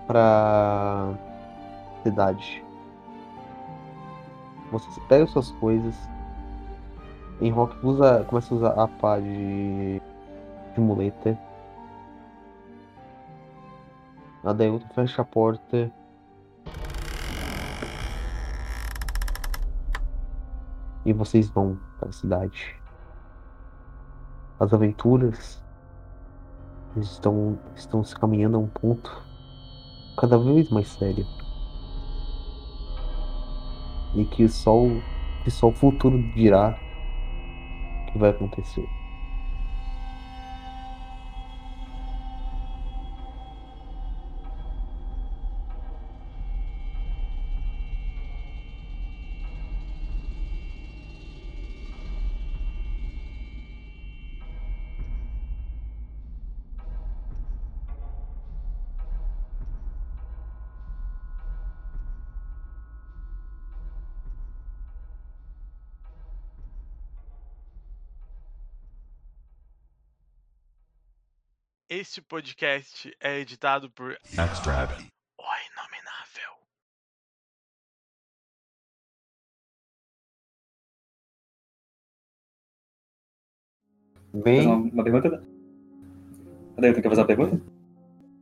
Pra 0.07 1.15
cidade. 2.03 2.65
Vocês 4.71 4.99
pegam 5.09 5.27
suas 5.27 5.51
coisas. 5.53 5.95
Em 7.41 7.51
Rock 7.51 7.75
usa. 7.85 8.25
começa 8.29 8.55
a 8.55 8.57
usar 8.57 8.83
a 8.83 8.89
pá 8.89 9.19
de. 9.19 10.03
de 10.75 10.81
muleta. 10.81 11.39
A 14.45 14.53
Dailton 14.53 14.89
fecha 14.95 15.23
a 15.23 15.25
porta. 15.25 15.91
E 21.05 21.13
vocês 21.13 21.49
vão 21.49 21.79
para 21.99 22.11
a 22.11 22.13
cidade. 22.13 22.77
As 24.59 24.73
aventuras 24.75 25.63
estão, 26.97 27.59
estão 27.75 28.05
se 28.05 28.15
caminhando 28.15 28.57
a 28.57 28.61
um 28.61 28.69
ponto 28.69 29.11
cada 30.19 30.39
vez 30.39 30.71
mais 30.71 30.89
sério. 30.89 31.27
E 34.15 34.25
que 34.27 34.49
só, 34.49 34.75
que 35.45 35.51
só 35.51 35.69
o 35.69 35.73
futuro 35.73 36.19
dirá 36.35 36.79
que 38.13 38.19
vai 38.19 38.31
acontecer. 38.31 39.00
Este 72.11 72.23
podcast 72.23 73.17
é 73.21 73.39
editado 73.39 73.89
por 73.89 74.11
Extract. 74.25 75.07
O 75.39 75.45
Inominável. 75.71 76.53
Bem, 84.43 84.67
uma, 84.67 84.75
uma 84.75 85.05
pergunta? 85.05 85.47
Daí 86.79 86.93
tu 86.93 87.01
quer 87.01 87.11
fazer 87.11 87.21
uma 87.21 87.27
pergunta? 87.29 87.65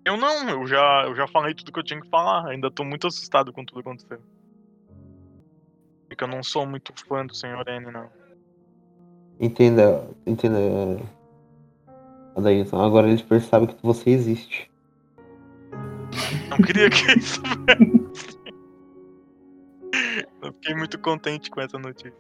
Eu 0.07 0.17
não, 0.17 0.49
eu 0.49 0.67
já, 0.67 1.05
eu 1.05 1.15
já 1.15 1.29
falei 1.29 1.53
tudo 1.53 1.71
que 1.71 1.79
eu 1.79 1.85
tinha 1.85 2.01
que 2.01 2.09
falar. 2.09 2.49
Ainda 2.49 2.71
tô 2.71 2.87
muito 2.87 3.07
assustado 3.07 3.53
com 3.53 3.67
tudo 3.67 3.81
acontecendo. 3.81 4.23
Porque 6.09 6.25
eu 6.25 6.29
não 6.29 6.43
sou 6.43 6.67
muito 6.67 6.91
fã 7.07 7.27
do 7.27 7.35
Sr. 7.35 7.69
N, 7.69 7.93
não. 7.93 8.11
entenda, 9.39 10.09
entenda. 10.27 11.18
Agora 12.73 13.09
eles 13.09 13.23
percebem 13.23 13.69
que 13.69 13.83
você 13.83 14.11
existe. 14.11 14.71
Não 16.51 16.59
queria 16.59 16.89
que 16.91 17.13
isso 17.19 17.41
fosse. 17.41 18.39
Eu 20.43 20.53
fiquei 20.53 20.75
muito 20.75 20.99
contente 20.99 21.51
com 21.51 21.61
essa 21.61 21.79
notícia. 21.79 22.15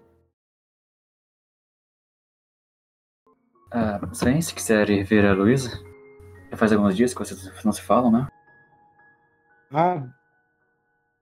Ah, 3.70 4.00
sim, 4.12 4.40
se 4.40 4.54
quiser 4.54 4.88
ir 4.90 5.04
ver 5.04 5.26
a 5.26 5.34
Luísa. 5.34 5.70
Já 6.50 6.56
faz 6.56 6.72
alguns 6.72 6.96
dias 6.96 7.12
que 7.12 7.20
vocês 7.20 7.64
não 7.64 7.72
se 7.72 7.82
falam, 7.82 8.10
né? 8.10 8.26
Ah, 9.70 10.02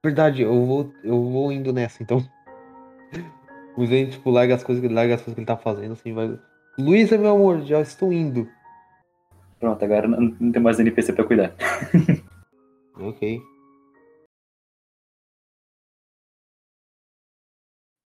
verdade, 0.04 0.42
eu 0.42 0.64
vou, 0.64 0.92
eu 1.02 1.30
vou 1.30 1.50
indo 1.50 1.72
nessa, 1.72 2.02
então. 2.02 2.24
O 3.76 3.84
Zen, 3.84 4.08
tipo, 4.08 4.30
larga 4.30 4.54
as 4.54 4.62
coisas, 4.62 4.90
larga 4.90 5.16
as 5.16 5.20
coisas 5.20 5.34
que 5.34 5.40
ele 5.40 5.46
tá 5.46 5.56
fazendo, 5.56 5.92
assim, 5.92 6.14
vai. 6.14 6.38
Luísa, 6.78 7.18
meu 7.18 7.34
amor, 7.34 7.62
já 7.62 7.80
estou 7.80 8.12
indo. 8.12 8.48
Pronto, 9.58 9.84
agora 9.84 10.06
não, 10.06 10.20
não 10.20 10.52
tem 10.52 10.62
mais 10.62 10.78
NPC 10.78 11.12
pra 11.12 11.24
cuidar. 11.24 11.54
Ok. 12.98 13.38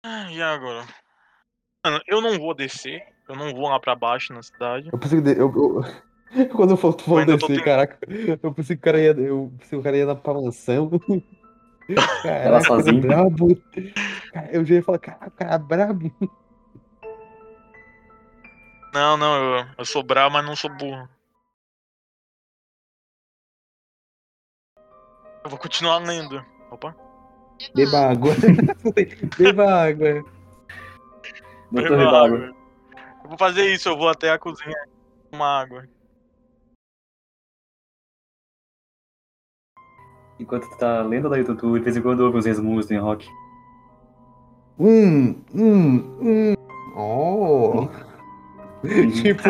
Ah, 0.05 0.31
E 0.31 0.43
agora? 0.43 0.87
Mano, 1.83 1.99
eu 2.07 2.21
não 2.21 2.39
vou 2.39 2.55
descer. 2.55 3.03
Eu 3.27 3.35
não 3.35 3.55
vou 3.55 3.71
lá 3.71 3.81
pra 3.81 3.95
baixo 3.97 4.35
na 4.35 4.43
cidade. 4.43 4.91
Eu 4.93 4.99
pensei 4.99 5.23
que. 5.23 5.29
Eu, 5.31 5.51
eu- 5.51 5.83
Quando 6.55 6.73
eu 6.73 7.17
ainda 7.19 7.39
tô 7.39 7.47
descer, 7.47 7.47
tentando. 7.47 7.65
caraca, 7.65 7.99
eu 8.43 8.53
pensei 8.53 8.77
que 8.77 8.81
o 8.81 8.85
cara 8.85 9.01
ia. 9.01 9.13
Eu 9.13 9.51
pensei 9.59 9.71
que 9.71 9.77
o 9.77 9.83
cara 9.83 9.97
ia 9.97 10.05
dar 10.05 10.17
pra 10.17 10.35
mansão. 10.35 10.91
Caraca, 12.23 12.29
Ela 12.45 12.61
sozinha. 12.61 13.01
brabo. 13.01 13.49
Eu 14.53 14.63
já 14.65 14.75
ia 14.75 14.83
falar, 14.83 14.99
caraca, 14.99 15.29
o 15.29 15.31
cara 15.31 15.55
é 15.55 15.59
brabo. 15.59 16.13
Não, 18.93 19.17
não, 19.17 19.37
eu, 19.59 19.67
eu 19.79 19.85
sou 19.87 20.03
bravo, 20.03 20.35
mas 20.35 20.45
não 20.45 20.55
sou 20.57 20.69
burro. 20.69 21.09
Eu 25.47 25.51
vou 25.51 25.61
continuar 25.61 25.99
lendo. 25.99 26.45
Opa. 26.73 26.93
Beba 27.73 28.11
água. 28.11 28.35
Beba 29.39 29.65
água. 29.65 30.25
Doutor 31.71 31.91
Beba 31.91 32.05
Ribago. 32.05 32.35
água. 32.35 32.57
Eu 33.23 33.29
vou 33.29 33.39
fazer 33.39 33.73
isso, 33.73 33.89
eu 33.89 33.97
vou 33.97 34.09
até 34.09 34.33
a 34.33 34.41
cozinha 34.41 34.75
tomar 35.31 35.61
água. 35.61 35.89
Enquanto 40.41 40.69
tu 40.69 40.79
tá 40.79 41.01
lendo, 41.03 41.29
daí 41.29 41.45
tu, 41.45 41.55
tu 41.55 41.79
de 41.79 41.85
vez 41.85 41.97
em 41.97 42.03
quando 42.03 42.23
ouve 42.23 42.39
os 42.39 42.45
resumos 42.45 42.87
do 42.87 43.01
rock. 43.01 43.29
Hum, 44.81 45.45
hum, 45.55 46.19
hum. 46.21 46.55
Oh. 46.97 47.89
tipo, 49.15 49.49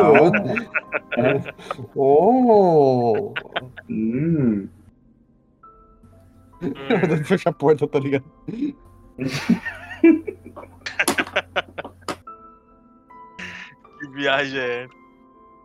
oh. 1.97 3.33
Hum. 3.89 4.76
Eu 7.03 7.09
vou 7.09 7.25
fechar 7.25 7.51
a 7.51 7.53
porta, 7.53 7.87
tá 7.87 7.99
ligado? 7.99 8.25
Que 13.99 14.09
viagem 14.11 14.59
é 14.61 14.85
essa? 14.85 14.95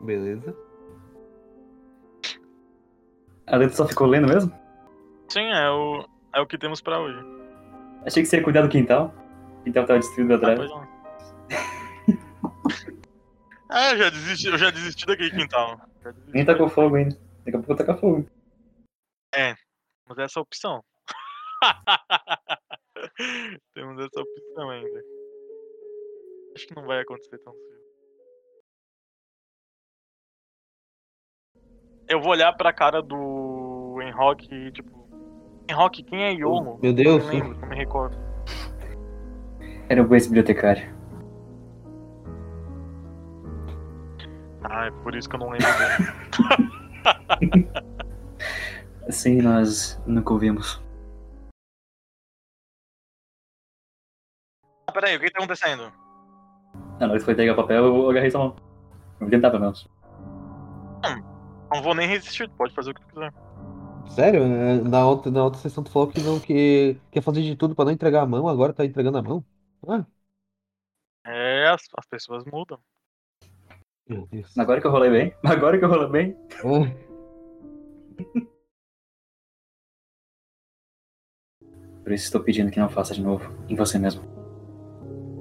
Beleza. 0.02 0.56
A 3.47 3.58
Leta 3.58 3.74
só 3.74 3.88
ficou 3.88 4.08
lendo 4.08 4.28
mesmo? 4.28 4.52
Sim, 5.30 5.45
é 5.52 5.70
o, 5.70 6.06
é 6.34 6.39
o 6.39 6.47
que 6.47 6.58
temos 6.58 6.82
pra 6.82 6.99
hoje. 6.99 7.20
Achei 8.06 8.24
que 8.24 8.30
você 8.30 8.38
ia 8.38 8.43
cuidar 8.43 8.62
do 8.62 8.70
quintal. 8.70 9.14
O 9.60 9.64
quintal 9.64 9.86
tava 9.86 9.99
destruído 9.99 10.34
Ah, 10.34 10.38
atrás. 10.38 10.60
não. 10.70 10.88
É, 13.72 13.91
eu 13.93 13.97
já 13.97 14.10
desisti, 14.10 14.47
eu 14.47 14.58
já 14.58 14.70
desisti 14.72 15.06
daquele 15.06 15.32
quintal. 15.32 15.80
Nem 16.28 16.45
tacou 16.45 16.70
fogo 16.70 16.95
ainda. 16.95 17.18
Daqui 17.45 17.58
a 17.58 17.62
pouco 17.62 17.76
tacar 17.76 17.97
fogo. 17.99 18.26
Temos 19.34 20.18
essa 20.20 20.39
opção. 20.39 20.82
Temos 23.74 23.99
essa 23.99 24.22
opção 24.22 24.70
ainda. 24.70 25.03
Acho 26.55 26.68
que 26.68 26.76
não 26.76 26.86
vai 26.86 27.01
acontecer 27.01 27.39
tão 27.39 27.53
cedo. 27.53 27.82
Eu 32.09 32.22
vou 32.22 32.32
olhar 32.32 32.53
pra 32.53 32.74
cara 32.74 33.01
do 33.01 33.99
Enrock 34.01 34.53
e 34.53 34.72
tipo. 34.72 35.01
Enrock, 35.70 36.03
quem 36.03 36.24
é 36.24 36.32
Yomo? 36.34 36.80
Meu 36.82 36.93
Deus. 36.93 37.24
Não 37.24 37.34
me 37.34 37.39
lembro, 37.39 37.57
não 37.59 37.70
me 37.70 37.76
recordo. 37.76 38.18
Era 39.88 40.03
o 40.03 40.14
ex-bibliotecário. 40.14 40.93
Ah, 44.64 44.88
é 44.88 44.91
por 45.03 45.16
isso 45.16 45.30
que 45.30 45.36
eu 45.36 45.39
não 45.39 45.49
lembro 45.49 45.68
dele. 45.78 47.70
Sim, 49.09 49.41
nós 49.41 49.99
nunca 50.05 50.34
ouvimos. 50.34 50.81
Ah, 54.92 54.94
peraí, 54.94 55.16
o 55.16 55.20
que 55.22 55.32
tá 55.32 55.39
acontecendo? 55.39 55.89
Na 57.00 57.08
hora 57.08 57.18
que 57.18 57.24
foi 57.24 57.34
pegar 57.34 57.54
o 57.54 57.56
papel, 57.56 57.86
eu 57.86 58.10
agarrei 58.10 58.30
sua 58.30 58.42
mão. 58.42 58.56
Vou 59.20 59.30
tentar, 59.30 59.50
pelo 59.50 59.62
menos. 59.62 59.88
Não 61.74 61.82
vou 61.82 61.96
nem 61.96 62.06
resistir, 62.10 62.50
pode 62.50 62.74
fazer 62.76 62.92
o 62.92 62.94
que 62.94 63.00
tu 63.02 63.08
quiser. 63.08 63.34
Sério? 64.10 64.44
É, 64.44 64.82
Na 64.82 65.08
outra, 65.08 65.32
na 65.32 65.46
outra 65.46 65.62
sessão 65.62 65.82
tu 65.82 65.89
falou 65.89 66.10
que 66.10 66.20
não 66.20 66.38
que 66.42 66.98
quer 67.10 67.22
fazer 67.22 67.42
de 67.42 67.56
tudo 67.56 67.74
pra 67.74 67.86
não 67.86 67.94
entregar 67.94 68.24
a 68.24 68.26
mão, 68.26 68.50
agora 68.50 68.74
tá 68.74 68.84
entregando 68.84 69.18
a 69.18 69.22
mão? 69.22 69.46
Ah, 69.88 70.06
É, 71.26 71.70
as, 71.70 71.84
as 71.98 72.06
pessoas 72.06 72.44
mudam. 72.44 72.78
meu 74.10 74.28
Deus. 74.28 74.58
Agora 74.58 74.82
que 74.82 74.88
eu 74.88 74.92
rolei 74.92 75.10
bem. 75.10 75.34
Agora 75.46 75.80
que 75.80 75.86
eu 75.86 75.89
rolei 75.89 76.10
bem. 76.10 76.38
Ah, 76.58 77.12
Por 82.04 82.12
isso 82.12 82.26
estou 82.26 82.44
pedindo 82.44 82.70
que 82.70 82.80
não 82.80 82.89
faça 82.89 83.14
de 83.14 83.22
novo. 83.22 83.50
Em 83.70 83.76
você 83.76 83.98
mesmo. 83.98 84.41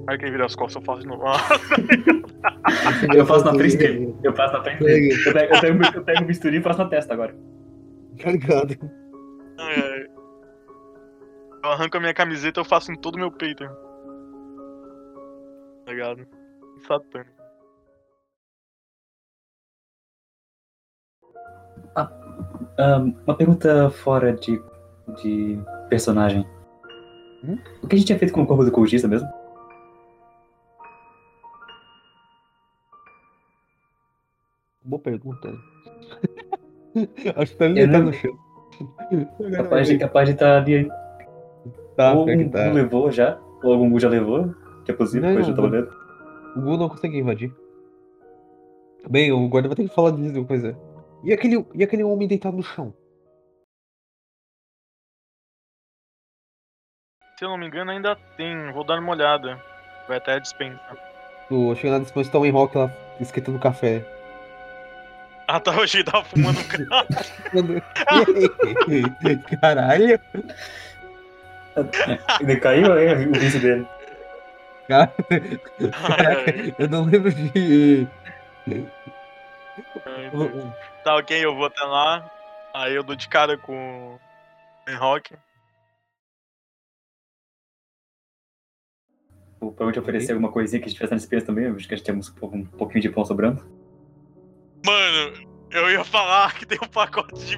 Aí 0.07 0.17
quem 0.17 0.31
vira 0.31 0.45
as 0.45 0.55
costas 0.55 0.81
eu 0.81 0.85
faço 0.85 1.01
de 1.01 1.07
novo. 1.07 1.23
Ah, 1.25 1.37
Eu 3.15 3.25
faço 3.25 3.45
na 3.45 3.53
frente 3.53 3.77
dele. 3.77 4.15
Eu 4.23 4.33
faço 4.35 4.53
na 4.53 4.63
frente 4.63 4.83
dele. 4.83 5.13
Eu 5.13 5.33
pego, 5.33 5.55
eu 5.55 5.61
pego, 5.61 5.97
eu 5.97 6.03
pego 6.03 6.23
o 6.23 6.25
bisturi 6.25 6.57
e 6.57 6.61
faço 6.61 6.79
na 6.79 6.89
testa 6.89 7.13
agora. 7.13 7.35
Ligado? 8.25 8.73
é. 9.59 10.07
Eu 11.63 11.71
arranco 11.71 11.97
a 11.97 11.99
minha 11.99 12.13
camiseta 12.13 12.59
eu 12.59 12.65
faço 12.65 12.91
em 12.91 12.95
todo 12.95 13.15
o 13.15 13.19
meu 13.19 13.31
peito. 13.31 13.63
Tá 15.85 15.91
ligado? 15.91 16.27
Satânico. 16.87 17.41
Ahn, 22.77 23.13
uma 23.25 23.35
pergunta 23.35 23.89
fora 23.91 24.33
de, 24.33 24.61
de 25.21 25.59
personagem. 25.89 26.47
Hum? 27.43 27.57
O 27.83 27.87
que 27.87 27.95
a 27.95 27.97
gente 27.97 28.07
tinha 28.07 28.19
feito 28.19 28.33
com 28.33 28.41
o 28.41 28.47
corpo 28.47 28.63
do 28.63 28.71
cultista 28.71 29.07
mesmo? 29.07 29.27
Boa 34.91 35.01
pergunta. 35.01 35.47
Acho 37.37 37.51
que 37.53 37.57
tá 37.57 37.65
Eu 37.67 37.73
deitado 37.75 37.99
não- 37.99 38.05
no 38.07 38.13
chão. 38.13 38.37
Capaz 39.55 39.87
de 39.87 39.97
capaz 39.97 40.27
de 40.27 40.33
estar 40.33 40.57
ali. 40.57 40.89
Tá, 41.95 42.11
ou 42.11 42.29
algum 42.29 42.49
tá. 42.49 42.67
Gu 42.67 42.73
levou 42.75 43.09
já, 43.09 43.39
ou 43.63 43.71
algum 43.71 43.89
Gu 43.89 43.99
já 44.01 44.09
levou, 44.09 44.53
que 44.83 44.91
é 44.91 44.93
possível, 44.93 45.29
Não, 45.29 45.35
depois 45.37 45.47
eu 45.47 45.55
tava 45.55 45.69
não. 45.69 45.75
lendo. 45.79 45.91
O 46.57 46.61
Gu 46.61 46.77
não 46.77 46.89
consegue 46.89 47.17
invadir. 47.17 47.53
Bem, 49.09 49.31
o 49.31 49.47
guarda 49.47 49.69
vai 49.69 49.77
ter 49.77 49.87
que 49.87 49.95
falar 49.95 50.11
disso 50.11 50.37
uma 50.37 50.45
coisa. 50.45 50.77
E 51.23 51.31
aquele, 51.31 51.65
e 51.73 51.83
aquele 51.85 52.03
homem 52.03 52.27
deitado 52.27 52.57
no 52.57 52.63
chão? 52.63 52.93
Se 57.39 57.45
eu 57.45 57.49
não 57.49 57.57
me 57.57 57.67
engano, 57.67 57.91
ainda 57.91 58.13
tem. 58.35 58.73
Vou 58.73 58.83
dar 58.85 58.99
uma 58.99 59.11
olhada. 59.13 59.57
Vai 60.07 60.17
até 60.17 60.33
a 60.33 60.39
dispensa. 60.39 60.81
Tu 61.47 61.75
chega 61.75 61.93
na 61.93 61.99
disposição, 62.03 62.33
tá 62.33 62.39
o 62.39 62.45
Enrock 62.45 62.77
lá 62.77 62.91
esquentando 63.21 63.57
café. 63.57 64.05
Ah, 65.51 65.59
tá, 65.59 65.71
achei 65.71 66.01
que 66.01 66.09
tava 66.09 66.23
fumando 66.23 66.57
um 66.61 66.63
carro. 66.63 67.07
Mano, 67.53 67.81
Caralho! 69.59 70.17
Ele 72.39 72.55
caiu 72.55 72.93
aí 72.93 73.27
o 73.27 73.33
vício 73.33 73.59
dele. 73.59 73.85
Cara, 74.87 75.13
caraca, 76.07 76.75
eu 76.79 76.87
não 76.87 77.03
lembro 77.03 77.33
de. 77.33 78.07
Tá 81.03 81.17
ok, 81.17 81.43
eu 81.43 81.53
vou 81.53 81.65
até 81.65 81.83
lá. 81.83 82.31
Aí 82.73 82.95
eu 82.95 83.03
dou 83.03 83.17
de 83.17 83.27
cara 83.27 83.57
com 83.57 84.17
o 84.87 84.95
Rock. 84.95 85.35
O 89.59 89.69
Pão 89.69 89.91
te 89.91 89.99
oferecer 89.99 90.31
alguma 90.31 90.49
coisinha 90.49 90.79
que 90.79 90.85
a 90.85 90.87
gente 90.87 90.95
tivesse 90.95 91.11
na 91.11 91.17
despesa 91.17 91.45
também. 91.45 91.65
Eu 91.65 91.75
acho 91.75 91.85
que 91.85 91.93
a 91.93 91.97
gente 91.97 92.05
tem 92.05 92.15
um, 92.15 92.21
um 92.57 92.65
pouquinho 92.65 93.01
de 93.01 93.09
pão 93.09 93.25
sobrando. 93.25 93.80
Mano, 94.85 95.33
eu 95.71 95.89
ia 95.91 96.03
falar 96.03 96.53
que 96.55 96.65
tem 96.65 96.77
um 96.83 96.87
pacote 96.87 97.45
de. 97.45 97.57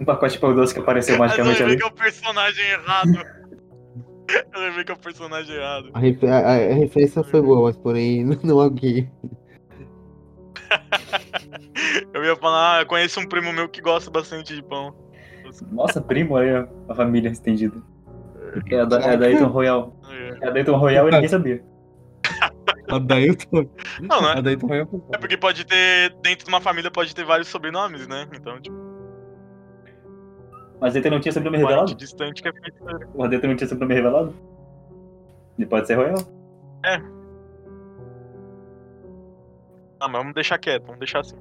Um 0.00 0.04
pacote 0.04 0.34
de 0.34 0.38
pão 0.40 0.54
doce 0.54 0.74
que 0.74 0.80
apareceu 0.80 1.16
Mas 1.18 1.36
eu 1.38 1.44
magicamente 1.44 1.60
lembrei 1.60 1.74
ali. 1.74 1.76
que 1.78 1.84
é 1.84 1.86
o 1.86 1.92
personagem 2.04 2.64
errado. 2.70 3.10
eu 4.54 4.60
lembrei 4.60 4.84
que 4.84 4.90
é 4.92 4.94
o 4.94 4.98
personagem 4.98 5.54
errado. 5.56 5.90
A, 5.94 5.98
refer- 5.98 6.30
a- 6.30 6.38
a- 6.38 6.56
a 6.70 6.74
referência 6.74 7.22
foi 7.24 7.40
boa, 7.42 7.62
mas 7.68 7.76
porém 7.76 8.24
não 8.42 8.60
aqui. 8.60 9.08
Eu 12.12 12.24
ia 12.24 12.36
falar, 12.36 12.78
ah, 12.78 12.82
eu 12.82 12.86
conheço 12.86 13.20
um 13.20 13.26
primo 13.28 13.52
meu 13.52 13.68
que 13.68 13.80
gosta 13.80 14.10
bastante 14.10 14.54
de 14.54 14.62
pão. 14.62 14.94
Nossa, 15.70 16.00
primo, 16.00 16.36
aí 16.36 16.50
a, 16.50 16.66
a 16.88 16.94
família 16.94 17.28
estendida. 17.30 17.76
É 18.70 18.80
a, 18.80 18.84
da, 18.84 18.98
é 19.00 19.12
a 19.12 19.16
Dayton 19.16 19.46
Royal. 19.48 19.96
É. 20.10 20.38
É 20.44 20.48
a 20.48 20.50
Dayton 20.50 20.76
Royal 20.76 21.08
e 21.08 21.10
ninguém 21.12 21.28
sabia. 21.28 21.64
A 22.88 22.98
Dailton. 22.98 23.68
Não, 24.00 24.20
não 24.20 24.28
é. 24.30 24.38
A 24.38 24.40
Dailton 24.40 24.66
vai 24.66 24.80
É 24.80 25.18
porque 25.18 25.36
pode 25.36 25.64
ter, 25.64 26.14
dentro 26.22 26.44
de 26.44 26.48
uma 26.50 26.60
família 26.60 26.90
pode 26.90 27.14
ter 27.14 27.24
vários 27.24 27.48
sobrenomes, 27.48 28.06
né? 28.06 28.28
Então, 28.34 28.60
tipo, 28.60 28.76
Mas 30.80 30.92
Dayton 30.92 31.10
não 31.10 31.20
tinha 31.20 31.32
sobrenome 31.32 31.58
revelado? 31.58 31.94
distante 31.94 32.42
que 32.42 32.48
é 32.48 32.52
feito. 32.52 32.76
O 33.14 33.26
Dayton 33.28 33.46
não 33.48 33.56
tinha 33.56 33.68
sobrenome 33.68 33.94
revelado? 33.94 34.34
Ele 35.58 35.66
pode 35.66 35.86
ser 35.86 35.94
Royal. 35.94 36.18
Ah, 40.00 40.08
mas 40.08 40.18
vamos 40.18 40.34
deixar 40.34 40.58
quieto, 40.58 40.84
vamos 40.84 40.98
deixar 40.98 41.20
assim. 41.20 41.36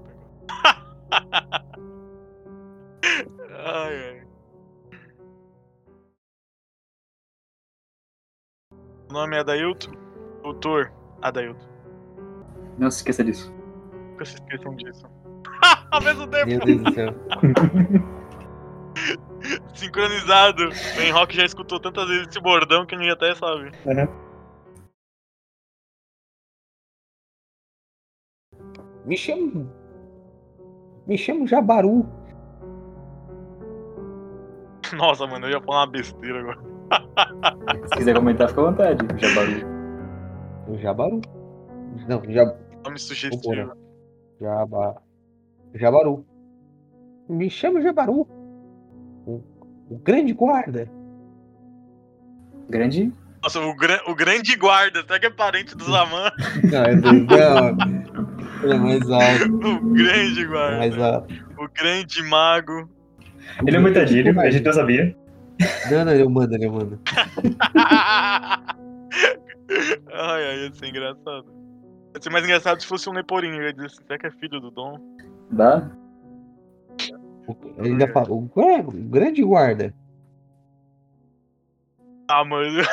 ai, 3.66 3.96
ai. 3.96 4.24
O 9.10 9.14
nome 9.14 9.36
é 9.36 9.40
Adailton? 9.42 9.92
Doutor 10.42 10.92
Adailton. 11.24 11.66
Não 12.78 12.92
se 12.92 12.98
esqueça 12.98 13.24
disso. 13.24 13.54
Nunca 14.12 14.26
se 14.26 14.36
esqueçam 14.36 14.76
disso. 14.76 15.06
Ao 15.92 16.02
mesmo 16.02 16.28
tempo, 16.28 16.48
Meu 16.48 16.60
Deus 16.60 16.84
do 16.84 16.94
céu. 16.94 17.14
sincronizado. 19.74 20.70
Ben 20.96 21.12
Rock 21.12 21.36
já 21.36 21.46
escutou 21.46 21.80
tantas 21.80 22.08
vezes 22.08 22.28
esse 22.28 22.40
bordão 22.40 22.86
que 22.86 22.96
ele 22.96 23.10
até 23.10 23.34
sabe. 23.36 23.72
Me 29.06 29.18
chamo. 29.18 29.70
Me 31.08 31.18
chamo 31.18 31.48
Jabaru. 31.48 32.06
Nossa, 34.96 35.26
mano, 35.26 35.48
eu 35.48 35.52
ia 35.52 35.62
falar 35.62 35.82
uma 35.82 35.88
besteira 35.88 36.40
agora. 36.40 36.60
Se 37.88 37.98
quiser 37.98 38.16
comentar, 38.16 38.48
fica 38.50 38.62
à 38.62 38.66
vontade. 38.66 39.20
Jabaru. 39.20 39.73
O 40.74 40.78
Jabaru. 40.80 41.22
Não, 42.08 42.24
Jab... 42.32 42.56
Nome 42.84 42.98
sugestivo. 42.98 43.76
Jaba... 44.42 45.00
Jabaru. 45.76 46.26
Me 47.30 47.48
chamo 47.48 47.80
Jabaru. 47.80 48.22
O, 49.28 49.44
o 49.92 49.98
grande 50.00 50.34
guarda. 50.34 50.90
Grande. 52.70 53.14
Nossa, 53.44 53.60
o, 53.62 53.76
gran- 53.76 54.02
o 54.08 54.16
grande 54.16 54.56
guarda, 54.56 55.02
até 55.02 55.20
que 55.20 55.28
é 55.28 55.30
parente 55.30 55.78
do 55.78 55.84
Zaman. 55.84 56.32
Não, 56.72 56.84
é 56.84 56.96
do... 56.96 57.10
É 58.68 58.74
mais 58.76 59.08
alto. 59.12 59.68
O 59.68 59.80
grande 59.94 60.42
é 60.42 60.46
guarda. 60.46 60.78
mais 60.78 60.98
alto. 60.98 61.34
O 61.60 61.68
grande 61.72 62.24
mago. 62.24 62.90
Ele 63.68 63.78
é 63.78 63.80
muito 63.80 64.00
agílio, 64.00 64.40
a 64.40 64.50
gente 64.50 64.66
não 64.66 64.74
sabia. 64.74 65.16
Não, 65.92 66.06
não, 66.06 66.14
ele 66.14 66.24
humano, 66.24 66.56
ele 66.56 66.66
é 66.66 66.70
humano. 66.70 67.00
ai, 70.12 70.46
ai, 70.50 70.58
ia 70.66 70.74
ser 70.74 70.88
engraçado. 70.88 71.46
Ia 72.16 72.22
ser 72.22 72.30
mais 72.30 72.44
engraçado 72.46 72.80
se 72.82 72.88
fosse 72.88 73.10
um 73.10 73.14
Leporinho. 73.14 73.56
Eu 73.56 73.64
ia 73.64 73.74
dizer 73.74 73.88
assim, 73.88 74.04
será 74.06 74.20
que 74.20 74.28
é 74.28 74.32
filho 74.32 74.60
do 74.60 74.70
Dom? 74.72 74.98
Dá? 75.52 75.90
Ele 77.78 77.90
ainda 77.90 78.08
fala, 78.08 78.32
o, 78.32 78.42
gra- 78.42 78.80
o 78.88 78.92
grande 78.92 79.44
guarda. 79.44 79.94
Ah, 82.30 82.46
mano, 82.46 82.80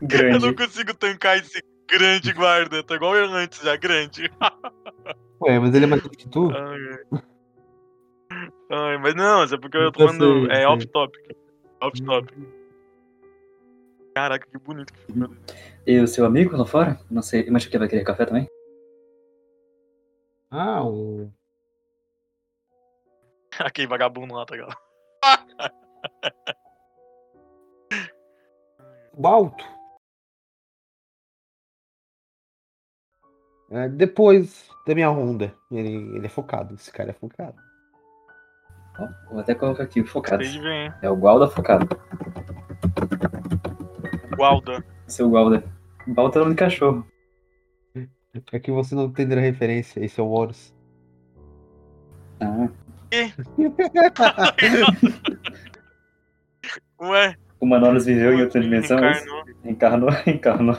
eu 0.00 0.02
não 0.02 0.08
Grande. 0.08 0.54
consigo 0.54 0.94
tancar 0.94 1.36
esse 1.38 1.62
grande 1.90 2.32
guarda. 2.32 2.82
Tá 2.82 2.94
igual 2.94 3.14
eu 3.16 3.26
antes 3.34 3.60
já, 3.60 3.76
grande. 3.76 4.30
Ué, 5.42 5.58
mas 5.58 5.74
ele 5.74 5.84
é 5.84 5.88
mais 5.88 6.02
que 6.02 6.28
tu? 6.28 6.50
Ai, 6.50 6.78
ai. 7.12 7.22
Ai, 8.72 8.98
mas 8.98 9.14
não, 9.14 9.42
é 9.42 9.58
porque 9.58 9.76
eu 9.76 9.90
tô 9.92 10.02
Eu 10.04 10.08
falando. 10.08 10.50
É 10.50 10.66
off-topic. 10.66 11.20
Off-topic. 11.82 12.38
Caraca, 14.14 14.46
que 14.46 14.58
bonito 14.58 14.92
que 14.92 15.00
ficou. 15.00 15.34
E 15.86 16.00
o 16.00 16.08
seu 16.08 16.24
amigo 16.24 16.56
lá 16.56 16.66
fora? 16.66 16.98
Não 17.10 17.22
sei. 17.22 17.48
Mas 17.50 17.66
que 17.66 17.78
vai 17.78 17.88
querer 17.88 18.04
café 18.04 18.26
também? 18.26 18.48
Ah, 20.50 20.84
o. 20.84 21.30
Aquele 23.58 23.86
vagabundo 23.86 24.34
lá, 24.34 24.44
tá 24.44 24.56
ligado? 24.56 24.76
o 29.16 29.26
alto. 29.26 29.64
É, 33.70 33.88
depois 33.88 34.68
da 34.86 34.94
minha 34.94 35.08
ronda. 35.08 35.54
Ele, 35.70 36.16
ele 36.16 36.26
é 36.26 36.28
focado. 36.28 36.74
Esse 36.74 36.90
cara 36.90 37.10
é 37.10 37.14
focado. 37.14 37.54
Ó, 38.98 39.08
vou 39.30 39.40
até 39.40 39.54
colocar 39.54 39.84
aqui, 39.84 40.04
focado. 40.04 40.42
É 41.00 41.08
o 41.08 41.16
Gualda 41.16 41.48
focado. 41.48 41.88
Gualda. 44.44 44.82
Seu 45.06 45.28
Gualda. 45.28 45.62
Gualda 46.08 46.38
é 46.38 46.40
o 46.40 46.44
nome 46.44 46.54
de 46.54 46.60
cachorro. 46.60 47.06
É 48.50 48.58
que 48.58 48.70
você 48.70 48.94
não 48.94 49.04
entenderá 49.04 49.38
a 49.38 49.44
referência. 49.44 50.02
Esse 50.02 50.18
é 50.18 50.22
o 50.22 50.30
Horus. 50.30 50.74
Ah. 52.40 52.70
Ué, 57.02 57.36
O 57.60 57.66
Manolos 57.66 58.06
viveu 58.06 58.32
em 58.32 58.40
outra 58.42 58.62
dimensão. 58.62 58.96
encarnou, 58.98 59.44
Encarnou, 59.64 60.08
encarnou. 60.26 60.76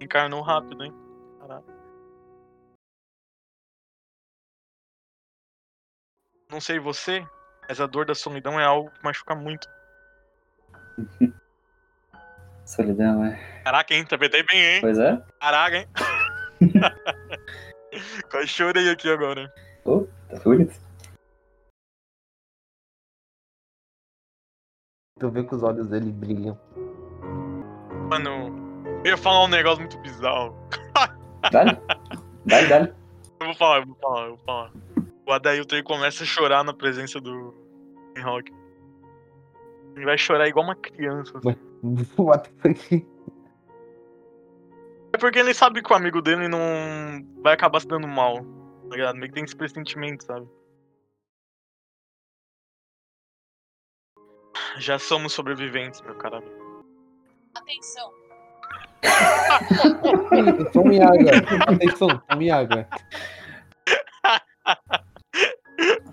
encarnou 0.00 0.42
rápido, 0.42 0.82
hein? 0.82 0.92
Caraca. 1.38 1.72
Não 6.50 6.60
sei 6.60 6.80
você, 6.80 7.24
mas 7.68 7.80
a 7.80 7.86
dor 7.86 8.04
da 8.04 8.16
solidão 8.16 8.58
é 8.58 8.64
algo 8.64 8.90
que 8.90 9.04
machuca 9.04 9.36
muito. 9.36 9.68
Solidão, 12.64 13.24
é. 13.24 13.62
Caraca, 13.64 13.94
hein? 13.94 14.00
Interpretei 14.00 14.42
bem, 14.42 14.58
hein? 14.58 14.80
Pois 14.80 14.98
é. 14.98 15.22
Caraca, 15.40 15.76
hein? 15.76 15.86
Quase 18.30 18.48
chorei 18.48 18.90
aqui 18.90 19.10
agora. 19.10 19.52
Tá 20.28 20.38
bonito. 20.44 20.74
Tu 25.18 25.30
vê 25.30 25.44
que 25.44 25.54
os 25.54 25.62
olhos 25.62 25.86
dele 25.86 26.12
brilham. 26.12 26.58
Mano, 28.10 28.84
eu 29.04 29.12
ia 29.12 29.16
falar 29.16 29.44
um 29.44 29.48
negócio 29.48 29.80
muito 29.80 29.98
bizarro. 30.00 30.54
Dá-lhe. 31.50 31.72
Dá-lhe, 32.44 32.68
dá-lhe. 32.68 32.92
Eu 33.40 33.46
vou 33.46 33.54
falar, 33.54 33.78
eu 33.78 33.86
vou 33.86 33.96
falar, 33.96 34.22
eu 34.24 34.36
vou 34.36 34.44
falar. 34.44 34.72
O 35.26 35.32
Adailton 35.32 35.82
começa 35.84 36.22
a 36.22 36.26
chorar 36.26 36.64
na 36.64 36.74
presença 36.74 37.20
do 37.20 37.54
Rock. 38.22 38.52
Ele 39.96 40.04
vai 40.04 40.18
chorar 40.18 40.46
igual 40.46 40.64
uma 40.64 40.76
criança. 40.76 41.32
assim. 41.38 41.56
What 42.18 42.50
the 42.50 42.74
fuck? 42.74 43.06
É 45.14 45.18
porque 45.18 45.38
ele 45.38 45.54
sabe 45.54 45.82
que 45.82 45.90
o 45.90 45.96
amigo 45.96 46.20
dele 46.20 46.48
não 46.48 46.58
vai 47.42 47.54
acabar 47.54 47.80
se 47.80 47.88
dando 47.88 48.06
mal. 48.06 48.44
Tá 48.90 48.96
ligado? 48.96 49.16
Meio 49.16 49.28
que 49.28 49.34
tem 49.34 49.44
esse 49.44 49.56
pressentimento, 49.56 50.24
sabe? 50.24 50.46
Já 54.78 54.98
somos 54.98 55.32
sobreviventes, 55.32 56.02
meu 56.02 56.14
cara. 56.16 56.42
Atenção, 57.54 58.12
Tome 60.72 61.00
água. 61.00 61.30
Atenção, 61.68 62.08
tome 62.28 62.50
água. 62.50 62.86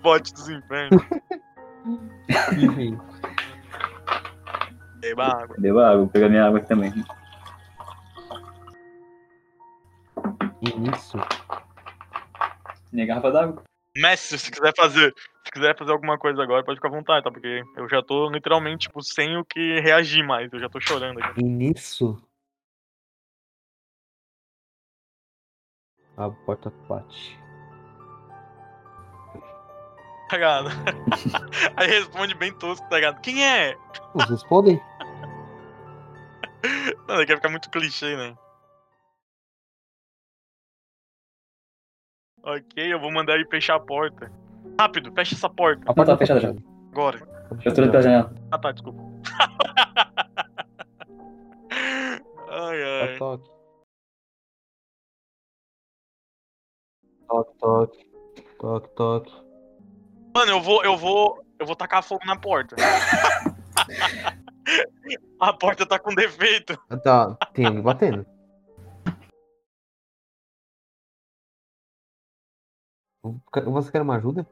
Bote 0.00 0.32
dos 0.32 0.48
infernos. 0.48 1.02
Enfim. 2.56 2.96
Beba 5.04 5.26
água. 5.26 5.56
Beba 5.58 5.86
água, 5.86 5.98
vou 5.98 6.08
pegar 6.08 6.30
minha 6.30 6.46
água 6.46 6.58
aqui 6.58 6.68
também. 6.68 6.90
E 10.62 10.78
nisso. 10.78 11.18
Minha 12.90 13.06
garrafa 13.06 13.30
d'água. 13.30 13.62
Mestre, 13.94 14.38
se 14.38 14.50
quiser 14.50 14.72
fazer. 14.74 15.14
Se 15.44 15.52
quiser 15.52 15.76
fazer 15.76 15.92
alguma 15.92 16.18
coisa 16.18 16.42
agora, 16.42 16.64
pode 16.64 16.78
ficar 16.78 16.88
à 16.88 16.92
vontade, 16.92 17.22
tá? 17.22 17.30
Porque 17.30 17.62
eu 17.76 17.86
já 17.86 18.02
tô 18.02 18.30
literalmente, 18.30 18.86
tipo, 18.88 19.02
sem 19.02 19.36
o 19.36 19.44
que 19.44 19.78
reagir 19.80 20.24
mais. 20.24 20.50
Eu 20.50 20.58
já 20.58 20.70
tô 20.70 20.80
chorando 20.80 21.22
aqui. 21.22 21.40
E 21.40 21.44
nisso. 21.44 22.18
A 26.16 26.30
porta 26.30 26.72
bate. 26.88 27.38
Tá 30.30 30.36
ligado? 30.36 30.68
Aí 31.76 31.88
responde 31.88 32.34
bem 32.34 32.54
tosco, 32.54 32.88
tá 32.88 32.96
ligado? 32.96 33.20
Quem 33.20 33.44
é? 33.44 33.76
Vocês 34.14 34.30
respondem? 34.30 34.80
Não, 37.08 37.16
daqui 37.16 37.26
vai 37.26 37.36
ficar 37.36 37.50
muito 37.50 37.70
clichê, 37.70 38.16
né? 38.16 38.34
Ok, 42.42 42.92
eu 42.92 43.00
vou 43.00 43.12
mandar 43.12 43.34
ele 43.34 43.46
fechar 43.46 43.76
a 43.76 43.80
porta. 43.80 44.30
Rápido, 44.78 45.12
fecha 45.12 45.34
essa 45.34 45.48
porta. 45.48 45.82
A 45.86 45.94
porta 45.94 46.12
tá 46.12 46.18
fechada 46.18 46.40
já. 46.40 46.52
Agora. 46.92 47.18
Eu 47.64 47.72
tô 47.72 47.80
olhando 47.80 47.90
pela 47.90 48.02
janela. 48.02 48.34
Ah 48.50 48.58
tá, 48.58 48.72
desculpa. 48.72 49.02
ai, 52.50 52.82
ai. 52.82 53.18
Toque, 53.18 53.18
toque. 53.18 53.50
Toque, 57.28 57.58
toque. 57.58 58.06
Toque, 58.58 58.88
toque. 58.94 59.32
Mano, 60.34 60.50
eu 60.50 60.60
vou, 60.60 60.84
eu 60.84 60.96
vou, 60.96 61.44
eu 61.58 61.66
vou 61.66 61.76
tacar 61.76 62.02
fogo 62.02 62.24
na 62.26 62.36
porta. 62.36 62.76
a 65.40 65.52
porta 65.52 65.86
tá 65.86 65.98
com 65.98 66.14
defeito. 66.14 66.76
Tá, 67.02 67.34
tem 67.52 67.64
alguém 67.66 67.82
batendo. 67.82 68.26
Você 73.66 73.90
quer 73.90 74.02
uma 74.02 74.16
ajuda? 74.16 74.46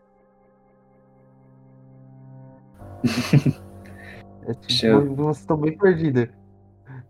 É, 4.45 4.55
tipo, 4.55 5.14
Vocês 5.14 5.39
estão 5.39 5.57
bem 5.57 5.79
perdidas. 5.79 6.29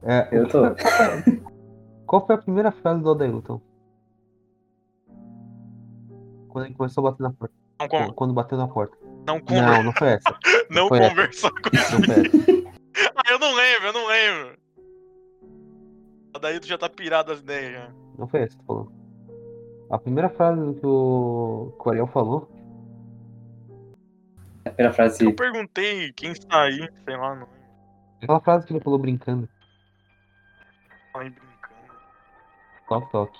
É, 0.02 0.28
Eu 0.30 0.46
tô. 0.48 0.60
Qual 2.06 2.26
foi 2.26 2.34
a 2.34 2.38
primeira 2.42 2.70
frase 2.70 3.00
do 3.02 3.08
Odailton? 3.08 3.58
Quando 6.50 6.66
ele 6.66 6.74
começou 6.74 7.06
a 7.06 7.10
bater 7.10 7.22
na 7.22 7.32
porta. 7.32 7.54
Não, 7.80 8.12
Quando 8.12 8.34
bateu 8.34 8.58
na 8.58 8.68
porta. 8.68 8.94
não, 9.26 9.36
Não, 9.36 9.40
conver 9.40 9.82
não 9.82 9.92
foi 9.94 10.08
essa. 10.08 10.38
não 10.70 10.88
foi 10.88 10.98
essa. 10.98 11.08
conversar 11.08 11.50
com 11.52 11.70
Não 11.72 12.02
foi 12.04 12.14
essa. 12.26 12.36
Ah, 12.46 12.52
eu 12.52 12.61
não 13.42 13.54
lembro, 13.54 13.88
eu 13.88 13.92
não 13.92 14.06
lembro. 14.06 14.58
Daí 16.40 16.58
tu 16.58 16.66
já 16.66 16.78
tá 16.78 16.88
pirado 16.88 17.32
as 17.32 17.40
ideias 17.40 17.72
já. 17.72 17.92
Não 18.18 18.26
foi 18.26 18.40
essa 18.40 18.56
que 18.56 18.62
tu 18.62 18.66
falou. 18.66 18.92
A 19.90 19.98
primeira 19.98 20.30
frase 20.30 20.60
que 20.80 20.86
o, 20.86 21.76
que 21.80 21.88
o 21.88 21.90
Ariel 21.90 22.06
falou. 22.06 22.48
A 24.64 24.70
primeira 24.70 24.92
frase. 24.92 25.24
Eu 25.24 25.34
perguntei 25.34 26.12
quem 26.12 26.32
está 26.32 26.62
aí, 26.62 26.88
sei 27.04 27.16
lá, 27.16 27.34
não 27.34 27.48
Aquela 28.22 28.40
frase 28.40 28.66
que 28.66 28.72
ele 28.72 28.80
falou 28.80 28.98
brincando. 28.98 29.48
falei 31.12 31.30
brincando. 31.30 31.52
Toque, 32.88 33.12
toque. 33.12 33.38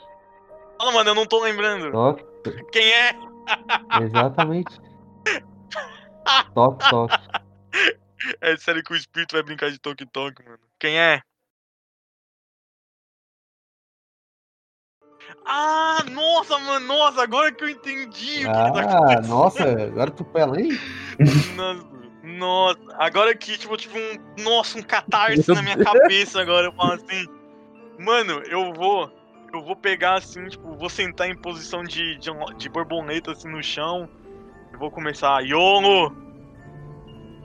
Fala, 0.79 0.93
mano, 0.93 1.11
eu 1.11 1.15
não 1.15 1.27
tô 1.27 1.43
lembrando. 1.43 1.93
Toque. 1.93 2.25
Quem 2.73 2.93
é? 2.93 3.15
Exatamente. 4.03 4.81
Toque, 6.55 6.91
toque. 6.91 7.17
É 8.41 8.57
sério 8.57 8.83
que 8.83 8.93
o 8.93 8.97
espírito 8.97 9.33
vai 9.33 9.43
brincar 9.43 9.71
de 9.71 9.79
toque 9.79 10.07
toque, 10.07 10.45
mano. 10.45 10.61
Quem 10.79 10.99
é? 10.99 11.23
Ah, 15.45 16.05
nossa, 16.11 16.59
mano, 16.59 16.87
nossa, 16.87 17.23
agora 17.23 17.53
que 17.53 17.65
eu 17.65 17.69
entendi 17.69 18.47
o 18.47 18.53
que, 18.53 18.73
tá 18.73 19.17
Ah, 19.17 19.21
nossa, 19.23 19.63
agora 19.63 20.11
tu 20.11 20.25
foi 20.25 20.43
além? 20.43 20.69
Nossa, 21.57 21.93
nossa, 22.23 22.81
agora 22.99 23.35
que, 23.35 23.59
tipo, 23.59 23.77
tipo 23.77 23.97
um. 23.99 24.43
Nossa, 24.43 24.79
um 24.79 24.83
catarse 24.83 25.49
na 25.49 25.63
minha 25.63 25.77
cabeça 25.77 26.41
agora. 26.41 26.67
Eu 26.67 26.73
falo 26.73 26.93
assim. 26.93 27.27
Mano, 27.99 28.43
eu 28.49 28.73
vou. 28.73 29.11
Eu 29.53 29.63
vou 29.63 29.77
pegar 29.77 30.15
assim, 30.15 30.49
tipo, 30.49 30.75
vou 30.77 30.89
sentar 30.89 31.29
em 31.29 31.37
posição 31.37 31.83
de, 31.83 32.17
de, 32.17 32.31
de 32.57 32.69
borboleta 32.71 33.33
assim 33.33 33.49
no 33.49 33.63
chão. 33.63 34.09
E 34.73 34.77
vou 34.77 34.91
começar. 34.91 35.41
Yolo! 35.41 36.22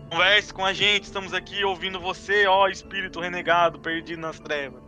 Converse 0.09 0.53
com 0.53 0.63
a 0.63 0.73
gente, 0.73 1.03
estamos 1.03 1.33
aqui 1.33 1.63
ouvindo 1.63 1.99
você, 1.99 2.47
ó, 2.47 2.67
espírito 2.67 3.19
renegado, 3.19 3.79
perdido 3.79 4.21
nas 4.21 4.39
trevas. 4.39 4.81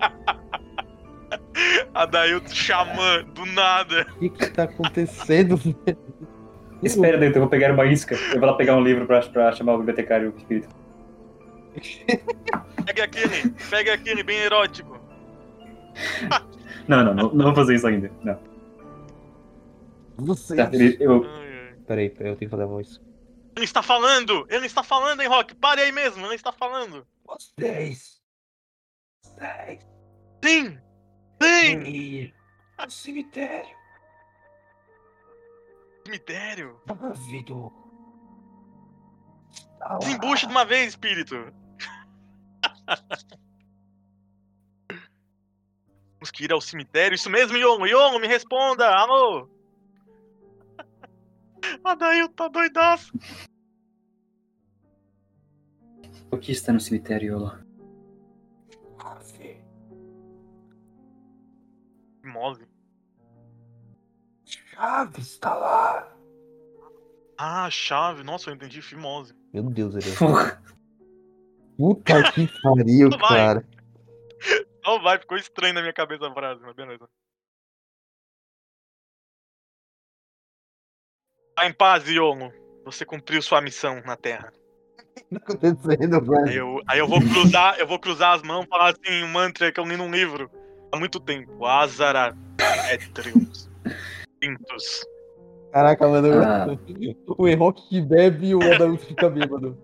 a 1.94 2.04
Dailton 2.04 2.54
xamã, 2.54 3.24
do 3.34 3.46
nada. 3.46 4.06
O 4.16 4.20
que 4.20 4.30
que 4.30 4.50
tá 4.50 4.64
acontecendo? 4.64 5.58
Espera, 6.82 7.16
Deus, 7.16 7.34
eu 7.34 7.40
vou 7.40 7.48
pegar 7.48 7.72
uma 7.72 7.86
isca. 7.86 8.16
Eu 8.32 8.40
vou 8.40 8.48
lá 8.48 8.54
pegar 8.54 8.76
um 8.76 8.82
livro 8.82 9.06
pra, 9.06 9.20
pra 9.20 9.52
chamar 9.52 9.74
o 9.74 9.78
bibliotecário 9.78 10.32
o 10.32 10.36
espírito. 10.36 10.68
Pega 12.86 13.04
aquele, 13.04 13.50
pega 13.68 13.94
aquele 13.94 14.22
bem 14.22 14.38
erótico. 14.38 14.98
Não, 16.86 17.04
não, 17.04 17.14
não, 17.14 17.34
não 17.34 17.44
vou 17.46 17.54
fazer 17.54 17.74
isso 17.74 17.86
ainda. 17.86 18.10
Não. 18.22 18.38
Você. 20.18 20.54
Tá, 20.54 20.70
eu, 21.00 21.26
peraí, 21.84 22.06
eu 22.06 22.36
tenho 22.36 22.36
que 22.36 22.48
fazer 22.48 22.62
a 22.62 22.66
voz. 22.66 23.00
Ele 23.56 23.64
está 23.64 23.82
falando! 23.82 24.46
Ele 24.50 24.66
está 24.66 24.82
falando, 24.82 25.22
hein, 25.22 25.28
Rock? 25.28 25.54
Pare 25.54 25.80
aí 25.80 25.90
mesmo, 25.90 26.26
ele 26.26 26.34
está 26.34 26.52
falando! 26.52 27.06
Vocês. 27.24 28.20
Vocês. 29.24 29.82
Sim! 30.44 30.78
Sim! 31.42 31.80
Ir 31.86 32.34
ao 32.76 32.90
cemitério. 32.90 33.74
Cemitério! 36.04 36.82
Ávido. 36.86 37.72
Está 39.50 39.88
lá. 39.88 39.98
Desembucha 39.98 40.46
de 40.46 40.52
uma 40.52 40.66
vez, 40.66 40.88
espírito! 40.88 41.34
Temos 46.18 46.30
que 46.30 46.44
ir 46.44 46.52
ao 46.52 46.60
cemitério? 46.60 47.14
Isso 47.14 47.30
mesmo, 47.30 47.56
Yongo! 47.56 47.86
Yongo, 47.86 48.18
me 48.18 48.28
responda! 48.28 48.86
Alô! 48.86 49.55
A 51.84 51.94
Dail 51.94 52.28
tá 52.30 52.48
doidaço! 52.48 53.12
o 56.30 56.38
que 56.38 56.52
está 56.52 56.72
no 56.72 56.80
cemitério, 56.80 57.32
Yolo? 57.32 57.58
Ave. 58.98 59.64
Mose. 62.24 62.68
Chave 64.44 65.20
está 65.20 65.54
lá. 65.54 66.12
Ah, 67.38 67.68
chave. 67.70 68.22
Nossa, 68.22 68.50
eu 68.50 68.54
entendi 68.54 68.82
fimose. 68.82 69.34
Meu 69.52 69.64
Deus. 69.64 69.94
Porra. 70.18 70.62
Puta 71.76 72.32
que 72.32 72.48
pariu, 72.62 73.10
cara. 73.18 73.66
Não 74.84 75.02
vai, 75.02 75.18
ficou 75.18 75.36
estranho 75.36 75.74
na 75.74 75.80
minha 75.80 75.92
cabeça 75.92 76.26
a 76.26 76.32
frase, 76.32 76.60
mas 76.62 76.74
beleza. 76.74 77.08
Tá 81.56 81.66
em 81.66 81.72
paz, 81.72 82.06
Yongo. 82.08 82.52
Você 82.84 83.04
cumpriu 83.04 83.40
sua 83.42 83.60
missão 83.60 84.02
na 84.04 84.14
Terra. 84.16 84.52
Tá 85.32 85.38
acontecendo, 85.38 86.16
Aí 86.16 86.20
velho? 86.44 86.52
eu, 86.52 86.80
aí 86.86 86.98
eu 86.98 87.08
vou 87.08 87.18
cruzar, 87.20 87.78
eu 87.78 87.86
vou 87.86 87.98
cruzar 87.98 88.34
as 88.34 88.42
mãos 88.42 88.64
e 88.64 88.68
falar 88.68 88.90
assim, 88.90 89.24
um 89.24 89.28
mantra 89.28 89.72
que 89.72 89.80
eu 89.80 89.84
li 89.84 89.96
num 89.96 90.10
livro 90.10 90.50
há 90.92 90.98
muito 90.98 91.18
tempo. 91.18 91.64
Azara 91.64 92.36
Etrius. 92.92 93.68
Pintus. 94.38 95.04
Caraca, 95.72 96.06
mano. 96.06 96.28
Ah. 96.44 96.66
O 97.38 97.48
Errock 97.48 97.88
que 97.88 98.00
bebe 98.00 98.48
e 98.48 98.54
o 98.54 98.62
Adalto 98.62 98.98
fica 99.06 99.28
bêbado. 99.30 99.76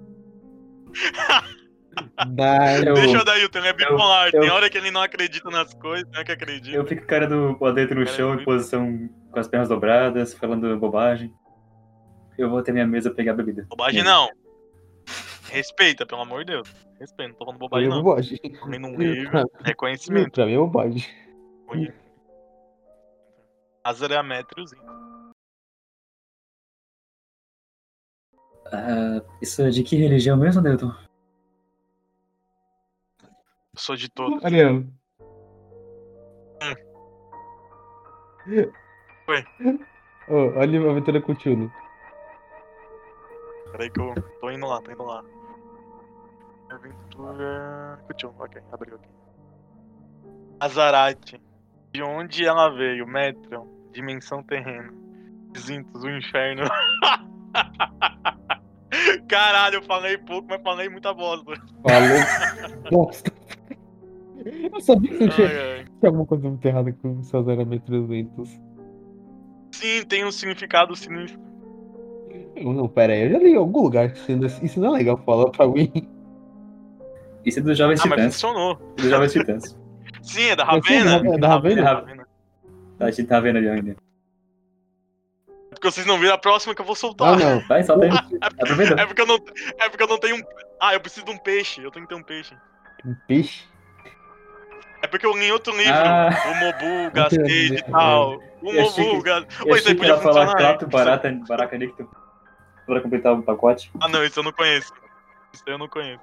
Eu- 2.87 2.95
Deixa 2.95 3.19
o 3.19 3.21
Adailton, 3.21 3.59
ele 3.59 3.69
é 3.69 3.73
bipolar. 3.73 4.31
eu- 4.33 4.41
Tem 4.43 4.51
hora 4.51 4.69
que 4.71 4.79
ele 4.79 4.91
não 4.91 5.03
acredita 5.03 5.51
nas 5.51 5.73
coisas, 5.75 6.05
tem 6.09 6.17
hora 6.17 6.25
que 6.25 6.33
acredita. 6.33 6.77
Eu 6.77 6.87
fico 6.87 7.01
com 7.03 7.07
a 7.07 7.09
cara 7.09 7.27
do 7.27 7.57
lá 7.61 7.71
dentro 7.73 7.99
no 7.99 8.05
Cara, 8.05 8.17
chão, 8.17 8.33
eu 8.35 8.41
em 8.41 8.45
posição 8.45 9.09
com 9.31 9.41
as 9.41 9.49
pernas 9.49 9.69
dobradas, 9.69 10.35
falando 10.35 10.79
bobagem. 10.79 11.33
Eu 12.39 12.51
vou 12.51 12.59
até 12.59 12.73
minha 12.73 12.87
mesa 12.87 13.11
pegar 13.11 13.33
a 13.33 13.37
bebida. 13.37 13.67
Bobagem 13.69 14.03
não. 14.03 14.31
Respeita, 15.51 16.07
pelo 16.07 16.23
amor 16.23 16.45
de 16.45 16.53
Deus. 16.53 16.69
Respeita, 16.99 17.29
não 17.31 17.39
tô 17.39 17.45
falando 17.45 17.61
bobagem 17.61 17.87
é 17.87 17.91
não. 17.91 18.03
bobagem. 18.03 18.39
Também 18.39 18.81
num 18.81 18.97
livro, 18.97 19.51
reconhecimento. 19.63 20.33
Pra 20.33 20.47
mim 20.47 20.55
é 20.55 20.57
bobagem. 20.57 21.05
Azara 23.85 24.23
Etrius. 24.39 24.71
Ah, 28.73 29.21
isso 29.43 29.63
é 29.63 29.71
de 29.71 29.83
que 29.83 29.97
religião 29.97 30.37
mesmo, 30.37 30.63
Newton? 30.63 30.93
Eu 33.21 33.79
sou 33.79 33.97
de 33.97 34.09
todos. 34.09 34.43
Ariel. 34.45 34.87
Oi. 39.29 39.45
Ô, 40.29 40.59
olha 40.59 40.81
a 40.81 40.91
aventura 40.91 41.21
com 41.21 41.33
o 41.33 41.35
Tchulo. 41.35 41.73
Peraí 43.73 43.91
que 43.91 44.01
eu 44.01 44.15
tô 44.41 44.51
indo 44.51 44.67
lá, 44.67 44.81
tô 44.83 44.93
indo 44.93 45.03
lá. 45.03 45.25
Aventura. 46.71 47.99
Cutiu, 48.07 48.35
ok, 48.39 48.63
abriu 48.71 48.97
aqui. 48.97 49.09
Azarate. 50.61 51.41
De 51.93 52.03
onde 52.03 52.45
ela 52.47 52.69
veio? 52.71 53.07
Metron. 53.07 53.67
Dimensão 53.93 54.43
terrena. 54.43 54.93
Zintos, 55.59 56.05
o 56.05 56.11
inferno. 56.11 56.63
Caralho, 59.29 59.77
eu 59.77 59.83
falei 59.83 60.19
pouco, 60.19 60.49
mas 60.49 60.63
falei 60.63 60.89
muita 60.89 61.13
bosta. 61.15 61.53
Falou. 61.83 62.81
Bosta. 62.91 63.33
Eu 64.45 64.81
sabia 64.81 65.11
que 65.11 65.29
tinha, 65.29 65.47
Ai, 65.47 65.85
tinha 65.85 66.09
alguma 66.09 66.27
coisa 66.27 66.49
muito 66.49 66.65
errada 66.67 66.93
com 66.93 67.23
seus 67.23 67.47
elementos 67.47 68.09
lentos. 68.09 68.51
Sim, 69.73 70.05
tem 70.07 70.25
um 70.25 70.33
significado 70.33 70.97
sinistro. 70.97 71.52
Não, 72.57 72.87
pera 72.89 73.13
aí, 73.13 73.23
eu 73.25 73.31
já 73.33 73.39
li 73.39 73.53
em 73.53 73.57
algum 73.57 73.83
lugar 73.83 74.11
que 74.11 74.19
isso 74.19 74.37
não- 74.37 74.47
isso 74.65 74.81
não 74.81 74.95
é 74.95 74.99
legal 74.99 75.17
falar 75.25 75.51
pra 75.51 75.65
alguém. 75.65 75.91
Isso 77.45 77.59
é 77.59 77.63
dos 77.63 77.77
Jovens 77.77 78.01
Ah, 78.01 78.07
mas 78.07 78.19
Titãs. 78.19 78.35
funcionou. 78.35 78.75
Dos 78.97 79.07
Jovens 79.07 79.33
Titãs. 79.33 79.79
Sim, 80.23 80.43
é 80.51 80.57
da 80.57 80.65
Mas 80.65 80.87
sim, 80.87 80.99
Ravena. 80.99 81.35
é 81.35 81.39
da 81.39 81.49
Ravena. 81.49 81.83
Ravena. 81.85 82.27
A 83.01 83.11
gente 83.11 83.25
tá 83.27 83.41
vendo 83.41 83.57
ali 83.57 83.69
ainda. 83.69 83.97
Porque 85.71 85.91
vocês 85.91 86.07
não 86.07 86.19
viram 86.19 86.35
a 86.35 86.39
próxima 86.39 86.75
que 86.75 86.81
eu 86.81 86.85
vou 86.85 86.93
Ah, 86.93 86.97
soltar. 86.97 87.37
não. 87.39 87.61
Vai, 87.67 87.83
solta 87.83 88.05
aí. 88.05 88.11
Aproveita. 88.41 88.95
É 89.01 89.07
porque 89.07 89.23
eu 89.23 89.27
não, 89.27 89.35
é 89.81 89.89
porque 89.89 90.03
eu 90.05 90.07
não 90.09 90.19
tenho 90.19 90.37
um. 90.37 90.43
Ah, 90.81 90.95
eu 90.95 91.01
preciso 91.01 91.27
de 91.27 91.33
um 91.33 91.39
peixe. 91.39 91.83
Eu 91.83 91.91
tenho 91.91 92.07
que 92.07 92.15
ter 92.15 92.21
um 92.21 92.23
peixe. 92.23 92.55
Um 93.05 93.17
peixe? 93.27 93.65
É 95.03 95.09
porque 95.09 95.27
eu 95.27 95.33
li 95.37 95.47
em 95.47 95.51
outro 95.51 95.77
livro. 95.77 95.93
Ah. 95.93 96.31
O 96.47 96.55
Mobu, 96.65 97.11
Gasquet 97.13 97.75
e 97.75 97.83
tal. 97.91 98.39
O 98.63 98.71
Eu 98.71 98.83
achei 98.87 99.05
Mobu, 99.05 99.19
que- 99.19 99.29
Gas... 99.29 99.45
Eu 99.59 99.67
Oi, 99.73 99.73
isso 99.73 99.73
achei 99.73 99.75
aí 99.75 99.83
que 99.83 99.95
podia 99.97 100.13
ela 100.13 100.21
falar 100.23 100.47
funcionar. 100.47 100.79
Clato, 100.79 101.27
hein? 101.27 101.43
Barata, 101.49 101.77
Nicto. 101.79 102.09
Pra 102.87 103.01
completar 103.01 103.33
o 103.33 103.43
pacote. 103.43 103.91
Ah, 104.01 104.09
não, 104.09 104.25
isso 104.25 104.39
eu 104.41 104.45
não 104.45 104.53
conheço. 104.53 104.93
Isso 105.53 105.63
aí 105.67 105.73
eu 105.75 105.79
não 105.79 105.89
conheço. 105.89 106.23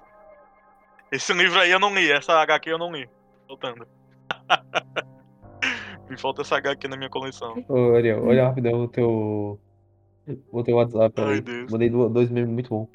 Esse 1.12 1.34
livro 1.34 1.60
aí 1.60 1.72
eu 1.72 1.80
não 1.80 1.94
li. 1.94 2.12
Essa 2.12 2.34
HQ 2.42 2.70
eu 2.70 2.78
não 2.78 2.92
li. 2.92 3.10
Faltando. 3.48 3.88
Me 6.10 6.18
falta 6.18 6.42
essa 6.42 6.58
HQ 6.58 6.88
na 6.88 6.98
minha 6.98 7.10
coleção. 7.10 7.64
Ô, 7.68 7.96
Ariel, 7.96 8.26
olha 8.26 8.48
rapidão 8.48 8.82
o 8.84 8.88
teu. 8.88 9.60
O 10.52 10.64
teu 10.64 10.76
WhatsApp 10.76 11.22
Ai, 11.22 11.34
aí. 11.36 11.42
Deus. 11.42 11.72
Mandei 11.72 11.90
do- 11.90 12.10
dois 12.10 12.30
memes 12.30 12.50
muito 12.52 12.70
bons. 12.70 12.90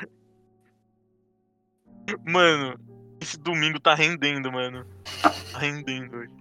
Mano, 2.27 2.79
esse 3.21 3.39
domingo 3.39 3.81
tá 3.81 3.95
rendendo, 3.95 4.53
mano. 4.53 4.85
Tá 5.53 5.59
rendendo 5.59 6.17
hoje. 6.17 6.33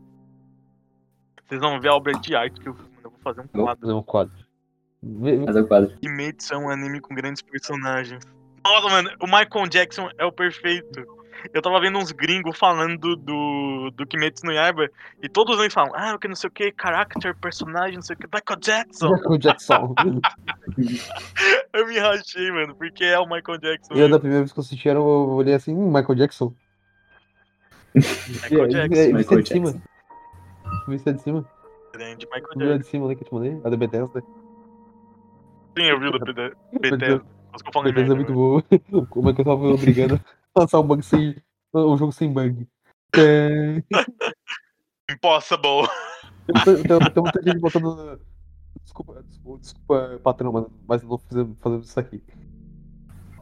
Vocês 1.46 1.62
vão 1.62 1.80
ver 1.80 1.90
a 1.90 1.96
obra 1.96 2.14
de 2.14 2.36
arte 2.36 2.60
que 2.60 2.68
eu 2.68 2.74
fiz, 2.76 2.86
mano. 2.90 3.00
Eu 3.04 3.10
vou 3.12 3.20
fazer 3.20 3.42
um 3.42 3.48
Vou 3.54 3.64
quadro. 3.66 3.82
fazer 3.82 3.94
um 3.94 4.04
quadro. 4.04 4.43
Fazer 5.46 5.62
o 5.62 5.68
quadro. 5.68 5.98
Kimetsu 6.02 6.54
é 6.54 6.58
um 6.58 6.70
anime 6.70 7.00
com 7.02 7.14
grandes 7.16 7.42
personagens. 7.42 8.24
Nossa, 8.64 8.88
mano, 8.90 9.10
o 9.22 9.26
Michael 9.26 9.68
Jackson 9.70 10.10
é 10.18 10.26
o 10.26 10.32
perfeito. 10.32 11.06
Eu 11.54 11.62
tava 11.62 11.78
vendo 11.82 11.98
uns 11.98 12.14
gringos 12.14 12.58
falando 12.58 13.18
do, 13.18 13.92
do 13.92 14.08
Kimetsu 14.08 14.46
no 14.46 14.54
Yaiba 14.54 14.88
e 15.22 15.28
todos 15.28 15.60
eles 15.60 15.74
falam, 15.74 15.92
ah, 15.94 16.18
que 16.18 16.26
não 16.30 16.36
sei 16.36 16.48
o 16.48 16.52
que, 16.52 16.74
character, 16.82 17.36
personagem, 17.36 17.96
não 17.96 18.02
sei 18.02 18.16
o 18.16 18.20
que, 18.20 18.28
Michael 18.34 18.60
Jackson. 18.62 19.10
Michael 19.12 19.38
Jackson. 19.40 19.94
Eu 21.74 21.88
me 21.88 22.00
rachei, 22.00 22.50
mano, 22.52 22.74
porque 22.76 23.04
é 23.04 23.20
o 23.20 23.26
Michael 23.26 23.58
Jackson. 23.60 23.94
E 23.94 24.00
eu, 24.00 24.08
da 24.10 24.20
primeira 24.20 24.44
vez 24.44 24.54
que 24.54 24.60
eu 24.60 24.62
assisti, 24.64 24.88
eu 24.88 25.04
olhei 25.04 25.54
assim, 25.56 25.74
hum, 25.76 25.88
Michael 25.92 26.16
Jackson. 26.16 26.54
Michael 27.94 28.66
É, 28.66 28.68
Jackson. 28.70 28.96
é, 29.02 29.06
Vista 29.06 29.18
Michael 29.18 29.42
de 29.42 29.50
cima. 29.50 29.72
Jackson. 29.72 29.82
Vista 30.88 31.14
de 31.14 31.22
cima. 31.22 31.50
Grande 31.94 32.26
Michael 32.28 32.44
Vista 32.44 32.60
Jackson. 32.60 32.78
de 32.78 32.86
cima 32.88 33.06
ali 33.08 33.16
que 33.16 33.24
eu 33.24 33.28
te 33.28 33.34
mandei. 33.34 33.62
A 33.66 33.70
da 33.70 33.76
Bethesda. 33.78 34.24
Sim, 35.78 35.86
eu 35.86 36.00
vi 36.00 36.08
o 36.08 36.12
do. 36.12 36.34
Bethesda. 36.80 37.26
Bethesda 37.84 38.14
é 38.14 38.16
muito 38.16 38.34
boa. 38.34 38.64
Como 39.10 39.30
é 39.30 39.34
que 39.34 39.42
eu 39.42 39.46
tava 39.46 39.68
obrigando 39.68 40.20
a 40.56 40.62
lançar 40.62 40.80
um 40.80 40.88
bug 40.88 41.04
sem. 41.04 41.36
Um 41.74 41.98
jogo 41.98 42.12
sem 42.12 42.32
bug. 42.32 42.68
É... 43.16 43.84
Impossible. 45.12 45.88
Tem 46.46 46.76
muita, 46.76 47.44
gente 47.44 47.60
botando. 47.60 48.22
Desculpa, 48.84 49.24
desculpa, 49.24 49.60
desculpa, 49.60 50.20
patrão, 50.24 50.52
mas, 50.52 50.66
mas 50.88 51.02
eu 51.02 51.08
vou 51.08 51.18
fazer, 51.18 51.48
fazendo 51.60 51.84
isso 51.84 52.00
aqui. 52.00 52.20
Tem 52.20 52.36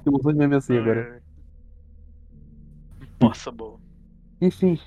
um 0.08 0.12
montão 0.12 0.32
de 0.32 0.38
meme 0.38 0.56
assim 0.56 0.78
agora. 0.78 1.22
Impossible. 3.02 3.78
Enfim, 4.40 4.80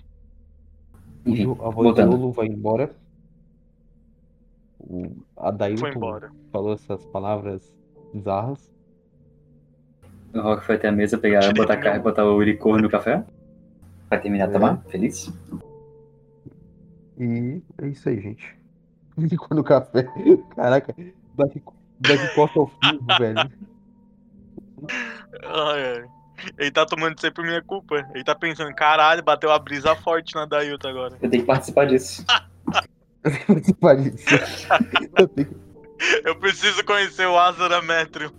Jo- 1.26 1.58
a 1.64 1.70
voz 1.70 1.94
do. 1.94 2.04
Lolo 2.04 2.32
vai 2.32 2.46
embora. 2.46 2.94
O 4.86 5.02
Foi 5.34 5.48
Adailton 5.48 5.88
embora. 5.88 6.30
falou 6.52 6.74
essas 6.74 7.04
palavras 7.06 7.74
bizarras. 8.12 8.70
O 10.34 10.40
Rock 10.40 10.64
foi 10.66 10.74
até 10.76 10.88
a 10.88 10.92
mesa 10.92 11.16
pegar, 11.16 11.52
botar, 11.54 11.76
do 11.76 11.82
ca- 11.82 11.92
meu- 11.94 12.02
botar 12.02 12.24
o 12.24 12.42
licor 12.42 12.80
no 12.82 12.90
café. 12.90 13.24
Vai 14.10 14.20
terminar 14.20 14.46
de 14.46 14.50
É. 14.50 14.58
tomar? 14.58 14.82
Feliz? 14.88 15.32
E 17.18 17.62
é 17.80 17.86
isso 17.88 18.08
aí, 18.08 18.20
gente. 18.20 18.56
Ficou 19.28 19.56
no 19.56 19.62
café. 19.64 20.06
Caraca, 20.56 20.94
Black, 21.34 21.62
Black 22.00 22.34
Coffee 22.34 22.58
ao 22.60 22.66
vivo, 22.66 23.06
velho. 23.18 23.52
Ai, 25.44 25.96
ai. 25.98 26.04
Ele 26.58 26.70
tá 26.72 26.84
tomando 26.84 27.16
isso 27.16 27.26
aí 27.26 27.32
por 27.32 27.44
minha 27.44 27.62
culpa. 27.62 28.04
Ele 28.12 28.24
tá 28.24 28.34
pensando, 28.34 28.74
caralho, 28.74 29.22
bateu 29.22 29.50
a 29.52 29.58
brisa 29.58 29.94
forte 29.94 30.34
na 30.34 30.44
Dailton 30.44 30.88
agora. 30.88 31.16
Eu 31.22 31.30
tenho 31.30 31.42
que 31.42 31.46
participar 31.46 31.86
disso. 31.86 32.24
Eu 35.18 35.28
que 35.28 35.44
que- 35.44 36.34
preciso 36.40 36.84
conhecer 36.84 37.26
o 37.26 37.38
Azura 37.38 37.80
Metro. 37.82 38.30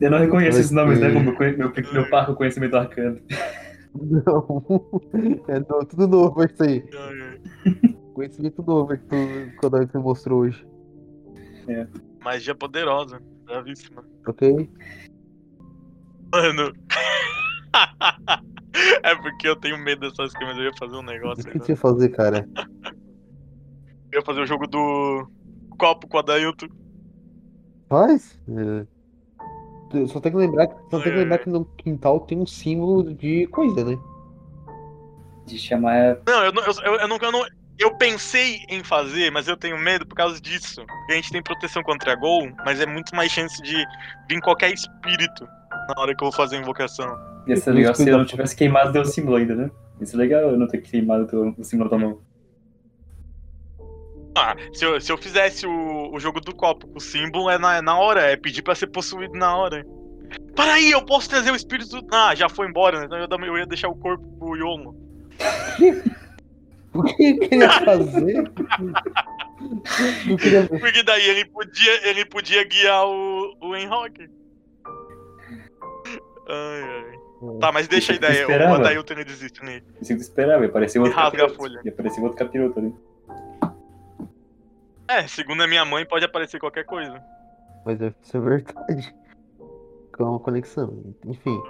Eu 0.00 0.10
não 0.10 0.18
reconheço 0.18 0.58
esses 0.58 0.70
nomes, 0.70 1.00
né? 1.00 1.12
Como 1.12 1.32
meu, 1.36 1.56
meu, 1.56 1.92
meu 1.92 2.10
parco 2.10 2.34
conhecimento 2.34 2.76
arcano. 2.76 3.20
Não. 3.94 5.00
É 5.48 5.60
tudo 5.86 6.06
novo 6.06 6.44
isso 6.44 6.62
aí. 6.62 6.84
Conhecimento 8.14 8.62
novo 8.62 8.88
que 8.96 9.04
tu, 9.04 9.16
que 9.16 9.58
o 9.62 9.66
Adailton 9.66 10.00
mostrou 10.00 10.40
hoje. 10.40 10.66
Magia 12.22 12.54
poderosa. 12.54 13.20
Bravíssima. 13.44 14.04
Ok? 14.26 14.70
Mano. 16.32 16.72
é 19.02 19.14
porque 19.16 19.48
eu 19.48 19.56
tenho 19.56 19.78
medo 19.78 20.00
dessas 20.08 20.32
coisas. 20.34 20.56
Eu 20.58 20.64
ia 20.64 20.72
fazer 20.78 20.96
um 20.96 21.00
O 21.00 21.02
negócio. 21.02 21.44
que 21.44 21.50
aí, 21.50 21.58
você 21.58 21.72
ia 21.72 21.76
fazer, 21.76 22.08
cara? 22.10 22.48
Eu 24.12 24.20
ia 24.20 24.24
fazer 24.24 24.40
o 24.40 24.46
jogo 24.46 24.66
do 24.66 25.28
copo 25.78 26.08
com 26.08 26.18
a 26.18 26.22
Dailton. 26.22 26.68
Faz? 27.88 28.38
É. 28.48 30.06
Só 30.06 30.20
tem 30.20 30.30
que 30.30 30.38
lembrar, 30.38 30.68
só 30.90 31.00
tem 31.00 31.02
que 31.02 31.08
Ai, 31.10 31.16
lembrar 31.16 31.38
que 31.38 31.48
no 31.50 31.64
quintal 31.64 32.20
tem 32.20 32.38
um 32.38 32.46
símbolo 32.46 33.12
de 33.12 33.46
coisa, 33.48 33.84
né? 33.84 33.98
De 35.46 35.58
chamar. 35.58 36.18
Não, 36.26 36.44
eu 36.44 36.52
não, 36.52 36.62
eu, 36.62 36.72
eu, 36.84 36.94
eu 37.00 37.08
não, 37.08 37.16
eu 37.16 37.32
não- 37.32 37.46
eu 37.76 37.96
pensei 37.96 38.60
em 38.68 38.84
fazer, 38.84 39.32
mas 39.32 39.48
eu 39.48 39.56
tenho 39.56 39.76
medo 39.78 40.06
por 40.06 40.14
causa 40.14 40.40
disso. 40.40 40.84
Porque 40.86 41.12
a 41.12 41.16
gente 41.16 41.32
tem 41.32 41.42
proteção 41.42 41.82
contra 41.82 42.14
gol, 42.14 42.48
mas 42.64 42.78
é 42.78 42.86
muito 42.86 43.16
mais 43.16 43.32
chance 43.32 43.60
de 43.62 43.84
vir 44.28 44.40
qualquer 44.42 44.72
espírito 44.72 45.44
na 45.88 45.94
hora 46.00 46.14
que 46.14 46.22
eu 46.22 46.30
vou 46.30 46.32
fazer 46.32 46.56
a 46.56 46.60
invocação. 46.60 47.08
Ia 47.46 47.56
ser 47.56 47.72
legal 47.72 47.94
se 47.94 48.08
eu 48.08 48.18
não 48.18 48.26
tivesse 48.26 48.54
queimado 48.54 48.92
teu 48.92 49.04
símbolo 49.04 49.36
ainda, 49.36 49.54
né? 49.54 49.70
Ia 49.98 50.06
ser 50.06 50.16
legal 50.18 50.42
eu 50.42 50.58
não 50.58 50.68
ter 50.68 50.78
queimado 50.82 51.26
o 51.58 51.64
símbolo 51.64 51.88
da 51.90 51.98
mão. 51.98 52.20
Ah, 54.36 54.54
se 54.72 54.84
eu, 54.84 55.00
se 55.00 55.10
eu 55.10 55.18
fizesse 55.18 55.66
o, 55.66 56.12
o 56.12 56.20
jogo 56.20 56.40
do 56.40 56.54
copo 56.54 56.86
com 56.86 56.98
o 56.98 57.00
símbolo, 57.00 57.50
é 57.50 57.58
na, 57.58 57.76
é 57.76 57.82
na 57.82 57.98
hora, 57.98 58.22
é 58.22 58.36
pedir 58.36 58.62
pra 58.62 58.74
ser 58.74 58.86
possuído 58.86 59.34
na 59.34 59.56
hora. 59.56 59.84
Para 60.54 60.74
aí, 60.74 60.90
eu 60.90 61.04
posso 61.04 61.28
trazer 61.28 61.50
o 61.50 61.56
espírito. 61.56 62.00
Ah, 62.12 62.34
já 62.34 62.48
foi 62.48 62.68
embora, 62.68 63.00
né? 63.00 63.06
Então 63.06 63.38
eu, 63.38 63.46
eu 63.46 63.58
ia 63.58 63.66
deixar 63.66 63.88
o 63.88 63.96
corpo 63.96 64.24
pro 64.38 64.56
Yomo. 64.56 64.94
O 66.92 67.02
que 67.04 67.22
ele 67.22 67.38
queria 67.48 67.70
fazer? 67.70 68.50
Não 70.26 70.36
queria 70.36 70.66
Porque 70.66 71.02
daí 71.02 71.28
ele 71.28 71.44
podia, 71.44 72.08
ele 72.08 72.24
podia 72.24 72.64
guiar 72.64 73.06
o, 73.06 73.56
o 73.60 73.76
Enrock. 73.76 74.28
Ai, 76.48 76.82
ai. 76.82 77.58
Tá, 77.58 77.72
mas 77.72 77.88
deixa 77.88 78.12
a 78.12 78.16
ideia. 78.16 78.46
O 78.46 78.74
Adailton 78.74 79.14
ele 79.14 79.24
desiste 79.24 79.64
nele. 79.64 79.84
Isso 80.00 80.08
que 80.08 80.12
eu 80.14 80.18
esperava, 80.18 80.64
ia 80.64 80.68
aparecer 80.68 80.98
outro 80.98 81.14
rasga 81.14 81.46
a 81.46 81.48
folha. 81.48 81.80
Ia 81.84 81.92
aparecer 81.92 82.20
outro 82.20 82.36
capiroto 82.36 82.78
ali. 82.80 82.94
É, 85.10 85.26
segundo 85.26 85.60
a 85.60 85.66
minha 85.66 85.84
mãe, 85.84 86.06
pode 86.06 86.24
aparecer 86.24 86.60
qualquer 86.60 86.84
coisa. 86.84 87.20
Mas 87.84 87.98
deve 87.98 88.14
ser 88.22 88.40
verdade. 88.40 89.12
Com 90.12 90.22
uma 90.22 90.38
conexão. 90.38 91.16
Enfim. 91.26 91.60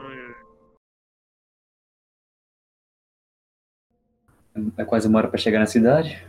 É 4.77 4.85
quase 4.85 5.09
uma 5.09 5.21
hora 5.21 5.29
pra 5.29 5.39
chegar 5.39 5.59
na 5.59 5.65
cidade. 5.65 6.23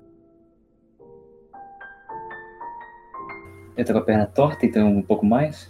Eu 3.75 3.83
tô 3.85 3.91
com 3.91 3.99
a 3.99 4.03
perna 4.03 4.25
torta, 4.27 4.65
então 4.65 4.87
um 4.87 5.03
pouco 5.03 5.25
mais. 5.25 5.69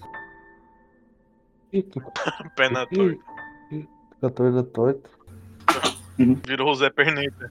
Pé 2.56 2.70
na 2.70 2.86
torta. 2.86 3.24
Com 4.20 4.60
a 4.60 4.64
torta. 4.64 5.10
Virou 6.46 6.70
o 6.70 6.76
Zé 6.76 6.92
Perneta. 6.92 7.50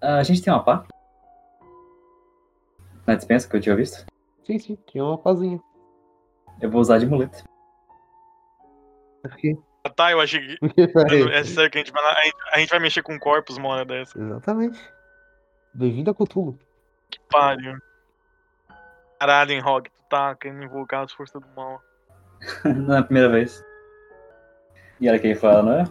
A 0.00 0.22
gente 0.22 0.42
tem 0.42 0.52
uma 0.52 0.62
pá. 0.62 0.84
Na 3.06 3.14
dispensa 3.14 3.48
que 3.48 3.56
eu 3.56 3.60
tinha 3.60 3.76
visto. 3.76 4.04
Sim, 4.44 4.58
sim, 4.58 4.78
tinha 4.86 5.04
uma 5.04 5.18
pazinha. 5.18 5.60
Eu 6.60 6.70
vou 6.70 6.80
usar 6.80 6.98
de 6.98 7.06
muleta. 7.06 7.42
Aqui. 9.24 9.58
Ah, 9.84 9.90
Tá, 9.90 10.12
eu 10.12 10.20
achei 10.20 10.40
que. 10.40 10.58
Peraí. 10.92 11.30
É 11.32 11.44
sério 11.44 11.70
que 11.70 11.78
a 11.78 11.80
gente 11.80 11.92
vai, 11.92 12.04
a 12.04 12.24
gente, 12.24 12.36
a 12.52 12.58
gente 12.58 12.70
vai 12.70 12.78
mexer 12.78 13.02
com 13.02 13.18
corpos 13.18 13.56
uma 13.56 13.68
hora 13.68 13.84
dessa. 13.84 14.18
Exatamente. 14.18 14.78
Bem-vindo 15.72 16.10
a 16.10 16.14
Cthulhu. 16.14 16.58
Pariu. 17.30 17.78
Caralho, 19.18 19.52
Enrock, 19.52 19.90
tu 19.90 20.02
tá 20.08 20.34
querendo 20.34 20.64
invocar 20.64 21.04
as 21.04 21.12
forças 21.12 21.40
do 21.40 21.48
mal. 21.54 21.80
Não 22.64 22.96
é 22.96 22.98
a 22.98 23.02
primeira 23.02 23.28
vez. 23.28 23.64
E 25.00 25.08
ela 25.08 25.18
quem 25.18 25.34
fala, 25.34 25.62
não 25.62 25.72
é? 25.72 25.84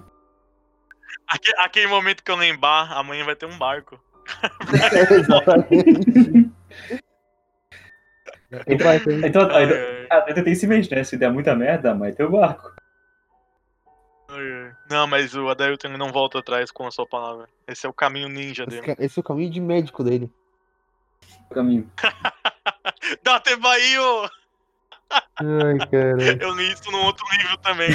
Aque- 1.28 1.54
aquele 1.58 1.88
momento 1.88 2.24
que 2.24 2.32
eu 2.32 2.36
lembrar, 2.36 2.92
amanhã 2.94 3.24
vai 3.26 3.36
ter 3.36 3.46
um 3.46 3.58
barco. 3.58 4.00
Exatamente. 5.12 6.50
Então, 8.66 8.90
Ai, 8.90 8.98
então, 9.28 9.42
ai, 9.52 10.08
ah, 10.10 10.26
então 10.28 10.44
tem 10.44 10.54
esse 10.54 10.66
mente, 10.66 10.90
né? 10.90 11.04
Se 11.04 11.16
der 11.16 11.32
muita 11.32 11.56
merda, 11.56 11.94
mãe, 11.94 12.12
tem 12.12 12.26
o 12.26 12.32
barco. 12.32 12.74
Não, 14.90 15.06
mas 15.06 15.36
o 15.36 15.48
Adailton 15.50 15.90
não 15.90 16.12
volta 16.12 16.40
atrás 16.40 16.72
com 16.72 16.88
a 16.88 16.92
sua 16.92 17.06
palavra. 17.06 17.48
Esse 17.68 17.86
é 17.86 17.90
o 17.90 17.94
caminho 17.94 18.28
ninja 18.28 18.64
esse, 18.64 18.82
dele. 18.82 18.96
ca- 18.96 19.04
esse 19.04 19.20
é 19.20 19.22
o 19.22 19.24
caminho 19.24 19.52
de 19.52 19.62
médico 19.62 20.04
dele. 20.04 20.32
O 21.50 21.54
caminho. 21.54 21.92
Date 23.24 23.56
Bahia! 23.58 24.02
Ai, 25.12 25.78
cara. 25.88 26.18
Eu 26.42 26.56
li 26.56 26.72
isso 26.72 26.90
num 26.92 27.04
outro 27.04 27.24
livro 27.38 27.56
também. 27.58 27.90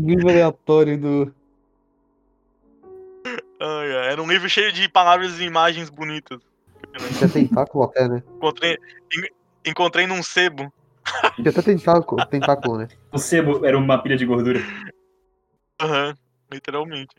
Livro 0.00 0.30
aleatório 0.30 0.98
do. 0.98 1.34
Ai, 3.60 3.96
ai, 3.96 4.12
Era 4.12 4.22
um 4.22 4.28
livro 4.28 4.48
cheio 4.48 4.72
de 4.72 4.88
palavras 4.88 5.38
e 5.40 5.44
imagens 5.44 5.88
bonitas. 5.90 6.40
Tinha 7.16 7.28
tentáculo 7.28 7.84
até, 7.84 8.08
né? 8.08 8.22
Encontrei, 8.36 8.78
en- 9.12 9.70
encontrei 9.70 10.06
num 10.06 10.22
sebo. 10.22 10.72
Tinha 11.36 11.50
até 11.50 11.62
tentáculo, 11.62 12.24
tentáculo, 12.26 12.78
né? 12.78 12.88
O 13.12 13.18
sebo 13.18 13.64
era 13.64 13.76
uma 13.78 14.02
pilha 14.02 14.16
de 14.16 14.26
gordura. 14.26 14.60
Aham, 15.80 16.14
literalmente. 16.52 17.14